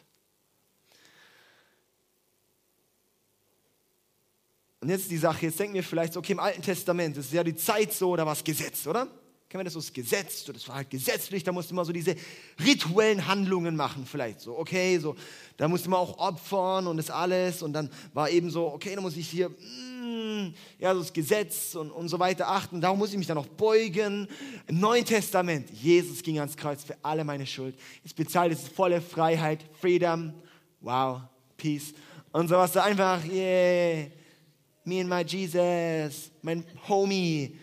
Und 4.80 4.88
jetzt 4.88 5.10
die 5.10 5.18
Sache, 5.18 5.44
jetzt 5.44 5.60
denken 5.60 5.74
wir 5.74 5.82
vielleicht, 5.82 6.14
so, 6.14 6.20
okay, 6.20 6.32
im 6.32 6.40
Alten 6.40 6.62
Testament, 6.62 7.18
ist 7.18 7.30
ja 7.30 7.44
die 7.44 7.56
Zeit 7.56 7.92
so, 7.92 8.16
da 8.16 8.24
war 8.24 8.32
es 8.32 8.42
Gesetz, 8.42 8.86
oder? 8.86 9.06
Kennen 9.50 9.60
wir 9.60 9.64
das 9.64 9.74
so, 9.74 9.80
das 9.80 9.92
Gesetz, 9.92 10.44
das 10.44 10.66
war 10.66 10.76
halt 10.76 10.88
gesetzlich, 10.88 11.44
da 11.44 11.52
musste 11.52 11.74
man 11.74 11.84
so 11.84 11.92
diese 11.92 12.16
rituellen 12.64 13.26
Handlungen 13.26 13.76
machen, 13.76 14.06
vielleicht 14.06 14.40
so, 14.40 14.58
okay, 14.58 14.98
so, 14.98 15.14
da 15.58 15.68
musste 15.68 15.90
man 15.90 16.00
auch 16.00 16.16
opfern 16.16 16.86
und 16.86 16.96
das 16.96 17.10
alles 17.10 17.60
und 17.60 17.74
dann 17.74 17.90
war 18.14 18.30
eben 18.30 18.48
so, 18.48 18.72
okay, 18.72 18.94
da 18.94 19.02
muss 19.02 19.16
ich 19.18 19.28
hier, 19.28 19.50
mm, 19.50 19.95
ja, 20.78 20.94
das 20.94 21.12
Gesetz 21.12 21.74
und, 21.74 21.90
und 21.90 22.08
so 22.08 22.18
weiter 22.18 22.48
achten. 22.48 22.80
Darum 22.80 22.98
muss 22.98 23.10
ich 23.10 23.18
mich 23.18 23.26
dann 23.26 23.36
noch 23.36 23.46
beugen. 23.46 24.28
Im 24.66 24.80
Neuen 24.80 25.04
Testament, 25.04 25.70
Jesus 25.70 26.22
ging 26.22 26.38
ans 26.38 26.56
Kreuz 26.56 26.84
für 26.84 26.96
alle 27.02 27.24
meine 27.24 27.46
Schuld. 27.46 27.76
Es 28.04 28.12
bezahlt 28.12 28.52
es 28.52 28.68
volle 28.68 29.00
Freiheit, 29.00 29.64
Freedom, 29.80 30.32
wow, 30.80 31.20
Peace 31.56 31.92
und 32.32 32.48
sowas. 32.48 32.72
Da 32.72 32.84
einfach, 32.84 33.24
yeah. 33.24 34.06
me 34.84 35.00
and 35.00 35.08
my 35.08 35.22
Jesus, 35.22 36.30
mein 36.42 36.64
Homie. 36.88 37.58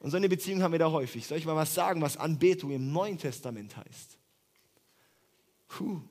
Und 0.00 0.10
so 0.10 0.18
eine 0.18 0.28
Beziehung 0.28 0.62
haben 0.62 0.72
wir 0.72 0.78
da 0.78 0.90
häufig. 0.90 1.26
Soll 1.26 1.38
ich 1.38 1.46
mal 1.46 1.56
was 1.56 1.72
sagen, 1.72 2.02
was 2.02 2.16
Anbetung 2.18 2.70
im 2.70 2.92
Neuen 2.92 3.16
Testament 3.16 3.74
heißt? 3.76 4.18
Puh. 5.68 6.02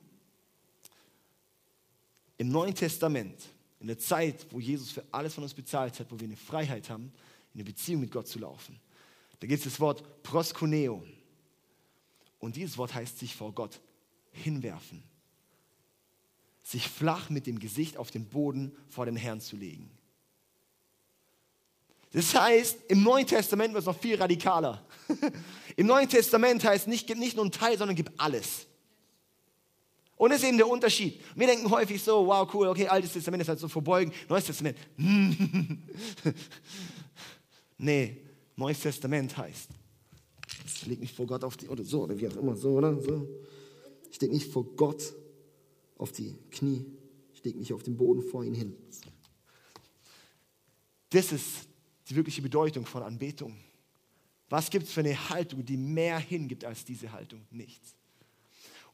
Im 2.36 2.48
Neuen 2.48 2.74
Testament, 2.74 3.40
in 3.84 3.88
der 3.88 3.98
Zeit, 3.98 4.46
wo 4.48 4.60
Jesus 4.60 4.92
für 4.92 5.04
alles 5.12 5.34
von 5.34 5.44
uns 5.44 5.52
bezahlt 5.52 6.00
hat, 6.00 6.10
wo 6.10 6.18
wir 6.18 6.26
eine 6.26 6.38
Freiheit 6.38 6.88
haben, 6.88 7.12
in 7.52 7.60
eine 7.60 7.64
Beziehung 7.64 8.00
mit 8.00 8.10
Gott 8.10 8.26
zu 8.26 8.38
laufen, 8.38 8.80
da 9.40 9.46
gibt 9.46 9.58
es 9.58 9.70
das 9.70 9.78
Wort 9.78 10.22
proskuneo. 10.22 11.04
Und 12.38 12.56
dieses 12.56 12.78
Wort 12.78 12.94
heißt 12.94 13.18
sich 13.18 13.36
vor 13.36 13.52
Gott 13.52 13.82
hinwerfen. 14.32 15.02
Sich 16.62 16.88
flach 16.88 17.28
mit 17.28 17.46
dem 17.46 17.58
Gesicht 17.58 17.98
auf 17.98 18.10
den 18.10 18.24
Boden 18.24 18.74
vor 18.88 19.04
den 19.04 19.16
Herrn 19.16 19.42
zu 19.42 19.54
legen. 19.54 19.90
Das 22.12 22.34
heißt, 22.34 22.84
im 22.88 23.02
Neuen 23.02 23.26
Testament 23.26 23.74
wird 23.74 23.82
es 23.82 23.86
noch 23.86 24.00
viel 24.00 24.16
radikaler. 24.16 24.82
Im 25.76 25.86
Neuen 25.86 26.08
Testament 26.08 26.64
heißt 26.64 26.88
nicht, 26.88 27.06
gib 27.06 27.18
nicht 27.18 27.36
nur 27.36 27.44
einen 27.44 27.52
Teil, 27.52 27.76
sondern 27.76 27.96
gib 27.96 28.10
alles. 28.16 28.66
Und 30.24 30.30
das 30.30 30.42
ist 30.42 30.48
eben 30.48 30.56
der 30.56 30.66
Unterschied. 30.66 31.20
Wir 31.34 31.46
denken 31.46 31.70
häufig 31.70 32.02
so, 32.02 32.26
wow, 32.26 32.48
cool, 32.54 32.68
okay, 32.68 32.88
Altes 32.88 33.12
Testament 33.12 33.42
ist 33.42 33.48
halt 33.50 33.58
so 33.58 33.68
verbeugen, 33.68 34.10
Neues 34.26 34.46
Testament. 34.46 34.78
nee, 37.76 38.22
Neues 38.56 38.80
Testament 38.80 39.36
heißt, 39.36 39.68
ich 40.64 40.86
lege 40.86 41.02
mich 41.02 41.12
vor 41.12 41.26
Gott 41.26 41.44
auf 41.44 41.58
die, 41.58 41.68
oder 41.68 41.84
so, 41.84 42.04
oder 42.04 42.18
wie 42.18 42.26
auch 42.26 42.36
immer, 42.36 42.56
so, 42.56 42.70
oder? 42.70 42.98
So. 43.02 43.28
Ich 44.10 44.18
lege 44.18 44.32
mich 44.32 44.46
vor 44.46 44.64
Gott 44.64 45.12
auf 45.98 46.10
die 46.10 46.34
Knie. 46.50 46.86
Ich 47.34 47.44
lege 47.44 47.58
mich 47.58 47.74
auf 47.74 47.82
den 47.82 47.94
Boden 47.94 48.22
vor 48.22 48.44
ihn 48.44 48.54
hin. 48.54 48.74
Das 51.10 51.32
ist 51.32 51.68
die 52.08 52.16
wirkliche 52.16 52.40
Bedeutung 52.40 52.86
von 52.86 53.02
Anbetung. 53.02 53.58
Was 54.48 54.70
gibt 54.70 54.86
es 54.86 54.92
für 54.92 55.00
eine 55.00 55.28
Haltung, 55.28 55.66
die 55.66 55.76
mehr 55.76 56.18
hingibt 56.18 56.64
als 56.64 56.82
diese 56.82 57.12
Haltung? 57.12 57.42
Nichts. 57.50 57.94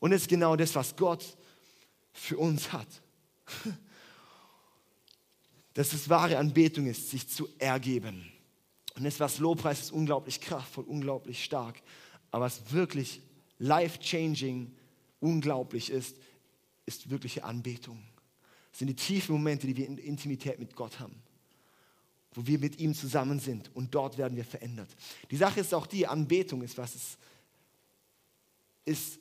Und 0.00 0.10
das 0.10 0.22
ist 0.22 0.28
genau 0.28 0.56
das, 0.56 0.74
was 0.74 0.96
Gott 0.96 1.36
für 2.12 2.38
uns 2.38 2.72
hat. 2.72 2.88
Dass 5.74 5.92
es 5.92 6.08
wahre 6.08 6.38
Anbetung 6.38 6.86
ist, 6.86 7.10
sich 7.10 7.28
zu 7.28 7.48
ergeben. 7.58 8.30
Und 8.96 9.04
das, 9.04 9.20
was 9.20 9.38
Lobpreis 9.38 9.80
ist, 9.80 9.92
unglaublich 9.92 10.40
kraftvoll, 10.40 10.84
unglaublich 10.84 11.44
stark. 11.44 11.80
Aber 12.32 12.46
was 12.46 12.72
wirklich 12.72 13.22
life-changing, 13.58 14.74
unglaublich 15.20 15.90
ist, 15.90 16.16
ist 16.86 17.08
wirkliche 17.08 17.44
Anbetung. 17.44 18.02
Das 18.72 18.80
sind 18.80 18.88
die 18.88 18.96
tiefen 18.96 19.34
Momente, 19.34 19.66
die 19.66 19.76
wir 19.76 19.86
in 19.86 19.98
Intimität 19.98 20.58
mit 20.58 20.74
Gott 20.74 20.98
haben. 20.98 21.22
Wo 22.32 22.46
wir 22.46 22.58
mit 22.58 22.78
ihm 22.78 22.94
zusammen 22.94 23.38
sind 23.38 23.74
und 23.74 23.94
dort 23.94 24.18
werden 24.18 24.36
wir 24.36 24.44
verändert. 24.44 24.88
Die 25.30 25.36
Sache 25.36 25.60
ist 25.60 25.74
auch 25.74 25.86
die, 25.86 26.06
Anbetung 26.06 26.62
ist, 26.62 26.78
was 26.78 26.94
es 26.94 27.18
ist, 28.84 29.19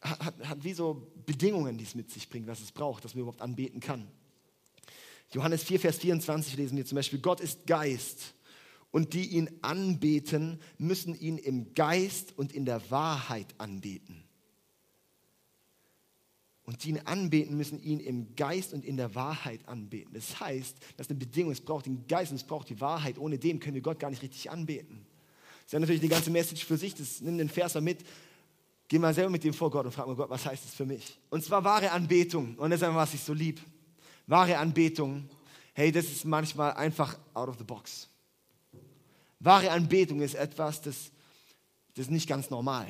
hat, 0.00 0.48
hat 0.48 0.64
wie 0.64 0.72
so 0.72 1.10
Bedingungen, 1.26 1.76
die 1.78 1.84
es 1.84 1.94
mit 1.94 2.10
sich 2.10 2.28
bringt, 2.28 2.46
was 2.46 2.60
es 2.60 2.72
braucht, 2.72 3.04
dass 3.04 3.14
man 3.14 3.22
überhaupt 3.22 3.42
anbeten 3.42 3.80
kann. 3.80 4.08
Johannes 5.32 5.62
4, 5.64 5.80
Vers 5.80 5.98
24 5.98 6.56
lesen 6.56 6.76
wir 6.76 6.86
zum 6.86 6.96
Beispiel, 6.96 7.18
Gott 7.18 7.40
ist 7.40 7.66
Geist 7.66 8.34
und 8.90 9.12
die 9.12 9.26
ihn 9.26 9.50
anbeten, 9.60 10.60
müssen 10.78 11.14
ihn 11.14 11.38
im 11.38 11.74
Geist 11.74 12.36
und 12.36 12.52
in 12.52 12.64
der 12.64 12.90
Wahrheit 12.90 13.54
anbeten. 13.58 14.24
Und 16.62 16.84
die 16.84 16.90
ihn 16.90 16.98
anbeten, 16.98 17.56
müssen 17.56 17.82
ihn 17.82 17.98
im 17.98 18.34
Geist 18.36 18.74
und 18.74 18.84
in 18.84 18.98
der 18.98 19.14
Wahrheit 19.14 19.66
anbeten. 19.68 20.12
Das 20.14 20.38
heißt, 20.38 20.76
das 20.96 21.06
ist 21.06 21.10
eine 21.10 21.18
Bedingung, 21.18 21.52
es 21.52 21.62
braucht 21.62 21.86
den 21.86 22.06
Geist 22.06 22.30
und 22.30 22.36
es 22.36 22.44
braucht 22.44 22.68
die 22.68 22.80
Wahrheit. 22.80 23.18
Ohne 23.18 23.38
dem 23.38 23.58
können 23.58 23.74
wir 23.74 23.82
Gott 23.82 23.98
gar 23.98 24.10
nicht 24.10 24.22
richtig 24.22 24.50
anbeten. 24.50 25.06
Das 25.60 25.66
ist 25.66 25.72
ja 25.72 25.80
natürlich 25.80 26.00
die 26.00 26.08
ganze 26.08 26.30
Message 26.30 26.64
für 26.64 26.76
sich, 26.76 26.94
das 26.94 27.20
nimm 27.20 27.38
den 27.38 27.48
Vers 27.48 27.74
mal 27.74 27.80
mit, 27.80 28.04
geh 28.88 28.98
mal 28.98 29.14
selber 29.14 29.30
mit 29.30 29.44
dem 29.44 29.54
vor 29.54 29.70
Gott 29.70 29.86
und 29.86 29.92
frag 29.92 30.06
mal 30.06 30.16
Gott, 30.16 30.30
was 30.30 30.44
heißt 30.44 30.64
das 30.64 30.74
für 30.74 30.86
mich? 30.86 31.18
Und 31.30 31.44
zwar 31.44 31.62
wahre 31.62 31.90
Anbetung. 31.90 32.56
Und 32.56 32.70
das 32.70 32.80
ist 32.80 32.86
einfach, 32.86 33.00
was 33.00 33.14
ich 33.14 33.22
so 33.22 33.32
lieb 33.32 33.60
wahre 34.28 34.58
Anbetung, 34.58 35.28
hey, 35.72 35.90
das 35.90 36.04
ist 36.04 36.24
manchmal 36.24 36.72
einfach 36.74 37.18
out 37.34 37.48
of 37.48 37.58
the 37.58 37.64
box. 37.64 38.08
Wahre 39.40 39.70
Anbetung 39.70 40.20
ist 40.20 40.34
etwas, 40.34 40.80
das, 40.82 41.10
das 41.94 42.06
ist 42.06 42.10
nicht 42.10 42.28
ganz 42.28 42.50
normal. 42.50 42.86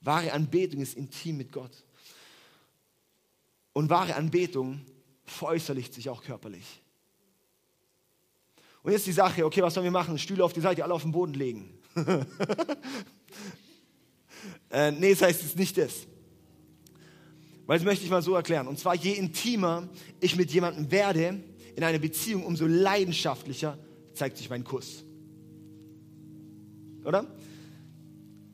Wahre 0.00 0.32
Anbetung 0.32 0.80
ist 0.80 0.96
intim 0.96 1.38
mit 1.38 1.52
Gott. 1.52 1.72
Und 3.72 3.90
wahre 3.90 4.14
Anbetung 4.14 4.80
veräußerlicht 5.24 5.92
sich 5.92 6.08
auch 6.08 6.22
körperlich. 6.22 6.80
Und 8.82 8.92
jetzt 8.92 9.06
die 9.06 9.12
Sache, 9.12 9.44
okay, 9.44 9.62
was 9.62 9.74
sollen 9.74 9.84
wir 9.84 9.90
machen? 9.90 10.16
Stühle 10.18 10.44
auf 10.44 10.52
die 10.52 10.60
Seite, 10.60 10.84
alle 10.84 10.94
auf 10.94 11.02
den 11.02 11.10
Boden 11.10 11.34
legen. 11.34 11.76
äh, 14.70 14.90
nee, 14.90 15.10
das 15.10 15.22
heißt 15.22 15.42
jetzt 15.42 15.58
nicht 15.58 15.78
das. 15.78 16.06
Weil 17.66 17.78
das 17.78 17.84
möchte 17.84 18.04
ich 18.04 18.10
mal 18.10 18.22
so 18.22 18.34
erklären. 18.34 18.68
Und 18.68 18.78
zwar, 18.78 18.94
je 18.94 19.12
intimer 19.12 19.88
ich 20.20 20.36
mit 20.36 20.52
jemandem 20.52 20.90
werde 20.90 21.40
in 21.74 21.84
einer 21.84 21.98
Beziehung, 21.98 22.44
umso 22.44 22.66
leidenschaftlicher 22.66 23.76
zeigt 24.14 24.38
sich 24.38 24.48
mein 24.48 24.64
Kuss. 24.64 25.04
Oder? 27.04 27.26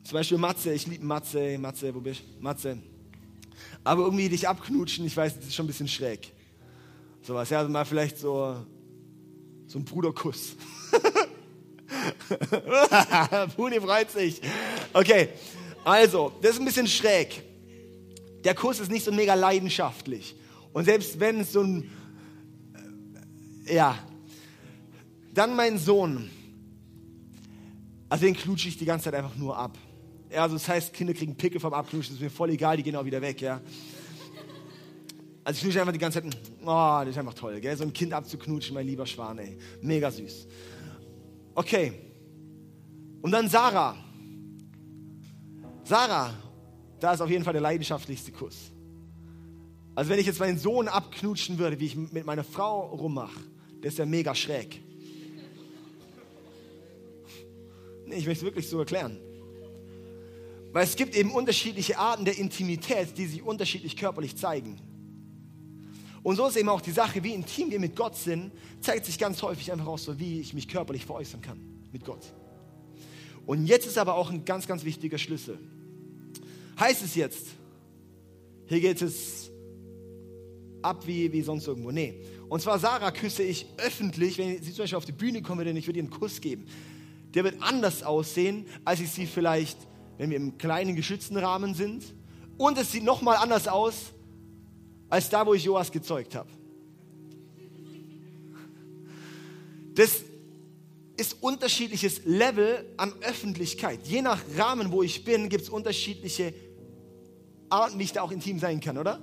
Zum 0.03 0.13
Beispiel 0.13 0.37
Matze, 0.37 0.73
ich 0.73 0.87
liebe 0.87 1.05
Matze, 1.05 1.57
Matze, 1.57 1.95
wo 1.95 2.01
bist 2.01 2.21
du? 2.21 2.43
Matze. 2.43 2.77
Aber 3.83 4.03
irgendwie 4.03 4.29
dich 4.29 4.47
abknutschen, 4.47 5.05
ich 5.05 5.15
weiß, 5.15 5.35
das 5.35 5.45
ist 5.45 5.55
schon 5.55 5.65
ein 5.65 5.67
bisschen 5.67 5.87
schräg. 5.87 6.31
Sowas, 7.21 7.49
ja, 7.49 7.59
also 7.59 7.71
mal 7.71 7.85
vielleicht 7.85 8.17
so, 8.17 8.57
so 9.65 9.79
ein 9.79 9.85
Bruderkuss. 9.85 10.55
Puni 13.55 13.79
freut 13.79 14.11
sich. 14.11 14.41
Okay, 14.91 15.29
also, 15.83 16.31
das 16.41 16.51
ist 16.51 16.59
ein 16.59 16.65
bisschen 16.65 16.87
schräg 16.87 17.43
der 18.43 18.55
Kuss 18.55 18.79
ist 18.79 18.91
nicht 18.91 19.05
so 19.05 19.11
mega 19.11 19.33
leidenschaftlich. 19.33 20.35
Und 20.73 20.85
selbst 20.85 21.19
wenn 21.19 21.39
es 21.41 21.53
so 21.53 21.61
ein, 21.61 21.89
äh, 23.65 23.75
ja, 23.75 23.97
dann 25.33 25.55
mein 25.55 25.77
Sohn, 25.77 26.29
also 28.09 28.25
den 28.25 28.35
klutsche 28.35 28.67
ich 28.67 28.77
die 28.77 28.85
ganze 28.85 29.05
Zeit 29.05 29.15
einfach 29.15 29.35
nur 29.35 29.57
ab. 29.57 29.77
Ja, 30.31 30.43
also 30.43 30.55
das 30.55 30.67
heißt, 30.67 30.93
Kinder 30.93 31.13
kriegen 31.13 31.35
Pickel 31.35 31.59
vom 31.59 31.73
Abknutschen, 31.73 32.15
ist 32.15 32.21
mir 32.21 32.29
voll 32.29 32.49
egal, 32.49 32.77
die 32.77 32.83
gehen 32.83 32.95
auch 32.95 33.05
wieder 33.05 33.21
weg, 33.21 33.41
ja. 33.41 33.61
Also 35.45 35.57
ich 35.57 35.61
knutsche 35.63 35.79
einfach 35.81 35.93
die 35.93 35.99
ganze 35.99 36.21
Zeit, 36.21 36.37
oh, 36.61 36.99
das 37.01 37.09
ist 37.09 37.17
einfach 37.17 37.33
toll, 37.33 37.59
gell? 37.59 37.75
so 37.75 37.83
ein 37.83 37.93
Kind 37.93 38.13
abzuknutschen, 38.13 38.73
mein 38.73 38.87
lieber 38.87 39.05
Schwan, 39.05 39.37
ey. 39.39 39.57
Mega 39.81 40.09
süß. 40.09 40.47
Okay. 41.55 41.93
Und 43.21 43.31
dann 43.31 43.49
Sarah. 43.49 43.95
Sarah, 45.83 46.33
da 46.99 47.13
ist 47.13 47.21
auf 47.21 47.29
jeden 47.29 47.43
Fall 47.43 47.53
der 47.53 47.61
leidenschaftlichste 47.61 48.31
Kuss. 48.31 48.71
Also 49.95 50.09
wenn 50.09 50.19
ich 50.19 50.25
jetzt 50.25 50.39
meinen 50.39 50.57
Sohn 50.57 50.87
abknutschen 50.87 51.59
würde, 51.59 51.79
wie 51.79 51.85
ich 51.85 51.95
mit 51.95 52.25
meiner 52.25 52.43
Frau 52.43 52.87
rummache, 52.87 53.39
der 53.81 53.89
ist 53.89 53.97
ja 53.97 54.05
mega 54.05 54.33
schräg. 54.33 54.81
Nee, 58.05 58.15
ich 58.15 58.25
möchte 58.25 58.39
es 58.39 58.43
wirklich 58.43 58.69
so 58.69 58.79
erklären. 58.79 59.19
Weil 60.71 60.85
es 60.85 60.95
gibt 60.95 61.15
eben 61.15 61.31
unterschiedliche 61.31 61.99
Arten 61.99 62.25
der 62.25 62.37
Intimität, 62.37 63.17
die 63.17 63.27
sich 63.27 63.43
unterschiedlich 63.43 63.95
körperlich 63.95 64.35
zeigen. 64.35 64.79
Und 66.23 66.37
so 66.37 66.47
ist 66.47 66.55
eben 66.55 66.69
auch 66.69 66.81
die 66.81 66.91
Sache, 66.91 67.23
wie 67.23 67.33
intim 67.33 67.69
wir 67.69 67.79
mit 67.79 67.95
Gott 67.95 68.15
sind, 68.15 68.53
zeigt 68.79 69.05
sich 69.05 69.19
ganz 69.19 69.41
häufig 69.41 69.71
einfach 69.71 69.87
auch 69.87 69.97
so, 69.97 70.17
wie 70.17 70.39
ich 70.39 70.53
mich 70.53 70.67
körperlich 70.67 71.05
veräußern 71.05 71.41
kann 71.41 71.59
mit 71.91 72.05
Gott. 72.05 72.33
Und 73.45 73.67
jetzt 73.67 73.85
ist 73.85 73.97
aber 73.97 74.15
auch 74.15 74.31
ein 74.31 74.45
ganz, 74.45 74.65
ganz 74.65 74.85
wichtiger 74.85 75.17
Schlüssel 75.17 75.59
heißt 76.79 77.03
es 77.03 77.15
jetzt, 77.15 77.47
hier 78.65 78.79
geht 78.79 79.01
es 79.01 79.51
ab 80.81 81.05
wie, 81.07 81.31
wie 81.31 81.41
sonst 81.41 81.67
irgendwo. 81.67 81.91
Nee. 81.91 82.21
Und 82.49 82.61
zwar 82.61 82.77
Sarah 82.79 83.11
küsse 83.11 83.43
ich 83.43 83.65
öffentlich, 83.77 84.37
wenn 84.37 84.61
sie 84.61 84.71
zum 84.71 84.83
Beispiel 84.83 84.97
auf 84.97 85.05
die 85.05 85.11
Bühne 85.11 85.41
kommen 85.41 85.65
denn 85.65 85.75
ich 85.77 85.87
würde 85.87 85.99
ihr 85.99 86.03
einen 86.03 86.11
Kuss 86.11 86.41
geben. 86.41 86.65
Der 87.33 87.43
wird 87.43 87.61
anders 87.61 88.03
aussehen, 88.03 88.65
als 88.85 88.99
ich 88.99 89.09
sie 89.09 89.25
vielleicht, 89.25 89.77
wenn 90.17 90.29
wir 90.29 90.37
im 90.37 90.57
kleinen 90.57 90.95
geschützten 90.95 91.37
Rahmen 91.37 91.73
sind. 91.73 92.03
Und 92.57 92.77
es 92.77 92.91
sieht 92.91 93.03
nochmal 93.03 93.37
anders 93.37 93.67
aus, 93.67 94.13
als 95.09 95.29
da, 95.29 95.45
wo 95.45 95.53
ich 95.53 95.63
Joas 95.63 95.91
gezeugt 95.91 96.35
habe. 96.35 96.49
Das 99.95 100.23
ist 101.23 101.37
unterschiedliches 101.41 102.21
Level 102.25 102.85
an 102.97 103.13
Öffentlichkeit. 103.21 104.05
Je 104.05 104.21
nach 104.21 104.41
Rahmen, 104.57 104.91
wo 104.91 105.03
ich 105.03 105.23
bin, 105.23 105.47
gibt 105.47 105.63
es 105.63 105.69
unterschiedliche 105.69 106.53
Arten, 107.69 107.97
wie 107.97 108.03
ich 108.03 108.11
da 108.11 108.21
auch 108.21 108.31
intim 108.31 108.59
sein 108.59 108.81
kann, 108.81 108.97
oder? 108.97 109.21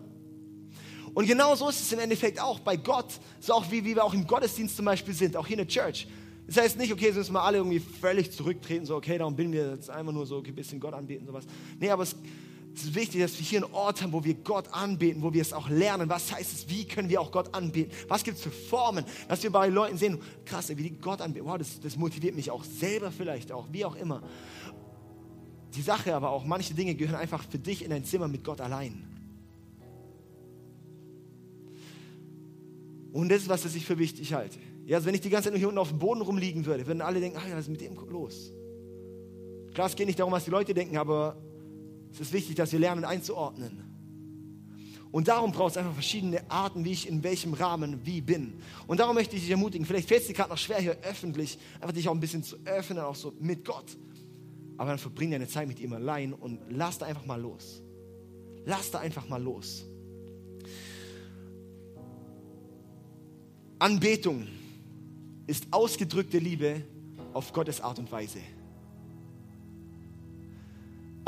Und 1.12 1.26
genau 1.26 1.54
so 1.56 1.68
ist 1.68 1.80
es 1.82 1.92
im 1.92 1.98
Endeffekt 1.98 2.40
auch 2.40 2.60
bei 2.60 2.76
Gott, 2.76 3.20
so 3.38 3.52
auch 3.52 3.70
wie, 3.70 3.84
wie 3.84 3.94
wir 3.94 4.04
auch 4.04 4.14
im 4.14 4.26
Gottesdienst 4.26 4.76
zum 4.76 4.86
Beispiel 4.86 5.12
sind, 5.12 5.36
auch 5.36 5.46
hier 5.46 5.58
in 5.58 5.66
der 5.66 5.68
Church. 5.68 6.06
Das 6.46 6.56
heißt 6.56 6.78
nicht, 6.78 6.90
okay, 6.90 7.10
so 7.12 7.18
müssen 7.18 7.34
wir 7.34 7.42
alle 7.42 7.58
irgendwie 7.58 7.80
völlig 7.80 8.32
zurücktreten, 8.32 8.86
so, 8.86 8.96
okay, 8.96 9.18
darum 9.18 9.36
bin 9.36 9.52
wir 9.52 9.72
jetzt 9.72 9.90
einfach 9.90 10.12
nur 10.12 10.24
so 10.24 10.38
okay, 10.38 10.50
ein 10.50 10.54
bisschen 10.54 10.80
Gott 10.80 10.94
anbeten, 10.94 11.26
sowas. 11.26 11.44
Nee, 11.78 11.90
aber 11.90 12.04
es, 12.04 12.16
es 12.74 12.84
ist 12.84 12.94
wichtig, 12.94 13.20
dass 13.20 13.36
wir 13.38 13.44
hier 13.44 13.64
einen 13.64 13.74
Ort 13.74 14.00
haben, 14.00 14.12
wo 14.12 14.22
wir 14.22 14.34
Gott 14.34 14.72
anbeten, 14.72 15.22
wo 15.22 15.32
wir 15.32 15.42
es 15.42 15.52
auch 15.52 15.68
lernen. 15.68 16.08
Was 16.08 16.32
heißt 16.32 16.52
es? 16.52 16.68
Wie 16.68 16.84
können 16.84 17.08
wir 17.08 17.20
auch 17.20 17.32
Gott 17.32 17.52
anbeten? 17.54 17.92
Was 18.08 18.22
gibt 18.22 18.36
es 18.36 18.42
für 18.42 18.50
Formen? 18.50 19.04
Dass 19.28 19.42
wir 19.42 19.50
bei 19.50 19.68
Leuten 19.68 19.96
sehen, 19.96 20.18
krass, 20.44 20.68
wie 20.68 20.82
die 20.82 20.90
Gott 20.90 21.20
anbeten. 21.20 21.48
Wow, 21.48 21.58
das, 21.58 21.80
das 21.80 21.96
motiviert 21.96 22.34
mich 22.36 22.50
auch 22.50 22.64
selber 22.64 23.10
vielleicht 23.10 23.50
auch, 23.50 23.66
wie 23.72 23.84
auch 23.84 23.96
immer. 23.96 24.22
Die 25.74 25.82
Sache 25.82 26.14
aber 26.14 26.30
auch, 26.30 26.44
manche 26.44 26.74
Dinge 26.74 26.94
gehören 26.94 27.16
einfach 27.20 27.44
für 27.44 27.58
dich 27.58 27.84
in 27.84 27.90
dein 27.90 28.04
Zimmer 28.04 28.28
mit 28.28 28.44
Gott 28.44 28.60
allein. 28.60 29.06
Und 33.12 33.28
das 33.28 33.42
ist 33.42 33.48
was, 33.48 33.62
das 33.62 33.74
ich 33.74 33.84
für 33.84 33.98
wichtig 33.98 34.32
halte. 34.32 34.58
Ja, 34.86 34.96
also 34.96 35.06
wenn 35.06 35.14
ich 35.14 35.20
die 35.20 35.30
ganze 35.30 35.46
Zeit 35.46 35.52
nur 35.52 35.58
hier 35.58 35.68
unten 35.68 35.78
auf 35.78 35.88
dem 35.88 35.98
Boden 35.98 36.20
rumliegen 36.20 36.64
würde, 36.66 36.86
würden 36.86 37.02
alle 37.02 37.20
denken, 37.20 37.38
ah 37.38 37.48
ja, 37.48 37.56
was 37.56 37.64
ist 37.64 37.70
mit 37.70 37.80
dem 37.80 37.96
los? 38.08 38.52
Klar, 39.74 39.86
es 39.86 39.96
geht 39.96 40.06
nicht 40.06 40.18
darum, 40.18 40.32
was 40.32 40.44
die 40.44 40.50
Leute 40.50 40.74
denken, 40.74 40.96
aber 40.96 41.36
es 42.12 42.20
ist 42.20 42.32
wichtig, 42.32 42.56
dass 42.56 42.72
wir 42.72 42.78
lernen 42.78 43.04
einzuordnen. 43.04 43.90
Und 45.12 45.26
darum 45.26 45.50
braucht 45.50 45.72
es 45.72 45.76
einfach 45.76 45.94
verschiedene 45.94 46.48
Arten, 46.50 46.84
wie 46.84 46.92
ich 46.92 47.08
in 47.08 47.22
welchem 47.22 47.54
Rahmen 47.54 48.04
wie 48.04 48.20
bin. 48.20 48.54
Und 48.86 49.00
darum 49.00 49.16
möchte 49.16 49.34
ich 49.34 49.42
dich 49.42 49.50
ermutigen, 49.50 49.84
vielleicht 49.84 50.08
fällt 50.08 50.20
es 50.22 50.28
dir 50.28 50.34
gerade 50.34 50.50
noch 50.50 50.58
schwer 50.58 50.78
hier 50.78 50.96
öffentlich, 51.02 51.58
einfach 51.80 51.92
dich 51.92 52.08
auch 52.08 52.14
ein 52.14 52.20
bisschen 52.20 52.44
zu 52.44 52.56
öffnen, 52.64 53.00
auch 53.00 53.16
so 53.16 53.32
mit 53.40 53.64
Gott. 53.64 53.96
Aber 54.76 54.90
dann 54.90 54.98
verbring 54.98 55.32
deine 55.32 55.48
Zeit 55.48 55.66
mit 55.66 55.80
ihm 55.80 55.92
allein 55.92 56.32
und 56.32 56.60
lass 56.70 56.98
da 56.98 57.06
einfach 57.06 57.26
mal 57.26 57.40
los. 57.40 57.82
Lass 58.64 58.90
da 58.90 59.00
einfach 59.00 59.28
mal 59.28 59.42
los. 59.42 59.84
Anbetung 63.80 64.46
ist 65.46 65.66
ausgedrückte 65.70 66.38
Liebe 66.38 66.82
auf 67.32 67.52
Gottes 67.52 67.80
Art 67.80 67.98
und 67.98 68.12
Weise. 68.12 68.38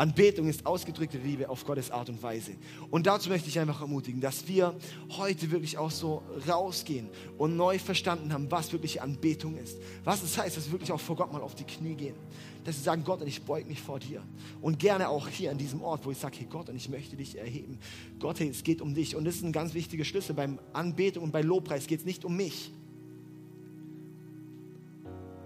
Anbetung 0.03 0.49
ist 0.49 0.67
ausgedrückte 0.67 1.17
Liebe 1.17 1.49
auf 1.49 1.65
Gottes 1.65 1.93
Art 1.93 2.09
und 2.09 2.21
Weise. 2.25 2.57
Und 2.91 3.07
dazu 3.07 3.29
möchte 3.29 3.49
ich 3.49 3.61
einfach 3.61 3.83
ermutigen, 3.83 4.21
dass 4.21 4.49
wir 4.49 4.75
heute 5.11 5.53
wirklich 5.53 5.79
auch 5.79 5.93
so 5.93 6.25
rausgehen 6.49 7.09
und 7.39 7.57
neu 7.57 7.79
verstanden 7.79 8.33
haben, 8.33 8.51
was 8.51 8.73
wirklich 8.73 9.01
Anbetung 9.01 9.57
ist. 9.57 9.79
Was 10.03 10.25
es 10.25 10.37
heißt, 10.37 10.57
dass 10.57 10.67
wir 10.67 10.73
wirklich 10.73 10.91
auch 10.91 11.01
vor 11.01 11.15
Gott 11.15 11.33
mal 11.33 11.41
auf 11.41 11.55
die 11.55 11.63
Knie 11.63 11.95
gehen. 11.95 12.17
Dass 12.65 12.75
wir 12.75 12.83
sagen, 12.83 13.05
Gott, 13.05 13.21
und 13.21 13.29
ich 13.29 13.43
beug 13.43 13.69
mich 13.69 13.81
vor 13.81 14.01
dir. 14.01 14.25
Und 14.61 14.81
gerne 14.81 15.09
auch 15.09 15.29
hier 15.29 15.53
an 15.53 15.59
diesem 15.59 15.81
Ort, 15.83 16.05
wo 16.05 16.11
ich 16.11 16.19
sage, 16.19 16.37
hey 16.37 16.49
Gott, 16.51 16.69
und 16.69 16.75
ich 16.75 16.89
möchte 16.89 17.15
dich 17.15 17.39
erheben. 17.39 17.79
Gott, 18.19 18.41
hey, 18.41 18.49
es 18.49 18.65
geht 18.65 18.81
um 18.81 18.95
dich. 18.95 19.15
Und 19.15 19.25
das 19.25 19.37
ist 19.37 19.45
ein 19.45 19.53
ganz 19.53 19.73
wichtiger 19.73 20.05
Schlüssel. 20.05 20.35
Beim 20.35 20.59
Anbetung 20.73 21.23
und 21.23 21.31
bei 21.31 21.43
Lobpreis 21.43 21.87
geht 21.87 22.01
es 22.01 22.05
nicht 22.05 22.25
um 22.25 22.37
mich. 22.37 22.73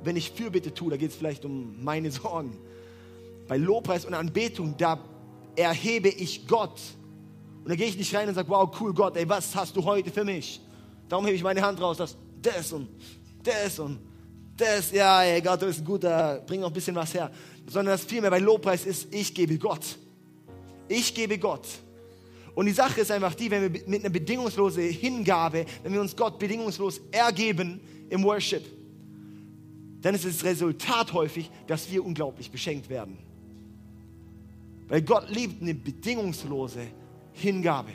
Wenn 0.03 0.17
ich 0.17 0.31
Fürbitte 0.31 0.73
tue, 0.73 0.89
da 0.89 0.97
geht 0.97 1.11
es 1.11 1.17
vielleicht 1.17 1.45
um 1.45 1.85
meine 1.85 2.11
Sorgen 2.23 2.57
bei 3.49 3.57
Lobpreis 3.57 4.05
und 4.05 4.15
Anbetung, 4.15 4.77
da 4.77 4.99
erhebe 5.55 6.09
ich 6.09 6.47
Gott. 6.47 6.81
Und 7.63 7.71
da 7.71 7.75
gehe 7.75 7.87
ich 7.87 7.97
nicht 7.97 8.15
rein 8.15 8.29
und 8.29 8.35
sage, 8.35 8.49
wow, 8.49 8.71
cool 8.81 8.95
Gott, 8.95 9.17
ey, 9.17 9.29
was 9.29 9.55
hast 9.55 9.77
du 9.77 9.85
heute 9.85 10.11
für 10.11 10.25
mich? 10.25 10.61
Darum 11.09 11.25
hebe 11.25 11.37
ich 11.37 11.43
meine 11.43 11.63
Hand 11.63 11.81
raus, 11.81 11.97
dass 11.97 12.17
das 12.41 12.73
und 12.73 12.89
das 13.43 13.79
und 13.79 13.99
das, 14.57 14.91
ja, 14.91 15.23
ey, 15.23 15.41
Gott, 15.43 15.61
du 15.61 15.67
bist 15.67 15.81
ein 15.81 15.85
guter, 15.85 16.43
bring 16.47 16.61
noch 16.61 16.69
ein 16.69 16.73
bisschen 16.73 16.95
was 16.95 17.13
her. 17.13 17.31
Sondern 17.67 17.95
das 17.95 18.05
vielmehr 18.05 18.31
bei 18.31 18.39
Lobpreis 18.39 18.87
ist, 18.87 19.13
ich 19.13 19.35
gebe 19.35 19.59
Gott. 19.59 19.99
Ich 20.89 21.15
gebe 21.15 21.39
Gott. 21.39 21.67
Und 22.55 22.67
die 22.67 22.73
Sache 22.73 23.03
ist 23.03 23.11
einfach 23.11 23.35
die, 23.35 23.51
wenn 23.51 23.63
wir 23.63 23.83
mit 23.87 24.01
einer 24.01 24.09
bedingungslosen 24.09 24.83
Hingabe, 24.85 25.67
wenn 25.83 25.93
wir 25.93 26.01
uns 26.01 26.17
Gott 26.17 26.39
bedingungslos 26.39 27.01
ergeben 27.11 27.81
im 28.09 28.25
Worship, 28.25 28.65
dann 30.01 30.15
ist 30.15 30.25
das 30.25 30.43
Resultat 30.43 31.13
häufig, 31.13 31.51
dass 31.67 31.91
wir 31.91 32.05
unglaublich 32.05 32.51
beschenkt 32.51 32.89
werden. 32.89 33.19
Weil 34.89 35.03
Gott 35.03 35.29
liebt 35.31 35.63
eine 35.63 35.75
bedingungslose 35.75 36.87
Hingabe. 37.33 37.93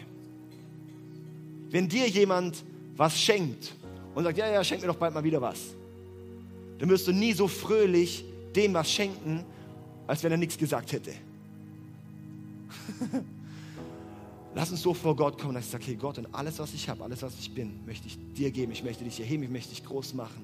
Wenn 1.70 1.88
dir 1.88 2.08
jemand 2.08 2.64
was 2.98 3.20
schenkt 3.20 3.74
und 4.14 4.24
sagt, 4.24 4.38
ja, 4.38 4.52
ja, 4.52 4.64
schenk 4.64 4.82
mir 4.82 4.88
doch 4.88 4.98
bald 4.98 5.14
mal 5.14 5.24
wieder 5.24 5.42
was, 5.42 5.76
dann 6.78 6.89
wirst 6.89 7.08
du 7.08 7.14
nie 7.14 7.34
so 7.34 7.48
fröhlich 7.48 8.26
dem 8.56 8.74
was 8.74 8.92
schenken, 8.92 9.46
als 10.08 10.24
wenn 10.24 10.32
er 10.32 10.38
nichts 10.38 10.58
gesagt 10.58 10.92
hätte. 10.92 11.14
Lass 14.54 14.70
uns 14.70 14.82
so 14.82 14.94
vor 14.94 15.16
Gott 15.16 15.39
kommen, 15.39 15.54
dass 15.54 15.66
ich 15.66 15.72
sage, 15.72 15.86
hey 15.86 15.96
Gott, 15.96 16.18
und 16.18 16.28
alles, 16.34 16.60
was 16.60 16.74
ich 16.74 16.89
habe, 16.89 17.04
alles, 17.04 17.22
was 17.22 17.34
ich 17.39 17.54
bin, 17.54 17.86
möchte 17.86 18.08
ich 18.08 18.18
dir 18.34 18.52
geben. 18.52 18.74
Ich 18.74 18.84
möchte 18.84 19.06
dich 19.06 19.20
erheben, 19.20 19.44
ich 19.44 19.50
möchte 19.50 19.70
dich 19.70 19.86
groß 19.86 20.14
machen. 20.14 20.42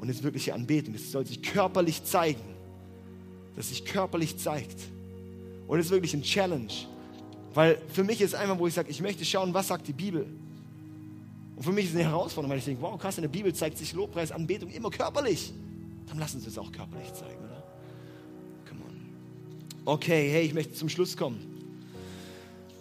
Und 0.00 0.08
es 0.08 0.16
ist 0.16 0.24
wirkliche 0.24 0.52
Anbetung. 0.52 0.94
Es 0.94 1.12
soll 1.12 1.24
sich 1.24 1.42
körperlich 1.42 2.02
zeigen. 2.02 2.40
Dass 3.54 3.68
sich 3.68 3.84
körperlich 3.84 4.36
zeigt. 4.38 4.80
Und 5.72 5.78
es 5.78 5.86
ist 5.86 5.92
wirklich 5.92 6.12
ein 6.12 6.20
Challenge. 6.20 6.70
Weil 7.54 7.78
für 7.88 8.04
mich 8.04 8.20
ist 8.20 8.34
einfach, 8.34 8.58
wo 8.58 8.66
ich 8.66 8.74
sage, 8.74 8.90
ich 8.90 9.00
möchte 9.00 9.24
schauen, 9.24 9.54
was 9.54 9.68
sagt 9.68 9.88
die 9.88 9.94
Bibel. 9.94 10.26
Und 11.56 11.62
für 11.62 11.72
mich 11.72 11.86
ist 11.86 11.92
es 11.92 11.96
eine 11.96 12.10
Herausforderung, 12.10 12.50
weil 12.50 12.58
ich 12.58 12.66
denke, 12.66 12.82
wow, 12.82 13.00
krass, 13.00 13.16
in 13.16 13.22
der 13.22 13.30
Bibel 13.30 13.54
zeigt 13.54 13.78
sich 13.78 13.94
Lobpreis, 13.94 14.32
Anbetung 14.32 14.68
immer 14.68 14.90
körperlich. 14.90 15.50
Dann 16.08 16.18
lassen 16.18 16.42
Sie 16.42 16.48
es 16.48 16.58
auch 16.58 16.70
körperlich 16.70 17.10
zeigen, 17.14 17.42
oder? 17.42 17.64
Come 18.68 18.82
on. 18.86 19.00
Okay, 19.86 20.30
hey, 20.30 20.42
ich 20.42 20.52
möchte 20.52 20.74
zum 20.74 20.90
Schluss 20.90 21.16
kommen. 21.16 21.40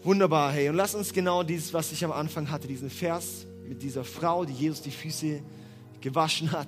Wunderbar, 0.04 0.52
hey, 0.52 0.68
und 0.68 0.76
lass 0.76 0.94
uns 0.94 1.14
genau 1.14 1.44
dieses, 1.44 1.74
was 1.74 1.94
ich 1.94 2.04
am 2.04 2.12
Anfang 2.12 2.52
hatte, 2.52 2.68
diesen 2.68 2.90
Vers 2.90 3.46
mit 3.70 3.82
dieser 3.82 4.04
Frau, 4.04 4.44
die 4.44 4.52
Jesus 4.52 4.82
die 4.82 4.92
Füße 4.92 5.40
gewaschen 6.02 6.52
hat, 6.52 6.68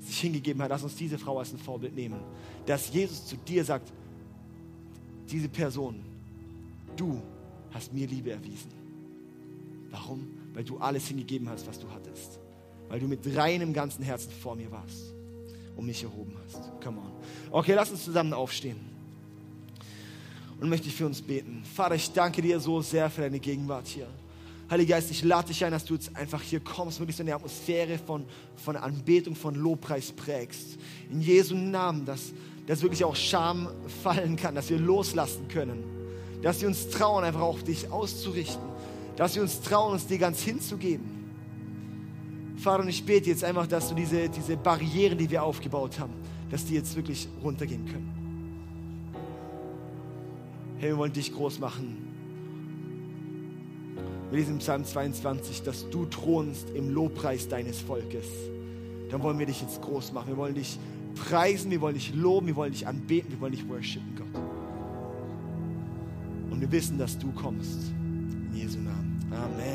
sich 0.00 0.18
hingegeben 0.18 0.60
hat, 0.60 0.70
lass 0.70 0.82
uns 0.82 0.96
diese 0.96 1.18
Frau 1.18 1.38
als 1.38 1.52
ein 1.52 1.58
Vorbild 1.58 1.94
nehmen. 1.94 2.18
Dass 2.66 2.92
Jesus 2.92 3.26
zu 3.26 3.36
dir 3.36 3.64
sagt, 3.64 3.92
diese 5.32 5.48
Person, 5.48 6.02
du 6.96 7.20
hast 7.70 7.92
mir 7.92 8.06
Liebe 8.06 8.30
erwiesen. 8.30 8.70
Warum? 9.90 10.26
Weil 10.52 10.64
du 10.64 10.78
alles 10.78 11.08
hingegeben 11.08 11.48
hast, 11.48 11.66
was 11.66 11.78
du 11.78 11.90
hattest. 11.90 12.38
Weil 12.88 13.00
du 13.00 13.08
mit 13.08 13.20
reinem 13.36 13.72
ganzen 13.72 14.02
Herzen 14.02 14.30
vor 14.30 14.54
mir 14.54 14.70
warst 14.70 15.14
und 15.76 15.86
mich 15.86 16.02
erhoben 16.02 16.34
hast. 16.44 16.60
Come 16.82 16.98
on. 16.98 17.12
Okay, 17.50 17.74
lass 17.74 17.90
uns 17.90 18.04
zusammen 18.04 18.32
aufstehen. 18.32 18.76
Und 20.60 20.68
möchte 20.68 20.88
ich 20.88 20.94
für 20.94 21.06
uns 21.06 21.20
beten. 21.20 21.64
Vater, 21.64 21.94
ich 21.94 22.12
danke 22.12 22.42
dir 22.42 22.60
so 22.60 22.80
sehr 22.82 23.10
für 23.10 23.22
deine 23.22 23.40
Gegenwart 23.40 23.86
hier. 23.86 24.06
Heiliger 24.72 24.96
Geist, 24.96 25.10
ich 25.10 25.22
lade 25.22 25.48
dich 25.48 25.64
ein, 25.64 25.70
dass 25.70 25.84
du 25.84 25.94
jetzt 25.94 26.16
einfach 26.16 26.42
hier 26.42 26.58
kommst, 26.58 26.98
wirklich 26.98 27.16
so 27.16 27.22
eine 27.22 27.34
Atmosphäre 27.34 27.98
von, 27.98 28.24
von 28.56 28.74
Anbetung, 28.76 29.36
von 29.36 29.54
Lobpreis 29.54 30.10
prägst. 30.10 30.78
In 31.10 31.20
Jesu 31.20 31.54
Namen, 31.54 32.04
dass 32.06 32.32
dass 32.66 32.82
wirklich 32.82 33.04
auch 33.04 33.16
Scham 33.16 33.68
fallen 34.02 34.36
kann, 34.36 34.54
dass 34.54 34.70
wir 34.70 34.78
loslassen 34.78 35.48
können, 35.48 35.82
dass 36.42 36.60
wir 36.60 36.68
uns 36.68 36.88
trauen, 36.88 37.24
einfach 37.24 37.40
auch 37.40 37.60
dich 37.60 37.90
auszurichten, 37.90 38.62
dass 39.16 39.34
wir 39.34 39.42
uns 39.42 39.60
trauen, 39.60 39.94
uns 39.94 40.06
dir 40.06 40.18
ganz 40.18 40.42
hinzugeben. 40.42 41.04
Vater, 42.56 42.82
und 42.82 42.88
ich 42.88 43.04
bete 43.04 43.30
jetzt 43.30 43.42
einfach, 43.42 43.66
dass 43.66 43.88
du 43.88 43.94
diese, 43.94 44.28
diese 44.28 44.56
Barrieren, 44.56 45.18
die 45.18 45.28
wir 45.28 45.42
aufgebaut 45.42 45.98
haben, 45.98 46.12
dass 46.50 46.64
die 46.64 46.74
jetzt 46.74 46.94
wirklich 46.94 47.28
runtergehen 47.42 47.86
können. 47.86 48.12
Hey, 50.78 50.90
wir 50.90 50.98
wollen 50.98 51.12
dich 51.12 51.32
groß 51.32 51.58
machen. 51.58 52.11
Wir 54.32 54.38
lesen 54.38 54.52
im 54.54 54.58
Psalm 54.60 54.82
22, 54.82 55.62
dass 55.62 55.90
du 55.90 56.06
thronst 56.06 56.70
im 56.70 56.88
Lobpreis 56.88 57.48
deines 57.48 57.78
Volkes. 57.78 58.24
Dann 59.10 59.22
wollen 59.22 59.38
wir 59.38 59.44
dich 59.44 59.60
jetzt 59.60 59.82
groß 59.82 60.14
machen. 60.14 60.28
Wir 60.28 60.38
wollen 60.38 60.54
dich 60.54 60.78
preisen, 61.14 61.70
wir 61.70 61.82
wollen 61.82 61.96
dich 61.96 62.14
loben, 62.14 62.46
wir 62.46 62.56
wollen 62.56 62.72
dich 62.72 62.86
anbeten, 62.86 63.30
wir 63.30 63.40
wollen 63.42 63.52
dich 63.52 63.68
worshipen, 63.68 64.16
Gott. 64.16 64.42
Und 66.50 66.62
wir 66.62 66.72
wissen, 66.72 66.96
dass 66.96 67.18
du 67.18 67.30
kommst. 67.32 67.92
In 68.50 68.54
Jesu 68.54 68.78
Namen. 68.78 69.20
Amen. 69.30 69.71